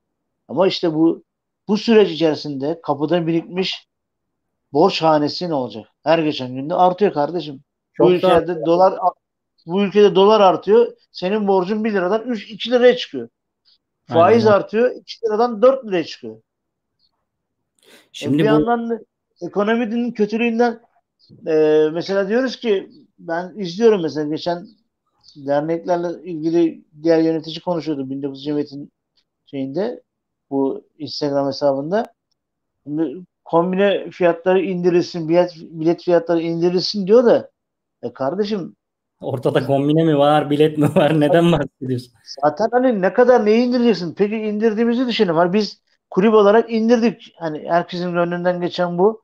ama 0.48 0.66
işte 0.66 0.94
bu 0.94 1.23
bu 1.68 1.78
süreç 1.78 2.10
içerisinde 2.10 2.80
kapıda 2.82 3.26
birikmiş 3.26 3.88
borç 4.72 5.02
hanesi 5.02 5.48
ne 5.48 5.54
olacak? 5.54 5.88
Her 6.02 6.18
geçen 6.18 6.54
günde 6.54 6.74
artıyor 6.74 7.12
kardeşim. 7.12 7.60
Çok 7.92 8.06
bu 8.06 8.12
ülkede 8.12 8.48
da... 8.48 8.66
dolar 8.66 8.98
bu 9.66 9.82
ülkede 9.82 10.14
dolar 10.14 10.40
artıyor. 10.40 10.92
Senin 11.12 11.48
borcun 11.48 11.84
1 11.84 11.92
liradan 11.92 12.22
3 12.22 12.50
2 12.50 12.70
liraya 12.70 12.96
çıkıyor. 12.96 13.28
Faiz 14.04 14.46
Aynen. 14.46 14.56
artıyor. 14.56 14.90
2 14.90 15.26
liradan 15.26 15.62
4 15.62 15.86
liraya 15.86 16.04
çıkıyor. 16.04 16.36
Şimdi 18.12 18.34
e 18.34 18.38
bir 18.38 18.42
bu... 18.42 18.46
yandan 18.46 18.90
da 18.90 18.98
ekonominin 19.40 20.12
kötülüğünden 20.12 20.80
e, 21.46 21.88
mesela 21.92 22.28
diyoruz 22.28 22.56
ki 22.56 22.90
ben 23.18 23.54
izliyorum 23.56 24.02
mesela 24.02 24.28
geçen 24.28 24.66
derneklerle 25.36 26.30
ilgili 26.30 26.84
diğer 27.02 27.18
yönetici 27.18 27.60
konuşuyordu 27.60 28.02
19 28.02 28.44
Cemiyet'in 28.44 28.92
şeyinde 29.46 30.02
bu 30.54 30.84
Instagram 30.98 31.46
hesabında. 31.46 32.04
Kombine 33.44 34.10
fiyatları 34.10 34.60
indirilsin, 34.62 35.28
bilet, 35.28 35.54
bilet 35.56 36.02
fiyatları 36.02 36.40
indirilsin 36.40 37.06
diyor 37.06 37.24
da 37.24 37.50
e 38.02 38.12
kardeşim 38.12 38.76
Ortada 39.20 39.66
kombine 39.66 40.04
mi 40.04 40.18
var, 40.18 40.50
bilet 40.50 40.78
mi 40.78 40.94
var? 40.94 41.20
Neden 41.20 41.52
bahsediyorsun? 41.52 42.12
Zaten 42.42 42.68
hani 42.72 43.02
ne 43.02 43.12
kadar 43.12 43.44
neyi 43.44 43.66
indireceksin? 43.66 44.14
Peki 44.14 44.36
indirdiğimizi 44.36 45.06
düşünelim. 45.06 45.36
Hani 45.36 45.52
biz 45.52 45.80
kulüp 46.10 46.34
olarak 46.34 46.70
indirdik. 46.70 47.34
Hani 47.38 47.68
herkesin 47.68 48.16
önünden 48.16 48.60
geçen 48.60 48.98
bu. 48.98 49.22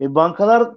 E 0.00 0.14
bankalar 0.14 0.74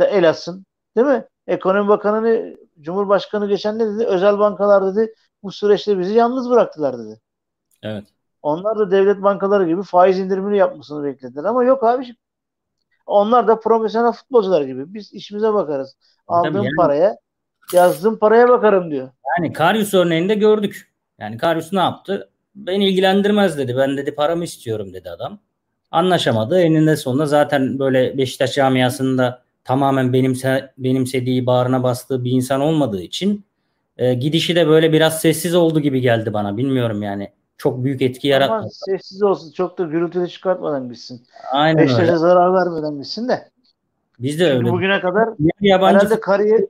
da 0.00 0.06
el 0.06 0.28
atsın. 0.28 0.66
Değil 0.96 1.06
mi? 1.06 1.24
Ekonomi 1.46 1.88
Bakanı 1.88 2.56
Cumhurbaşkanı 2.80 3.48
geçen 3.48 3.78
ne 3.78 3.86
dedi? 3.86 4.04
Özel 4.04 4.38
bankalar 4.38 4.96
dedi 4.96 5.14
bu 5.42 5.52
süreçte 5.52 5.98
bizi 5.98 6.14
yalnız 6.14 6.50
bıraktılar 6.50 6.98
dedi. 6.98 7.20
Evet. 7.82 8.04
Onlar 8.42 8.78
da 8.78 8.90
devlet 8.90 9.22
bankaları 9.22 9.68
gibi 9.68 9.82
faiz 9.82 10.18
indirimini 10.18 10.58
yapmasını 10.58 11.04
beklediler 11.04 11.44
ama 11.44 11.64
yok 11.64 11.84
abi. 11.84 12.14
Onlar 13.06 13.48
da 13.48 13.60
profesyonel 13.60 14.12
futbolcular 14.12 14.62
gibi. 14.62 14.94
Biz 14.94 15.12
işimize 15.12 15.54
bakarız. 15.54 15.96
Aldığım 16.28 16.54
yani, 16.54 16.76
paraya, 16.76 17.16
yazdığım 17.72 18.18
paraya 18.18 18.48
bakarım 18.48 18.90
diyor. 18.90 19.08
Yani 19.38 19.52
Karius 19.52 19.94
örneğinde 19.94 20.34
gördük. 20.34 20.92
Yani 21.18 21.36
Karius 21.36 21.72
ne 21.72 21.80
yaptı? 21.80 22.30
Beni 22.54 22.88
ilgilendirmez 22.88 23.58
dedi. 23.58 23.76
Ben 23.76 23.96
dedi 23.96 24.14
paramı 24.14 24.44
istiyorum 24.44 24.92
dedi 24.94 25.10
adam. 25.10 25.38
Anlaşamadı. 25.90 26.60
Eninde 26.60 26.96
sonunda 26.96 27.26
zaten 27.26 27.78
böyle 27.78 28.18
Beşiktaş 28.18 28.54
camiasında 28.54 29.42
tamamen 29.64 30.12
benimse, 30.12 30.72
benimsediği, 30.78 31.46
bağrına 31.46 31.82
bastığı 31.82 32.24
bir 32.24 32.30
insan 32.30 32.60
olmadığı 32.60 33.02
için 33.02 33.44
e, 33.96 34.14
gidişi 34.14 34.56
de 34.56 34.68
böyle 34.68 34.92
biraz 34.92 35.20
sessiz 35.20 35.54
oldu 35.54 35.80
gibi 35.80 36.00
geldi 36.00 36.32
bana. 36.32 36.56
Bilmiyorum 36.56 37.02
yani. 37.02 37.32
Çok 37.60 37.84
büyük 37.84 38.02
etki 38.02 38.28
yaratmadı. 38.28 38.60
Ama 38.60 38.68
sessiz 38.70 39.22
olsun. 39.22 39.52
Çok 39.52 39.78
da 39.78 39.84
gürültülü 39.84 40.28
çıkartmadan 40.28 40.88
gitsin. 40.88 41.22
Aynen 41.52 41.78
Beşiktaş'a 41.82 42.08
öyle. 42.10 42.16
zarar 42.16 42.54
vermeden 42.54 42.98
gitsin 42.98 43.28
de. 43.28 43.48
Biz 44.18 44.40
de 44.40 44.44
Çünkü 44.44 44.56
öyle. 44.58 44.70
bugüne 44.72 45.00
kadar 45.00 45.28
yabancı 45.60 45.98
herhalde 45.98 46.20
kariyer 46.20 46.60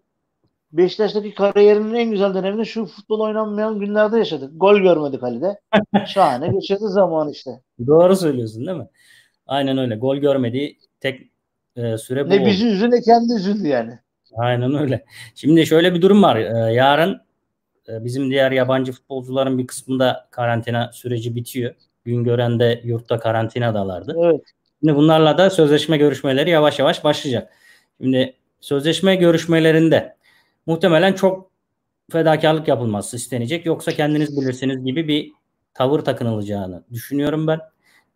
Beşiktaş'taki 0.72 1.34
kariyerinin 1.34 1.94
en 1.94 2.10
güzel 2.10 2.34
dönemini 2.34 2.66
şu 2.66 2.86
futbol 2.86 3.20
oynanmayan 3.20 3.80
günlerde 3.80 4.18
yaşadık. 4.18 4.50
Gol 4.56 4.78
görmedik 4.78 5.22
Ali'de. 5.22 5.60
Şahane 6.06 6.48
geçirdi 6.48 6.84
zaman 6.88 7.28
işte. 7.28 7.50
Doğru 7.86 8.16
söylüyorsun 8.16 8.66
değil 8.66 8.78
mi? 8.78 8.88
Aynen 9.46 9.78
öyle. 9.78 9.96
Gol 9.96 10.16
görmediği 10.16 10.78
tek 11.00 11.30
e, 11.76 11.98
süre 11.98 12.26
bu 12.26 12.30
Ne 12.30 12.46
bizi 12.46 12.66
üzdü 12.68 12.90
ne 12.90 13.00
kendi 13.00 13.32
üzüldü 13.34 13.68
yani. 13.68 13.98
Aynen 14.36 14.74
öyle. 14.74 15.04
Şimdi 15.34 15.66
şöyle 15.66 15.94
bir 15.94 16.02
durum 16.02 16.22
var. 16.22 16.36
E, 16.36 16.72
yarın 16.72 17.20
bizim 17.88 18.30
diğer 18.30 18.52
yabancı 18.52 18.92
futbolcuların 18.92 19.58
bir 19.58 19.66
kısmında 19.66 20.28
karantina 20.30 20.90
süreci 20.92 21.36
bitiyor. 21.36 21.74
Güngören 22.04 22.60
de 22.60 22.80
yurtta 22.84 23.18
karantinadalardı. 23.18 24.16
Evet. 24.18 24.40
Şimdi 24.80 24.96
bunlarla 24.96 25.38
da 25.38 25.50
sözleşme 25.50 25.96
görüşmeleri 25.96 26.50
yavaş 26.50 26.78
yavaş 26.78 27.04
başlayacak. 27.04 27.52
Şimdi 28.00 28.34
sözleşme 28.60 29.16
görüşmelerinde 29.16 30.16
muhtemelen 30.66 31.12
çok 31.12 31.50
fedakarlık 32.12 32.68
yapılması 32.68 33.16
istenecek. 33.16 33.66
Yoksa 33.66 33.92
kendiniz 33.92 34.40
bilirsiniz 34.40 34.84
gibi 34.84 35.08
bir 35.08 35.32
tavır 35.74 36.00
takınılacağını 36.00 36.84
düşünüyorum 36.92 37.46
ben. 37.46 37.60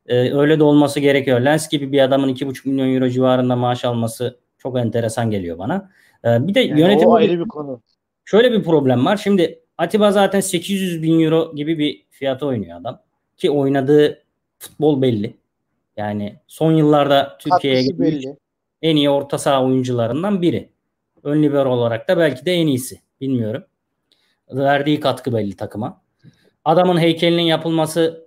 Ee, 0.06 0.34
öyle 0.34 0.58
de 0.58 0.64
olması 0.64 1.00
gerekiyor. 1.00 1.40
Lens 1.40 1.68
gibi 1.68 1.92
bir 1.92 2.00
adamın 2.00 2.28
2,5 2.28 2.68
milyon 2.68 2.94
euro 2.94 3.08
civarında 3.08 3.56
maaş 3.56 3.84
alması 3.84 4.38
çok 4.58 4.78
enteresan 4.78 5.30
geliyor 5.30 5.58
bana. 5.58 5.90
Ee, 6.24 6.46
bir 6.46 6.54
de 6.54 6.60
yani 6.60 6.80
yönetim 6.80 7.08
o 7.08 7.14
ayrı 7.14 7.40
bir 7.40 7.48
konu. 7.48 7.82
Şöyle 8.24 8.52
bir 8.52 8.62
problem 8.62 9.06
var. 9.06 9.16
Şimdi 9.16 9.60
Atiba 9.78 10.12
zaten 10.12 10.40
800 10.40 11.02
bin 11.02 11.20
euro 11.20 11.54
gibi 11.54 11.78
bir 11.78 12.04
fiyata 12.10 12.46
oynuyor 12.46 12.80
adam. 12.80 13.00
Ki 13.36 13.50
oynadığı 13.50 14.22
futbol 14.58 15.02
belli. 15.02 15.36
Yani 15.96 16.36
son 16.46 16.72
yıllarda 16.72 17.38
Türkiye'ye 17.38 17.82
gelmiş 17.82 18.24
en 18.84 18.96
iyi 18.96 19.10
orta 19.10 19.38
saha 19.38 19.64
oyuncularından 19.64 20.42
biri. 20.42 20.68
Ön 21.22 21.42
libero 21.42 21.70
olarak 21.70 22.08
da 22.08 22.18
belki 22.18 22.46
de 22.46 22.52
en 22.52 22.66
iyisi. 22.66 23.00
Bilmiyorum. 23.20 23.64
Verdiği 24.50 25.00
katkı 25.00 25.34
belli 25.34 25.56
takıma. 25.56 26.02
Adamın 26.64 26.98
heykelinin 26.98 27.42
yapılması 27.42 28.26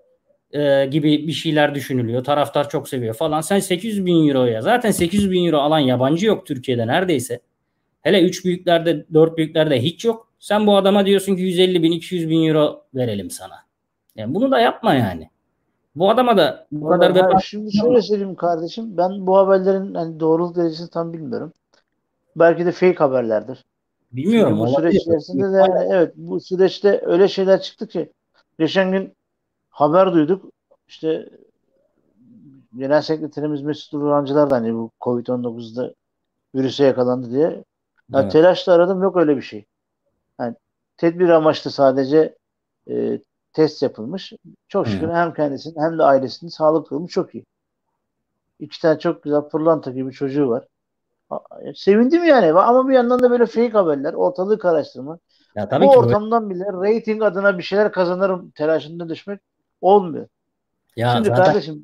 e, 0.51 0.85
gibi 0.85 1.27
bir 1.27 1.31
şeyler 1.31 1.75
düşünülüyor. 1.75 2.23
Taraftar 2.23 2.69
çok 2.69 2.89
seviyor 2.89 3.13
falan. 3.13 3.41
Sen 3.41 3.59
800 3.59 4.05
bin 4.05 4.27
euroya 4.27 4.61
zaten 4.61 4.91
800 4.91 5.31
bin 5.31 5.45
euro 5.45 5.57
alan 5.57 5.79
yabancı 5.79 6.25
yok 6.25 6.45
Türkiye'de 6.45 6.87
neredeyse. 6.87 7.39
Hele 8.07 8.23
3 8.23 8.45
büyüklerde 8.45 9.05
4 9.13 9.37
büyüklerde 9.37 9.81
hiç 9.83 10.05
yok. 10.05 10.27
Sen 10.39 10.67
bu 10.67 10.77
adama 10.77 11.05
diyorsun 11.05 11.35
ki 11.35 11.41
150 11.41 11.83
bin 11.83 11.91
200 11.91 12.29
bin 12.29 12.47
euro 12.47 12.83
verelim 12.95 13.29
sana. 13.29 13.55
Yani 14.15 14.35
bunu 14.35 14.51
da 14.51 14.59
yapma 14.59 14.93
yani. 14.93 15.29
Bu 15.95 16.09
adama 16.09 16.37
da 16.37 16.67
bu 16.71 16.87
kadar 16.87 17.15
ben 17.15 17.37
şimdi 17.37 17.77
şöyle 17.77 18.01
söyleyeyim 18.01 18.35
kardeşim. 18.35 18.97
Ben 18.97 19.27
bu 19.27 19.37
haberlerin 19.37 19.93
hani 19.93 20.19
doğruluk 20.19 20.55
derecesini 20.55 20.89
tam 20.89 21.13
bilmiyorum. 21.13 21.53
Belki 22.35 22.65
de 22.65 22.71
fake 22.71 22.97
haberlerdir. 22.97 23.65
Bilmiyorum. 24.11 24.57
Çünkü 24.57 24.71
bu 24.71 24.75
süreç 24.75 24.95
içerisinde 24.95 25.53
de 25.53 25.57
yani, 25.57 25.93
evet 25.93 26.13
bu 26.15 26.39
süreçte 26.39 27.01
öyle 27.05 27.27
şeyler 27.27 27.61
çıktı 27.61 27.87
ki 27.87 28.11
geçen 28.59 28.91
gün 28.91 29.13
haber 29.69 30.13
duyduk. 30.13 30.51
İşte 30.87 31.29
Genel 32.77 33.01
Sekreterimiz 33.01 33.61
Mesut 33.61 33.93
Urancılar 33.93 34.49
da 34.49 34.55
hani 34.55 34.73
bu 34.73 34.91
Covid-19'da 35.01 35.93
virüse 36.55 36.83
yakalandı 36.83 37.31
diye. 37.31 37.63
Yani 38.13 38.21
evet. 38.23 38.31
Telaşla 38.31 38.73
aradım 38.73 39.03
yok 39.03 39.17
öyle 39.17 39.37
bir 39.37 39.41
şey. 39.41 39.65
Yani 40.39 40.55
tedbir 40.97 41.29
amaçlı 41.29 41.71
sadece 41.71 42.35
e, 42.89 43.19
test 43.53 43.83
yapılmış. 43.83 44.33
Çok 44.67 44.87
şükür 44.87 45.07
Hı. 45.07 45.13
hem 45.13 45.33
kendisinin 45.33 45.81
hem 45.81 45.99
de 45.99 46.03
ailesinin 46.03 46.49
sağlık 46.51 46.91
durumu 46.91 47.07
çok 47.07 47.35
iyi. 47.35 47.45
İki 48.59 48.81
tane 48.81 48.99
çok 48.99 49.23
güzel 49.23 49.41
pırlanta 49.41 49.91
gibi 49.91 50.11
çocuğu 50.11 50.49
var. 50.49 50.67
Sevindim 51.75 52.23
yani 52.23 52.53
ama 52.53 52.87
bir 52.89 52.93
yandan 52.93 53.23
da 53.23 53.31
böyle 53.31 53.45
fake 53.45 53.69
haberler, 53.71 54.13
ortalığı 54.13 54.59
karıştırma. 54.59 55.19
Ya 55.55 55.69
tabii 55.69 55.85
Bu 55.85 55.91
ki 55.91 55.97
ortamdan 55.97 56.49
böyle. 56.49 56.59
bile 56.61 56.95
rating 56.95 57.23
adına 57.23 57.57
bir 57.57 57.63
şeyler 57.63 57.91
kazanırım 57.91 58.49
telaşında 58.49 59.09
düşmek 59.09 59.39
olmuyor. 59.81 60.27
Ya 60.95 61.13
Şimdi 61.15 61.29
kardeşim 61.29 61.83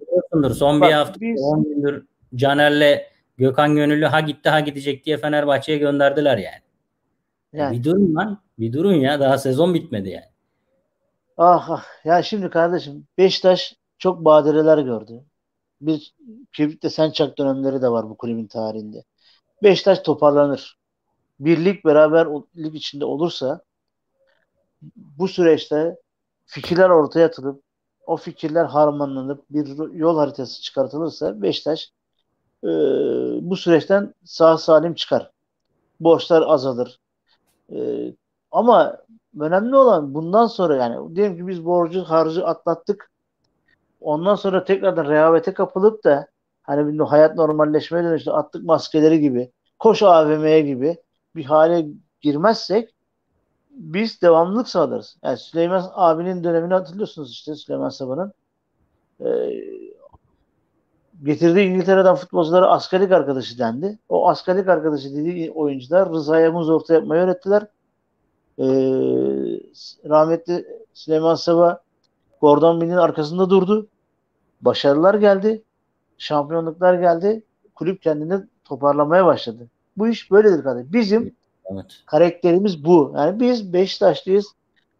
son 0.54 0.82
bak, 0.82 0.90
bir 0.90 0.94
hafta 0.94 1.22
biz, 1.22 1.42
10 1.42 1.64
gündür 1.64 2.06
Caner'le 2.36 3.13
Gökhan 3.38 3.76
Gönüllü 3.76 4.06
ha 4.06 4.20
gitti 4.20 4.50
ha 4.50 4.60
gidecek 4.60 5.06
diye 5.06 5.18
Fenerbahçe'ye 5.18 5.78
gönderdiler 5.78 6.38
yani. 6.38 6.62
yani. 7.54 7.78
Bir 7.78 7.84
durun 7.84 8.16
lan. 8.16 8.42
Bir 8.60 8.74
durun 8.74 8.94
ya. 8.94 9.20
Daha 9.20 9.38
sezon 9.38 9.74
bitmedi 9.74 10.10
yani. 10.10 10.26
Ah 11.38 11.70
ah. 11.70 11.86
Ya 12.06 12.24
şimdi 12.24 12.50
kardeşim 12.50 13.08
Beşiktaş 13.18 13.76
çok 13.98 14.26
badireler 14.26 14.78
gördü. 14.78 15.24
Bir 15.82 16.14
kibritte 16.54 16.90
sen 16.90 17.12
çak 17.12 17.38
dönemleri 17.38 17.82
de 17.82 17.90
var 17.90 18.10
bu 18.10 18.18
kulübün 18.18 18.48
tarihinde. 18.48 19.04
Beşiktaş 19.64 20.00
toparlanır. 20.00 20.78
Birlik 21.40 21.86
beraber 21.86 22.28
lig 22.58 22.76
içinde 22.76 23.06
olursa 23.06 23.62
bu 24.96 25.28
süreçte 25.28 25.96
fikirler 26.46 26.90
ortaya 26.90 27.26
atılıp 27.26 27.64
o 28.06 28.18
fikirler 28.18 28.66
harmanlanıp 28.66 29.46
bir 29.50 29.94
yol 29.94 30.18
haritası 30.18 30.62
çıkartılırsa 30.62 31.42
Beşiktaş 31.42 31.92
e, 32.64 32.70
bu 33.50 33.58
süreçten 33.58 34.14
sağ 34.24 34.58
salim 34.58 34.94
çıkar. 34.94 35.32
Borçlar 36.00 36.44
azalır. 36.48 37.00
E, 37.74 37.78
ama 38.52 38.98
önemli 39.40 39.76
olan 39.76 40.14
bundan 40.14 40.48
sonra 40.48 40.76
yani 40.76 41.16
diyelim 41.16 41.38
ki 41.38 41.48
biz 41.48 41.66
borcu 41.66 42.04
harcı 42.04 42.46
atlattık. 42.46 43.12
Ondan 44.02 44.36
sonra 44.36 44.64
tekrardan 44.64 45.06
rehavete 45.06 45.54
kapılıp 45.54 46.04
da 46.04 46.28
hani 46.64 46.94
bir 46.94 47.00
hayat 47.00 47.36
normalleşmeye 47.36 48.04
dönüştü 48.04 48.32
attık 48.32 48.64
maskeleri 48.64 49.20
gibi 49.20 49.52
koş 49.80 50.04
AVM'ye 50.04 50.62
gibi 50.62 50.98
bir 51.36 51.46
hale 51.46 51.88
girmezsek 52.22 52.90
biz 53.72 54.22
devamlılık 54.22 54.68
sağlarız. 54.68 55.18
Yani 55.24 55.38
Süleyman 55.38 55.92
abinin 55.94 56.44
dönemini 56.44 56.74
hatırlıyorsunuz 56.74 57.32
işte 57.32 57.56
Süleyman 57.56 57.90
Sabah'ın. 57.90 58.34
Ee, 59.20 59.83
getirdiği 61.24 61.68
İngiltere'den 61.68 62.16
futbolculara 62.16 62.68
askerlik 62.68 63.12
arkadaşı 63.12 63.60
dendi. 63.60 64.00
O 64.10 64.30
askerlik 64.30 64.68
arkadaşı 64.68 65.16
dediği 65.16 65.52
oyuncular 65.52 66.10
Rıza'ya 66.10 66.52
muz 66.52 66.70
orta 66.70 66.94
yapmayı 66.94 67.22
öğrettiler. 67.22 67.68
Ee, 68.60 68.64
rahmetli 70.10 70.66
Süleyman 70.94 71.36
Sabah 71.36 71.78
Gordon 72.42 72.82
Bill'in 72.82 72.92
arkasında 72.92 73.50
durdu. 73.50 73.88
Başarılar 74.62 75.16
geldi. 75.16 75.64
Şampiyonluklar 76.18 76.94
geldi. 76.94 77.44
Kulüp 77.76 78.02
kendini 78.02 78.42
toparlamaya 78.66 79.26
başladı. 79.26 79.68
Bu 79.98 80.08
iş 80.08 80.32
böyledir 80.32 80.64
kardeşim. 80.64 80.94
Bizim 80.94 81.36
evet. 81.66 81.86
karakterimiz 82.06 82.86
bu. 82.86 83.14
Yani 83.16 83.40
biz 83.40 83.74
Beşiktaşlıyız. 83.74 84.48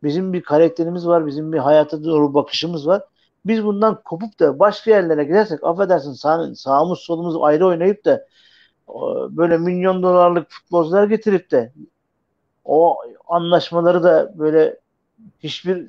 Bizim 0.04 0.34
bir 0.34 0.42
karakterimiz 0.42 1.08
var. 1.08 1.28
Bizim 1.28 1.54
bir 1.54 1.58
hayata 1.58 2.04
doğru 2.04 2.34
bakışımız 2.34 2.88
var. 2.88 3.04
Biz 3.46 3.64
bundan 3.64 4.02
kopup 4.06 4.40
da 4.40 4.60
başka 4.60 4.92
yerlere 4.92 5.24
gidersek 5.24 5.64
affedersin 5.64 6.14
sağ, 6.14 6.56
sağımız 6.56 7.00
solumuz 7.00 7.36
ayrı 7.42 7.68
oynayıp 7.68 8.06
da 8.06 8.28
böyle 9.30 9.58
milyon 9.58 10.04
dolarlık 10.04 10.52
futbolcular 10.52 11.08
getirip 11.08 11.52
de 11.52 11.74
o 12.66 12.98
anlaşmaları 13.28 14.04
da 14.04 14.34
böyle 14.40 14.80
hiçbir 15.40 15.88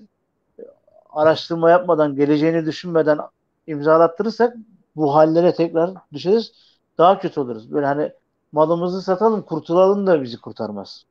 araştırma 1.10 1.70
yapmadan, 1.70 2.16
geleceğini 2.16 2.66
düşünmeden 2.66 3.18
imzalattırırsak 3.66 4.56
bu 4.96 5.14
hallere 5.14 5.54
tekrar 5.54 5.90
düşeriz. 6.12 6.52
Daha 6.98 7.18
kötü 7.18 7.40
oluruz. 7.40 7.72
Böyle 7.72 7.86
hani 7.86 8.12
malımızı 8.52 9.02
satalım, 9.02 9.42
kurtulalım 9.42 10.06
da 10.06 10.22
bizi 10.22 10.40
kurtarmaz. 10.40 11.04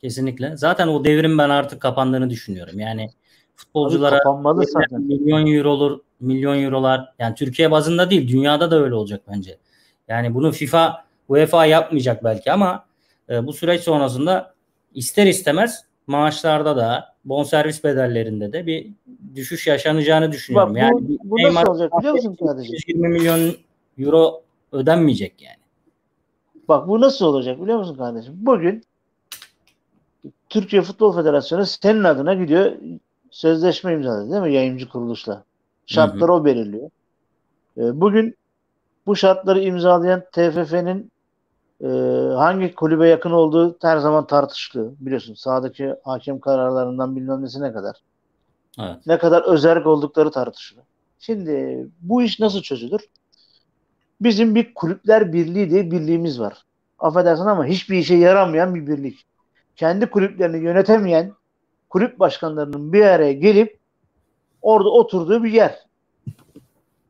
Kesinlikle. 0.00 0.56
Zaten 0.56 0.88
o 0.88 1.04
devrim 1.04 1.38
ben 1.38 1.50
artık 1.50 1.82
kapandığını 1.82 2.30
düşünüyorum. 2.30 2.78
Yani 2.78 3.10
futbolculara 3.58 4.20
zaten. 4.64 5.02
milyon 5.02 5.46
eurolur, 5.46 6.00
milyon 6.20 6.62
eurolar 6.64 7.14
yani 7.18 7.34
Türkiye 7.34 7.70
bazında 7.70 8.10
değil, 8.10 8.28
dünyada 8.28 8.70
da 8.70 8.82
öyle 8.82 8.94
olacak 8.94 9.22
bence. 9.28 9.58
Yani 10.08 10.34
bunu 10.34 10.52
FIFA, 10.52 11.04
UEFA 11.28 11.66
yapmayacak 11.66 12.24
belki 12.24 12.52
ama 12.52 12.84
e, 13.30 13.46
bu 13.46 13.52
süreç 13.52 13.82
sonrasında 13.82 14.54
ister 14.94 15.26
istemez 15.26 15.84
maaşlarda 16.06 16.76
da 16.76 17.14
bonservis 17.24 17.84
bedellerinde 17.84 18.52
de 18.52 18.66
bir 18.66 18.90
düşüş 19.34 19.66
yaşanacağını 19.66 20.32
düşünüyorum. 20.32 20.74
Bak, 20.74 20.92
bu, 20.92 21.40
yani 21.40 21.52
bu 21.52 21.54
nasıl 21.54 21.70
olacak 21.70 21.92
biliyor 21.98 22.14
musun 22.14 22.36
kardeşim? 22.46 22.74
120 22.74 23.08
milyon 23.08 23.54
euro 23.98 24.42
ödenmeyecek 24.72 25.42
yani. 25.42 25.56
Bak 26.68 26.88
bu 26.88 27.00
nasıl 27.00 27.26
olacak 27.26 27.62
biliyor 27.62 27.78
musun 27.78 27.96
kardeşim? 27.96 28.34
Bugün 28.36 28.82
Türkiye 30.48 30.82
Futbol 30.82 31.16
Federasyonu 31.16 31.66
senin 31.66 32.04
adına 32.04 32.34
gidiyor 32.34 32.72
sözleşme 33.30 33.92
imzaladı 33.92 34.30
değil 34.30 34.42
mi 34.42 34.52
yayıncı 34.52 34.88
kuruluşla? 34.88 35.44
Şartları 35.86 36.32
hı 36.32 36.36
hı. 36.36 36.40
o 36.40 36.44
belirliyor. 36.44 36.90
E, 37.76 38.00
bugün 38.00 38.36
bu 39.06 39.16
şartları 39.16 39.60
imzalayan 39.60 40.24
TFF'nin 40.32 41.10
e, 41.84 41.88
hangi 42.36 42.74
kulübe 42.74 43.08
yakın 43.08 43.30
olduğu 43.30 43.76
her 43.82 43.98
zaman 43.98 44.26
tartışılıyor. 44.26 44.92
Biliyorsun 45.00 45.34
sahadaki 45.34 45.94
hakem 46.04 46.40
kararlarından 46.40 47.16
bilmem 47.16 47.42
nesine 47.42 47.72
kadar. 47.72 47.96
Evet. 48.80 49.06
Ne 49.06 49.18
kadar 49.18 49.42
özerk 49.42 49.86
oldukları 49.86 50.30
tartışılıyor. 50.30 50.86
Şimdi 51.18 51.86
bu 52.00 52.22
iş 52.22 52.40
nasıl 52.40 52.62
çözülür? 52.62 53.00
Bizim 54.20 54.54
bir 54.54 54.74
kulüpler 54.74 55.32
birliği 55.32 55.70
diye 55.70 55.90
birliğimiz 55.90 56.40
var. 56.40 56.64
Affedersin 56.98 57.46
ama 57.46 57.64
hiçbir 57.64 57.98
işe 57.98 58.14
yaramayan 58.14 58.74
bir 58.74 58.86
birlik. 58.86 59.26
kendi 59.76 60.06
kulüplerini 60.10 60.64
yönetemeyen 60.64 61.32
kulüp 61.88 62.18
başkanlarının 62.18 62.92
bir 62.92 63.02
araya 63.02 63.32
gelip 63.32 63.78
orada 64.62 64.88
oturduğu 64.88 65.44
bir 65.44 65.52
yer. 65.52 65.86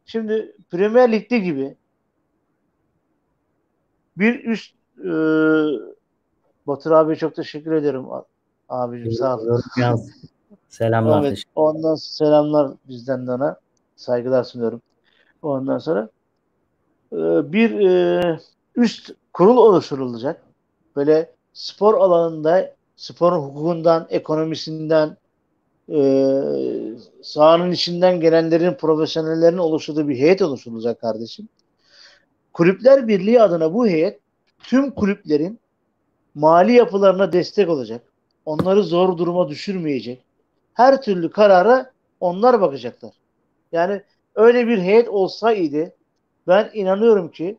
Şimdi 0.06 0.56
Premier 0.70 1.12
Lig'de 1.12 1.38
gibi 1.38 1.76
bir 4.16 4.44
üst 4.44 4.74
e, 4.98 5.10
Batır 6.66 6.90
abi 6.90 7.16
çok 7.16 7.34
teşekkür 7.34 7.72
ederim 7.72 8.04
abicim 8.68 9.12
sağ 9.12 9.38
ol. 9.38 9.60
Selamlar. 10.68 11.22
Evet, 11.22 11.42
ondan 11.54 11.94
selamlar 11.94 12.72
bizden 12.88 13.26
de 13.26 13.32
ona. 13.32 13.56
Saygılar 13.96 14.44
sunuyorum. 14.44 14.82
Ondan 15.42 15.78
sonra 15.78 16.08
e, 17.12 17.16
bir 17.52 17.80
e, 17.80 18.38
üst 18.76 19.10
kurul 19.32 19.56
oluşturulacak. 19.56 20.42
Böyle 20.96 21.34
spor 21.52 21.94
alanında 21.94 22.74
sporun 22.98 23.38
hukukundan, 23.38 24.06
ekonomisinden, 24.10 25.16
e, 25.88 26.00
sahanın 27.22 27.70
içinden 27.70 28.20
gelenlerin, 28.20 28.74
profesyonellerin 28.74 29.58
oluşturduğu 29.58 30.08
bir 30.08 30.18
heyet 30.18 30.42
oluşturulacak 30.42 31.00
kardeşim. 31.00 31.48
Kulüpler 32.52 33.08
Birliği 33.08 33.42
adına 33.42 33.74
bu 33.74 33.86
heyet 33.86 34.20
tüm 34.62 34.90
kulüplerin 34.90 35.58
mali 36.34 36.72
yapılarına 36.72 37.32
destek 37.32 37.68
olacak. 37.68 38.02
Onları 38.44 38.82
zor 38.82 39.18
duruma 39.18 39.48
düşürmeyecek. 39.48 40.22
Her 40.74 41.02
türlü 41.02 41.30
karara 41.30 41.90
onlar 42.20 42.60
bakacaklar. 42.60 43.12
Yani 43.72 44.02
öyle 44.34 44.66
bir 44.66 44.78
heyet 44.78 45.08
olsaydı 45.08 45.92
ben 46.46 46.70
inanıyorum 46.74 47.30
ki 47.30 47.58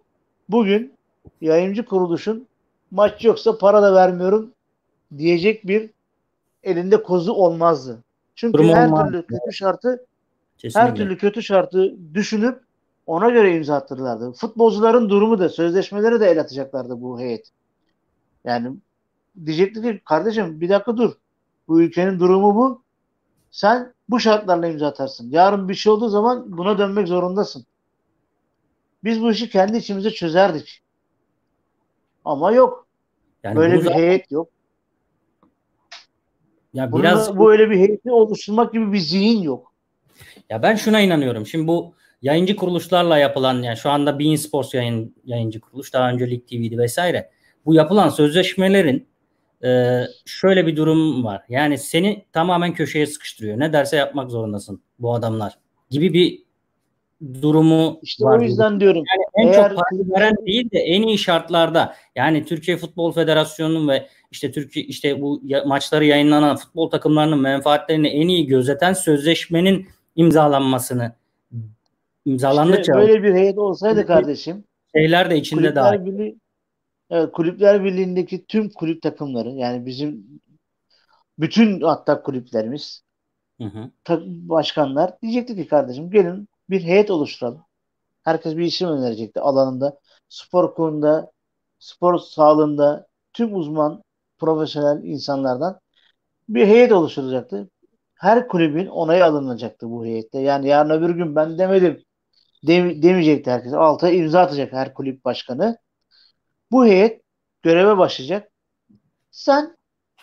bugün 0.49 0.93
yayıncı 1.41 1.85
kuruluşun 1.85 2.47
maç 2.91 3.25
yoksa 3.25 3.57
para 3.57 3.81
da 3.81 3.93
vermiyorum 3.93 4.53
diyecek 5.17 5.67
bir 5.67 5.89
elinde 6.63 7.03
kozu 7.03 7.33
olmazdı. 7.33 8.03
Çünkü 8.35 8.57
Durum 8.57 8.69
her 8.69 8.87
olmaz. 8.87 9.07
türlü 9.07 9.25
kötü 9.25 9.53
şartı 9.53 10.05
Kesinlikle. 10.57 10.89
her 10.89 10.95
türlü 10.95 11.17
kötü 11.17 11.43
şartı 11.43 11.95
düşünüp 12.13 12.63
ona 13.07 13.29
göre 13.29 13.55
imza 13.55 13.75
attırırlardı. 13.75 14.31
Futbolcuların 14.31 15.09
durumu 15.09 15.39
da 15.39 15.49
sözleşmeleri 15.49 16.19
de 16.19 16.29
el 16.31 16.39
atacaklardı 16.41 17.01
bu 17.01 17.19
heyet. 17.19 17.51
Yani 18.45 18.77
diyecekti 19.45 19.81
ki 19.81 20.01
kardeşim 20.05 20.61
bir 20.61 20.69
dakika 20.69 20.97
dur. 20.97 21.13
Bu 21.67 21.81
ülkenin 21.81 22.19
durumu 22.19 22.55
bu. 22.55 22.81
Sen 23.51 23.93
bu 24.09 24.19
şartlarla 24.19 24.67
imza 24.67 24.87
atarsın. 24.87 25.31
Yarın 25.31 25.69
bir 25.69 25.73
şey 25.73 25.91
olduğu 25.91 26.09
zaman 26.09 26.57
buna 26.57 26.77
dönmek 26.77 27.07
zorundasın. 27.07 27.65
Biz 29.03 29.21
bu 29.21 29.31
işi 29.31 29.49
kendi 29.49 29.77
içimize 29.77 30.11
çözerdik. 30.11 30.81
Ama 32.25 32.51
yok. 32.51 32.87
Yani 33.43 33.55
Böyle 33.55 33.73
bir 33.73 33.81
zaten... 33.81 33.99
heyet 33.99 34.31
yok. 34.31 34.49
Ya 36.73 36.91
Bunun, 36.91 37.03
biraz 37.03 37.37
bu 37.37 37.51
öyle 37.51 37.69
bir 37.69 37.75
heyeti 37.75 38.11
oluşturmak 38.11 38.73
gibi 38.73 38.93
bir 38.93 38.99
zihin 38.99 39.41
yok. 39.41 39.73
Ya 40.49 40.63
ben 40.63 40.75
şuna 40.75 40.99
inanıyorum. 40.99 41.45
Şimdi 41.45 41.67
bu 41.67 41.93
yayıncı 42.21 42.55
kuruluşlarla 42.55 43.17
yapılan 43.17 43.61
yani 43.61 43.77
şu 43.77 43.89
anda 43.89 44.19
Bein 44.19 44.35
Sports 44.35 44.73
yayın, 44.73 45.15
yayıncı 45.25 45.59
kuruluş 45.59 45.93
daha 45.93 46.09
önce 46.09 46.29
Lig 46.29 46.47
TV'di 46.47 46.77
vesaire. 46.77 47.29
Bu 47.65 47.73
yapılan 47.73 48.09
sözleşmelerin 48.09 49.07
e, 49.63 50.01
şöyle 50.25 50.67
bir 50.67 50.75
durum 50.75 51.23
var. 51.23 51.43
Yani 51.49 51.77
seni 51.77 52.25
tamamen 52.33 52.73
köşeye 52.73 53.05
sıkıştırıyor. 53.05 53.59
Ne 53.59 53.73
derse 53.73 53.97
yapmak 53.97 54.31
zorundasın 54.31 54.83
bu 54.99 55.13
adamlar 55.13 55.57
gibi 55.89 56.13
bir 56.13 56.48
durumu 57.41 57.99
işte 58.01 58.25
var. 58.25 58.39
o 58.39 58.41
yüzden 58.41 58.69
gibi. 58.69 58.79
diyorum. 58.79 59.03
Yani 59.11 59.47
en 59.47 59.53
eğer... 59.53 59.69
çok 59.69 59.77
para 59.77 60.19
veren 60.19 60.45
değil 60.45 60.71
de 60.71 60.79
en 60.79 61.01
iyi 61.01 61.17
şartlarda 61.17 61.95
yani 62.15 62.45
Türkiye 62.45 62.77
Futbol 62.77 63.11
Federasyonu'nun 63.11 63.87
ve 63.87 64.07
işte 64.31 64.51
Türkiye 64.51 64.85
işte 64.85 65.21
bu 65.21 65.41
maçları 65.65 66.05
yayınlanan 66.05 66.55
futbol 66.55 66.89
takımlarının 66.89 67.41
menfaatlerini 67.41 68.07
en 68.07 68.27
iyi 68.27 68.47
gözeten 68.47 68.93
sözleşmenin 68.93 69.87
imzalanmasını 70.15 71.11
imzalandıkça 72.25 72.81
işte 72.81 72.93
böyle 72.93 73.23
bir 73.23 73.33
heyet 73.33 73.57
olsaydı 73.57 74.05
kardeşim 74.05 74.63
şeyler 74.95 75.29
de 75.29 75.37
içinde 75.37 75.75
daha 75.75 76.05
Birliği, 76.05 76.35
evet, 77.09 77.31
Kulüpler 77.31 77.83
Birliği'ndeki 77.83 78.45
tüm 78.45 78.69
kulüp 78.69 79.01
takımları 79.01 79.49
yani 79.49 79.85
bizim 79.85 80.25
bütün 81.39 81.81
hatta 81.81 82.21
kulüplerimiz 82.21 83.03
hı 83.61 83.65
hı. 83.65 84.21
başkanlar 84.25 85.21
diyecekti 85.21 85.55
ki 85.55 85.67
kardeşim 85.67 86.11
gelin 86.11 86.47
bir 86.69 86.83
heyet 86.83 87.11
oluşturalım. 87.11 87.65
Herkes 88.23 88.57
bir 88.57 88.63
isim 88.65 88.89
önerecekti 88.89 89.39
alanında. 89.41 89.99
Spor 90.29 90.75
konuda, 90.75 91.31
spor 91.79 92.19
sağlığında 92.19 93.07
tüm 93.33 93.55
uzman, 93.55 94.03
profesyonel 94.37 95.03
insanlardan 95.03 95.79
bir 96.49 96.67
heyet 96.67 96.91
oluşturacaktı. 96.91 97.69
Her 98.15 98.47
kulübün 98.47 98.87
onayı 98.87 99.25
alınacaktı 99.25 99.89
bu 99.91 100.05
heyette. 100.05 100.39
Yani 100.39 100.67
yarın 100.67 100.89
öbür 100.89 101.09
gün 101.09 101.35
ben 101.35 101.57
demedim 101.57 102.03
dem 102.67 103.03
demeyecekti 103.03 103.51
herkes. 103.51 103.73
Alta 103.73 104.09
imza 104.09 104.41
atacak 104.41 104.73
her 104.73 104.93
kulüp 104.93 105.25
başkanı. 105.25 105.77
Bu 106.71 106.85
heyet 106.85 107.23
göreve 107.63 107.97
başlayacak. 107.97 108.51
Sen 109.31 109.77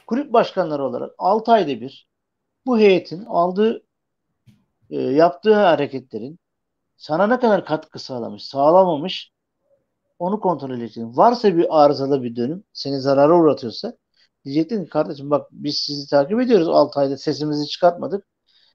kulüp 0.07 0.33
başkanları 0.33 0.85
olarak 0.85 1.13
6 1.19 1.53
ayda 1.53 1.81
bir 1.81 2.09
bu 2.67 2.79
heyetin 2.79 3.25
aldığı 3.25 3.86
e, 4.91 4.97
yaptığı 5.01 5.55
hareketlerin 5.55 6.39
sana 6.97 7.27
ne 7.27 7.41
kadar 7.41 7.65
katkı 7.65 7.99
sağlamış, 7.99 8.45
sağlamamış 8.47 9.33
onu 10.19 10.41
kontrol 10.41 10.71
edeceksin. 10.71 11.17
Varsa 11.17 11.57
bir 11.57 11.85
arızalı 11.85 12.23
bir 12.23 12.37
dönüm 12.37 12.65
seni 12.73 13.01
zarara 13.01 13.35
uğratıyorsa 13.39 13.97
diyecektin 14.45 14.85
ki 14.85 14.91
kardeşim 14.91 15.31
bak 15.31 15.49
biz 15.53 15.77
sizi 15.79 16.11
takip 16.11 16.41
ediyoruz 16.41 16.69
6 16.69 17.01
ayda 17.01 17.17
sesimizi 17.17 17.67
çıkartmadık. 17.69 18.27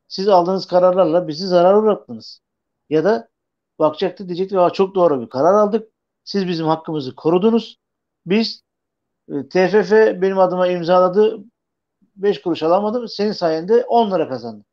Siz 0.07 0.27
aldığınız 0.29 0.67
kararlarla 0.67 1.27
bizi 1.27 1.47
zarar 1.47 1.73
uğrattınız. 1.75 2.41
Ya 2.89 3.03
da 3.03 3.29
bakacaktı 3.79 4.27
diyecekti 4.27 4.57
çok 4.73 4.95
doğru 4.95 5.21
bir 5.21 5.29
karar 5.29 5.53
aldık. 5.53 5.93
Siz 6.23 6.47
bizim 6.47 6.67
hakkımızı 6.67 7.15
korudunuz. 7.15 7.79
Biz 8.25 8.63
e, 9.29 9.49
TFF 9.49 9.91
benim 10.21 10.39
adıma 10.39 10.67
imzaladı 10.67 11.39
5 12.15 12.41
kuruş 12.41 12.63
alamadım. 12.63 13.07
Senin 13.07 13.31
sayende 13.31 13.85
10 13.85 14.11
lira 14.11 14.29
kazandım. 14.29 14.65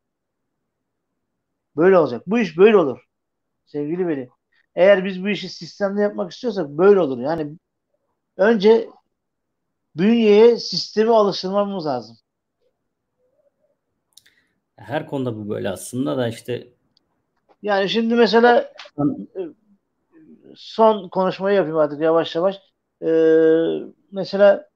Böyle 1.77 1.97
olacak. 1.97 2.23
Bu 2.27 2.39
iş 2.39 2.57
böyle 2.57 2.77
olur. 2.77 2.99
Sevgili 3.65 4.07
Veli. 4.07 4.29
Eğer 4.75 5.05
biz 5.05 5.23
bu 5.23 5.29
işi 5.29 5.49
sistemde 5.49 6.01
yapmak 6.01 6.31
istiyorsak 6.31 6.69
böyle 6.69 6.99
olur. 6.99 7.19
Yani 7.19 7.55
önce 8.37 8.89
bünyeye 9.95 10.57
sistemi 10.57 11.11
alıştırmamız 11.15 11.85
lazım. 11.85 12.17
Her 14.75 15.07
konuda 15.07 15.35
bu 15.37 15.49
böyle 15.49 15.69
aslında 15.69 16.17
da 16.17 16.27
işte 16.27 16.67
yani 17.61 17.89
şimdi 17.89 18.15
mesela 18.15 18.73
son 20.55 21.09
konuşmayı 21.09 21.55
yapayım 21.55 21.77
artık 21.77 22.01
yavaş 22.01 22.35
yavaş. 22.35 22.59
Ee, 23.01 23.07
mesela 24.11 24.69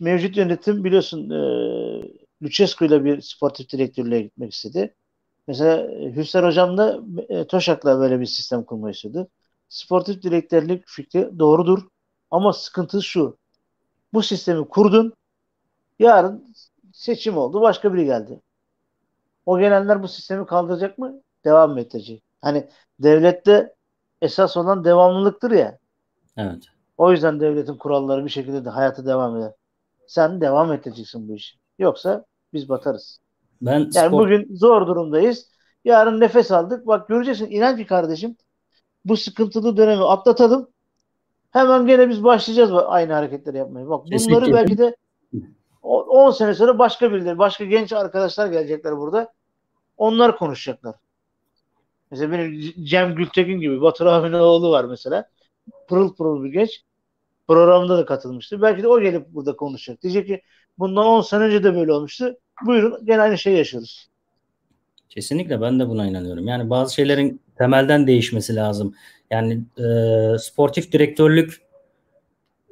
mevcut 0.00 0.36
yönetim 0.36 0.84
biliyorsun 0.84 1.30
e, 1.30 1.38
Lucescu 2.42 2.84
ile 2.84 3.04
bir 3.04 3.20
sportif 3.20 3.72
direktörlüğe 3.72 4.22
gitmek 4.22 4.52
istedi. 4.52 4.94
Mesela 5.46 5.92
e, 5.92 6.16
Hüsler 6.16 6.44
Hocam 6.44 6.78
da 6.78 7.00
e, 7.28 7.46
Toşak'la 7.46 7.98
böyle 7.98 8.20
bir 8.20 8.26
sistem 8.26 8.64
kurmayı 8.64 8.94
istedi. 8.94 9.26
Sportif 9.68 10.22
direktörlük 10.22 10.88
fikri 10.88 11.38
doğrudur. 11.38 11.88
Ama 12.30 12.52
sıkıntı 12.52 13.02
şu. 13.02 13.38
Bu 14.12 14.22
sistemi 14.22 14.68
kurdun. 14.68 15.14
Yarın 15.98 16.54
seçim 16.92 17.36
oldu. 17.36 17.60
Başka 17.60 17.94
biri 17.94 18.04
geldi. 18.04 18.40
O 19.46 19.58
gelenler 19.58 20.02
bu 20.02 20.08
sistemi 20.08 20.46
kaldıracak 20.46 20.98
mı? 20.98 21.20
Devam 21.44 21.72
mı 21.72 21.80
edecek? 21.80 22.22
Hani 22.40 22.68
devlette 22.98 23.74
esas 24.22 24.56
olan 24.56 24.84
devamlılıktır 24.84 25.50
ya. 25.50 25.78
Evet. 26.36 26.64
O 26.96 27.12
yüzden 27.12 27.40
devletin 27.40 27.76
kuralları 27.76 28.24
bir 28.24 28.30
şekilde 28.30 28.64
de 28.64 28.70
hayata 28.70 29.06
devam 29.06 29.36
eder. 29.36 29.52
Sen 30.06 30.40
devam 30.40 30.72
edeceksin 30.72 31.28
bu 31.28 31.34
işi. 31.34 31.58
Yoksa 31.78 32.24
biz 32.52 32.68
batarız. 32.68 33.21
Ben 33.62 33.78
yani 33.78 33.90
spor... 33.90 34.12
bugün 34.12 34.56
zor 34.56 34.86
durumdayız. 34.86 35.46
Yarın 35.84 36.20
nefes 36.20 36.50
aldık. 36.50 36.86
Bak 36.86 37.08
göreceksin 37.08 37.50
inan 37.50 37.76
ki 37.76 37.86
kardeşim 37.86 38.36
bu 39.04 39.16
sıkıntılı 39.16 39.76
dönemi 39.76 40.04
atlatalım. 40.04 40.68
Hemen 41.50 41.86
gene 41.86 42.08
biz 42.08 42.24
başlayacağız 42.24 42.72
aynı 42.86 43.12
hareketleri 43.12 43.56
yapmaya. 43.56 43.88
Bak 43.88 44.04
bunları 44.04 44.18
Kesinlikle. 44.18 44.52
belki 44.52 44.78
de 44.78 44.96
10 45.82 46.30
sene 46.30 46.54
sonra 46.54 46.78
başka 46.78 47.12
birileri, 47.12 47.38
başka 47.38 47.64
genç 47.64 47.92
arkadaşlar 47.92 48.46
gelecekler 48.46 48.96
burada. 48.98 49.32
Onlar 49.96 50.38
konuşacaklar. 50.38 50.94
Mesela 52.10 52.32
benim 52.32 52.60
Cem 52.84 53.14
Gültekin 53.14 53.60
gibi 53.60 53.80
Batur 53.80 54.06
abinin 54.06 54.32
oğlu 54.32 54.70
var 54.70 54.84
mesela. 54.84 55.28
Pırıl 55.88 56.14
pırıl 56.14 56.44
bir 56.44 56.52
genç. 56.52 56.84
Programda 57.48 57.98
da 57.98 58.04
katılmıştı. 58.04 58.62
Belki 58.62 58.82
de 58.82 58.88
o 58.88 59.00
gelip 59.00 59.28
burada 59.28 59.56
konuşacak. 59.56 60.02
Diyecek 60.02 60.26
ki 60.26 60.42
bundan 60.78 61.06
10 61.06 61.20
sene 61.20 61.42
önce 61.42 61.64
de 61.64 61.74
böyle 61.74 61.92
olmuştu. 61.92 62.36
Buyurun 62.66 63.06
gene 63.06 63.20
aynı 63.20 63.38
şeyi 63.38 63.58
yaşıyoruz. 63.58 64.08
Kesinlikle 65.08 65.60
ben 65.60 65.80
de 65.80 65.88
buna 65.88 66.06
inanıyorum. 66.06 66.48
Yani 66.48 66.70
bazı 66.70 66.94
şeylerin 66.94 67.40
temelden 67.58 68.06
değişmesi 68.06 68.56
lazım. 68.56 68.94
Yani 69.30 69.60
e, 69.78 69.84
sportif 70.38 70.92
direktörlük 70.92 71.62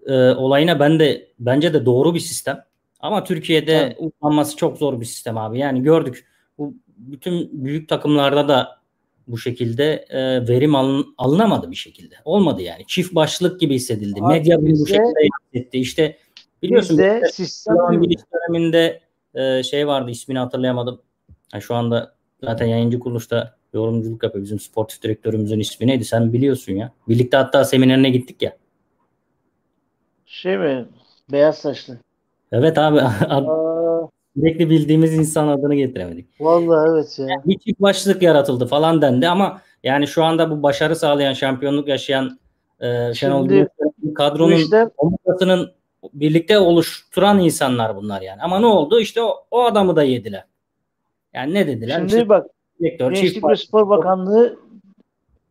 e, 0.07 0.15
olayına 0.15 0.81
ben 0.81 1.01
de 1.01 1.29
bence 1.39 1.75
de 1.75 1.87
doğru 1.87 2.15
bir 2.15 2.21
sistem. 2.21 2.65
Ama 3.01 3.25
Türkiye'de 3.25 3.77
evet. 3.77 3.97
uygulanması 3.99 4.57
çok 4.57 4.79
zor 4.79 5.01
bir 5.01 5.07
sistem 5.07 5.39
abi. 5.39 5.59
Yani 5.59 5.83
gördük 5.83 6.27
bu 6.59 6.75
bütün 6.97 7.65
büyük 7.65 7.89
takımlarda 7.89 8.49
da 8.49 8.81
bu 9.27 9.39
şekilde 9.39 10.05
e, 10.09 10.49
verim 10.49 10.75
alın, 10.75 11.15
alınamadı 11.19 11.71
bir 11.71 11.77
şekilde. 11.77 12.15
Olmadı 12.25 12.63
yani. 12.63 12.85
Çift 12.87 13.15
başlık 13.15 13.61
gibi 13.61 13.75
hissedildi. 13.75 14.21
Abi 14.23 14.33
Medya 14.33 14.59
bunu 14.59 14.73
bu 14.73 14.87
şekilde 14.87 15.29
hissetti. 15.55 15.79
İşte 15.79 16.17
biliyorsun 16.63 16.99
bizde 16.99 17.23
sistem 17.33 17.77
döneminde 17.77 19.01
e, 19.35 19.63
şey 19.63 19.87
vardı 19.87 20.11
ismini 20.11 20.39
hatırlayamadım. 20.39 21.01
Yani 21.53 21.63
şu 21.63 21.75
anda 21.75 22.15
zaten 22.43 22.67
yayıncı 22.67 23.01
kuruluşta 23.01 23.55
yorumculuk 23.73 24.23
yapıyor. 24.23 24.45
Bizim 24.45 24.61
sportif 24.61 25.03
direktörümüzün 25.03 25.61
ismi 25.61 25.87
neydi? 25.87 26.05
Sen 26.05 26.33
biliyorsun 26.33 26.73
ya. 26.73 26.93
Birlikte 27.09 27.37
hatta 27.37 27.65
seminerine 27.65 28.11
gittik 28.11 28.43
ya. 28.43 28.57
Şey 30.27 30.59
mi? 30.59 30.87
Beyaz 31.33 31.59
saçlı. 31.59 31.99
Evet 32.53 32.79
abi. 32.79 33.01
Sürekli 34.37 34.71
bildiğimiz 34.71 35.15
insan 35.15 35.49
adını 35.49 35.75
getiremedik. 35.75 36.41
Vallahi 36.41 36.91
evet 36.91 37.19
ya. 37.19 37.27
Yani 37.29 37.43
bir 37.47 37.59
çift 37.59 37.81
başlık 37.81 38.23
yaratıldı 38.23 38.67
falan 38.67 39.03
dendi 39.03 39.29
ama 39.29 39.63
yani 39.85 40.07
şu 40.07 40.25
anda 40.25 40.51
bu 40.51 40.63
başarı 40.63 40.97
sağlayan, 40.97 41.33
şampiyonluk 41.33 41.89
yaşayan 41.89 42.39
e, 42.81 43.15
Şenol 43.15 43.49
Güneş'in 43.49 44.15
kadronun 44.15 44.93
omurgasının 44.97 45.73
birlikte 46.13 46.59
oluşturan 46.59 47.39
insanlar 47.39 47.97
bunlar 47.97 48.23
yani. 48.23 48.43
Ama 48.43 48.61
ne 48.61 48.67
oldu? 48.67 49.01
İşte 49.01 49.23
o, 49.23 49.47
o 49.51 49.65
adamı 49.65 49.97
da 49.97 50.03
yediler. 50.03 50.45
Yani 51.35 51.55
ne 51.55 51.67
dediler? 51.67 51.97
Şimdi 51.97 52.07
işte, 52.07 52.29
bak 52.29 52.47
direktör, 52.81 53.13
Gençlik 53.13 53.45
ve 53.45 53.57
Spor 53.57 53.89
Bakanlığı 53.89 54.59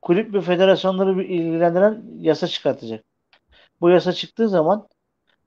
kulüp 0.02 0.34
ve 0.34 0.42
federasyonları 0.42 1.24
ilgilendiren 1.24 2.04
yasa 2.20 2.48
çıkartacak. 2.48 3.04
Bu 3.82 3.90
yasa 3.90 4.14
çıktığı 4.14 4.50
zaman 4.50 4.88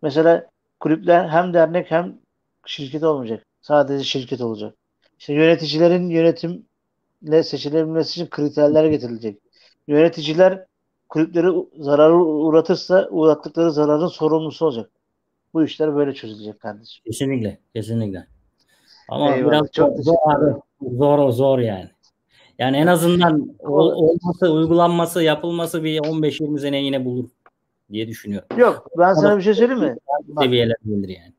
mesela 0.03 0.47
kulüpler 0.81 1.29
hem 1.29 1.55
dernek 1.55 1.91
hem 1.91 2.19
şirket 2.67 3.03
olmayacak. 3.03 3.47
Sadece 3.61 4.05
şirket 4.05 4.41
olacak. 4.41 4.75
İşte 5.19 5.33
yöneticilerin 5.33 6.09
yönetimle 6.09 7.43
seçilebilmesi 7.43 8.11
için 8.11 8.31
kriterler 8.31 8.85
getirilecek. 8.85 9.39
Yöneticiler 9.89 10.67
kulüpleri 11.13 11.67
zararı 11.79 12.17
uğratırsa 12.17 13.09
uğrattıkları 13.11 13.73
zararın 13.73 14.07
sorumlusu 14.07 14.67
olacak. 14.67 14.91
Bu 15.55 15.65
işler 15.65 15.97
böyle 15.97 16.15
çözülecek 16.15 16.61
kardeşim. 16.61 17.05
Kesinlikle. 17.05 17.59
Kesinlikle. 17.75 18.27
Ama 19.09 19.35
Eyvallah, 19.35 19.51
biraz 19.51 19.73
çok 19.73 19.99
zor, 19.99 20.15
zor, 20.81 21.31
zor 21.31 21.59
yani. 21.59 21.91
Yani 22.59 22.77
en 22.77 22.87
azından 22.87 23.55
olması, 23.63 24.53
uygulanması, 24.53 25.23
yapılması 25.23 25.85
bir 25.85 25.99
15-20 25.99 26.61
sene 26.61 26.83
yine 26.83 27.05
bulur 27.05 27.29
diye 27.93 28.09
düşünüyorum. 28.09 28.49
Yok 28.59 28.89
ben 28.99 29.15
sana 29.15 29.37
bir 29.37 29.43
şey 29.43 29.55
söyleyeyim 29.55 29.83
mi? 29.83 29.97
Seviyeler 30.41 30.77
gelir 30.85 31.09
yani. 31.09 31.33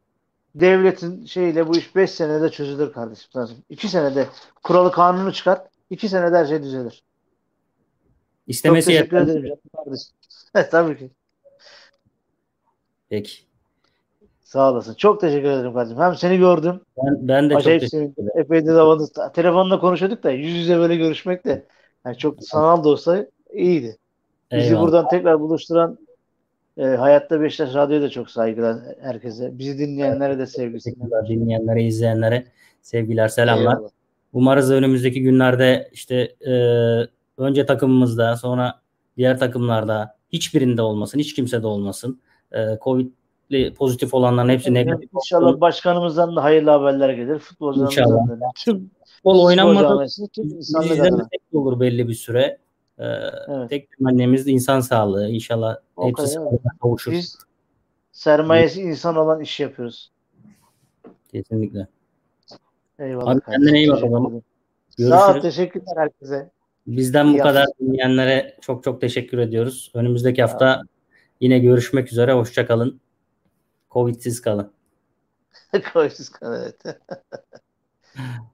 Devletin 0.56 1.26
şeyiyle 1.26 1.68
bu 1.68 1.78
iş 1.78 1.96
5 1.96 2.12
senede 2.12 2.50
çözülür 2.50 2.94
kardeşim. 2.94 3.32
2 3.70 3.88
senede 3.88 4.28
kuralı 4.64 4.92
kanunu 4.92 5.34
çıkart. 5.34 5.68
2 5.90 6.10
senede 6.10 6.38
her 6.38 6.46
şey 6.46 6.64
düzelir. 6.64 7.04
İstemesi 8.48 8.86
Çok 8.86 8.96
teşekkür 8.98 9.18
ederim 9.18 9.56
kardeşim. 9.76 10.14
Evet, 10.56 10.72
tabii 10.72 10.98
ki. 10.98 11.10
Peki. 13.10 13.34
Sağ 14.42 14.72
olasın. 14.72 14.94
Çok 14.94 15.22
teşekkür 15.22 15.48
ederim 15.50 15.74
kardeşim. 15.74 16.02
Hem 16.02 16.16
seni 16.16 16.38
gördüm. 16.38 16.82
Ben, 16.98 17.28
ben 17.28 17.50
de 17.50 17.56
Acayip 17.56 17.82
çok 17.82 17.92
teşekkür 17.92 18.14
ederim. 18.24 18.40
Epey 18.40 18.66
de 18.66 18.74
zamanında 18.74 19.32
telefonla 19.32 19.80
konuşuyorduk 19.80 20.24
da 20.24 20.32
yüz 20.32 20.54
yüze 20.56 20.78
böyle 20.78 20.96
görüşmek 20.96 21.46
de 21.46 21.66
yani 22.06 22.18
çok 22.18 22.44
sanal 22.44 22.84
da 22.84 22.90
olsa 22.90 23.28
iyiydi. 23.54 23.98
Bizi 24.52 24.68
Eyvallah. 24.68 24.82
buradan 24.82 25.08
tekrar 25.08 25.40
buluşturan 25.40 25.98
e, 26.78 26.84
Hayatta 26.84 27.42
Beşiktaş 27.42 27.76
Radyo'ya 27.76 28.02
da 28.02 28.10
çok 28.10 28.30
saygılar 28.30 28.78
herkese. 29.02 29.58
Bizi 29.60 29.78
dinleyenlere 29.78 30.40
de 30.40 30.48
sevgiler. 30.48 31.28
Dinleyenlere, 31.28 31.84
izleyenlere 31.84 32.46
sevgiler, 32.82 33.28
selamlar. 33.28 33.74
Eyvallah. 33.74 33.90
Umarız 34.34 34.72
önümüzdeki 34.72 35.22
günlerde 35.22 35.90
işte 35.94 36.16
e, 36.48 36.54
önce 37.38 37.66
takımımızda 37.66 38.36
sonra 38.36 38.82
diğer 39.18 39.40
takımlarda 39.40 40.18
hiçbirinde 40.30 40.82
olmasın, 40.82 41.20
hiç 41.20 41.34
kimse 41.34 41.64
de 41.64 41.68
olmasın. 41.68 42.22
E, 42.52 42.78
Covid 42.84 43.08
pozitif 43.78 44.14
olanların 44.14 44.50
hepsi 44.50 44.74
negatif. 44.74 45.10
İnşallah 45.16 45.48
olsun. 45.48 45.62
başkanımızdan 45.62 46.36
da 46.36 46.44
hayırlı 46.44 46.70
haberler 46.70 47.10
gelir. 47.10 47.40
Futbolcularımızdan 47.40 48.42
da. 48.42 48.52
Tüm 48.56 48.92
Futbol 49.06 49.46
oynanmadı. 49.46 50.06
Bizden 50.38 51.20
olur 51.54 51.80
belli 51.80 52.08
bir 52.08 52.14
süre. 52.14 52.58
Ee, 53.00 53.06
evet. 53.48 53.70
Tek 53.70 53.90
temennimiz 53.98 54.48
insan 54.48 54.80
sağlığı. 54.80 55.30
İnşallah 55.30 55.78
o 55.98 56.08
hepsi 56.08 56.28
sağlığına 56.28 56.78
kavuşur. 56.82 57.12
Biz 57.12 57.38
sermayesi 58.12 58.82
evet. 58.82 58.90
insan 58.90 59.16
olan 59.16 59.42
iş 59.42 59.60
yapıyoruz. 59.60 60.12
Kesinlikle. 61.32 61.88
Eyvallah. 63.00 63.32
Abi 63.32 63.42
kendine 63.52 63.80
iyi 63.80 63.92
bak 63.92 64.02
Görüşürüz. 64.98 65.20
Sağ 65.20 65.36
ol. 65.36 65.42
Teşekkürler 65.42 65.94
herkese. 65.98 66.50
Bizden 66.88 67.26
iyi 67.26 67.40
bu 67.40 67.44
kadar 67.44 67.66
dinleyenlere 67.80 68.58
çok 68.62 68.84
çok 68.84 69.02
teşekkür 69.02 69.38
ediyoruz. 69.38 69.92
Önümüzdeki 69.94 70.42
hafta 70.42 70.82
yine 71.40 71.60
görüşmek 71.60 72.12
üzere. 72.12 72.34
Hoşçakalın. 72.34 73.02
Covid'siz 73.92 74.42
kalın. 74.42 74.72
Covid'siz 75.94 76.30
kalın 76.30 76.62
evet. 76.86 77.00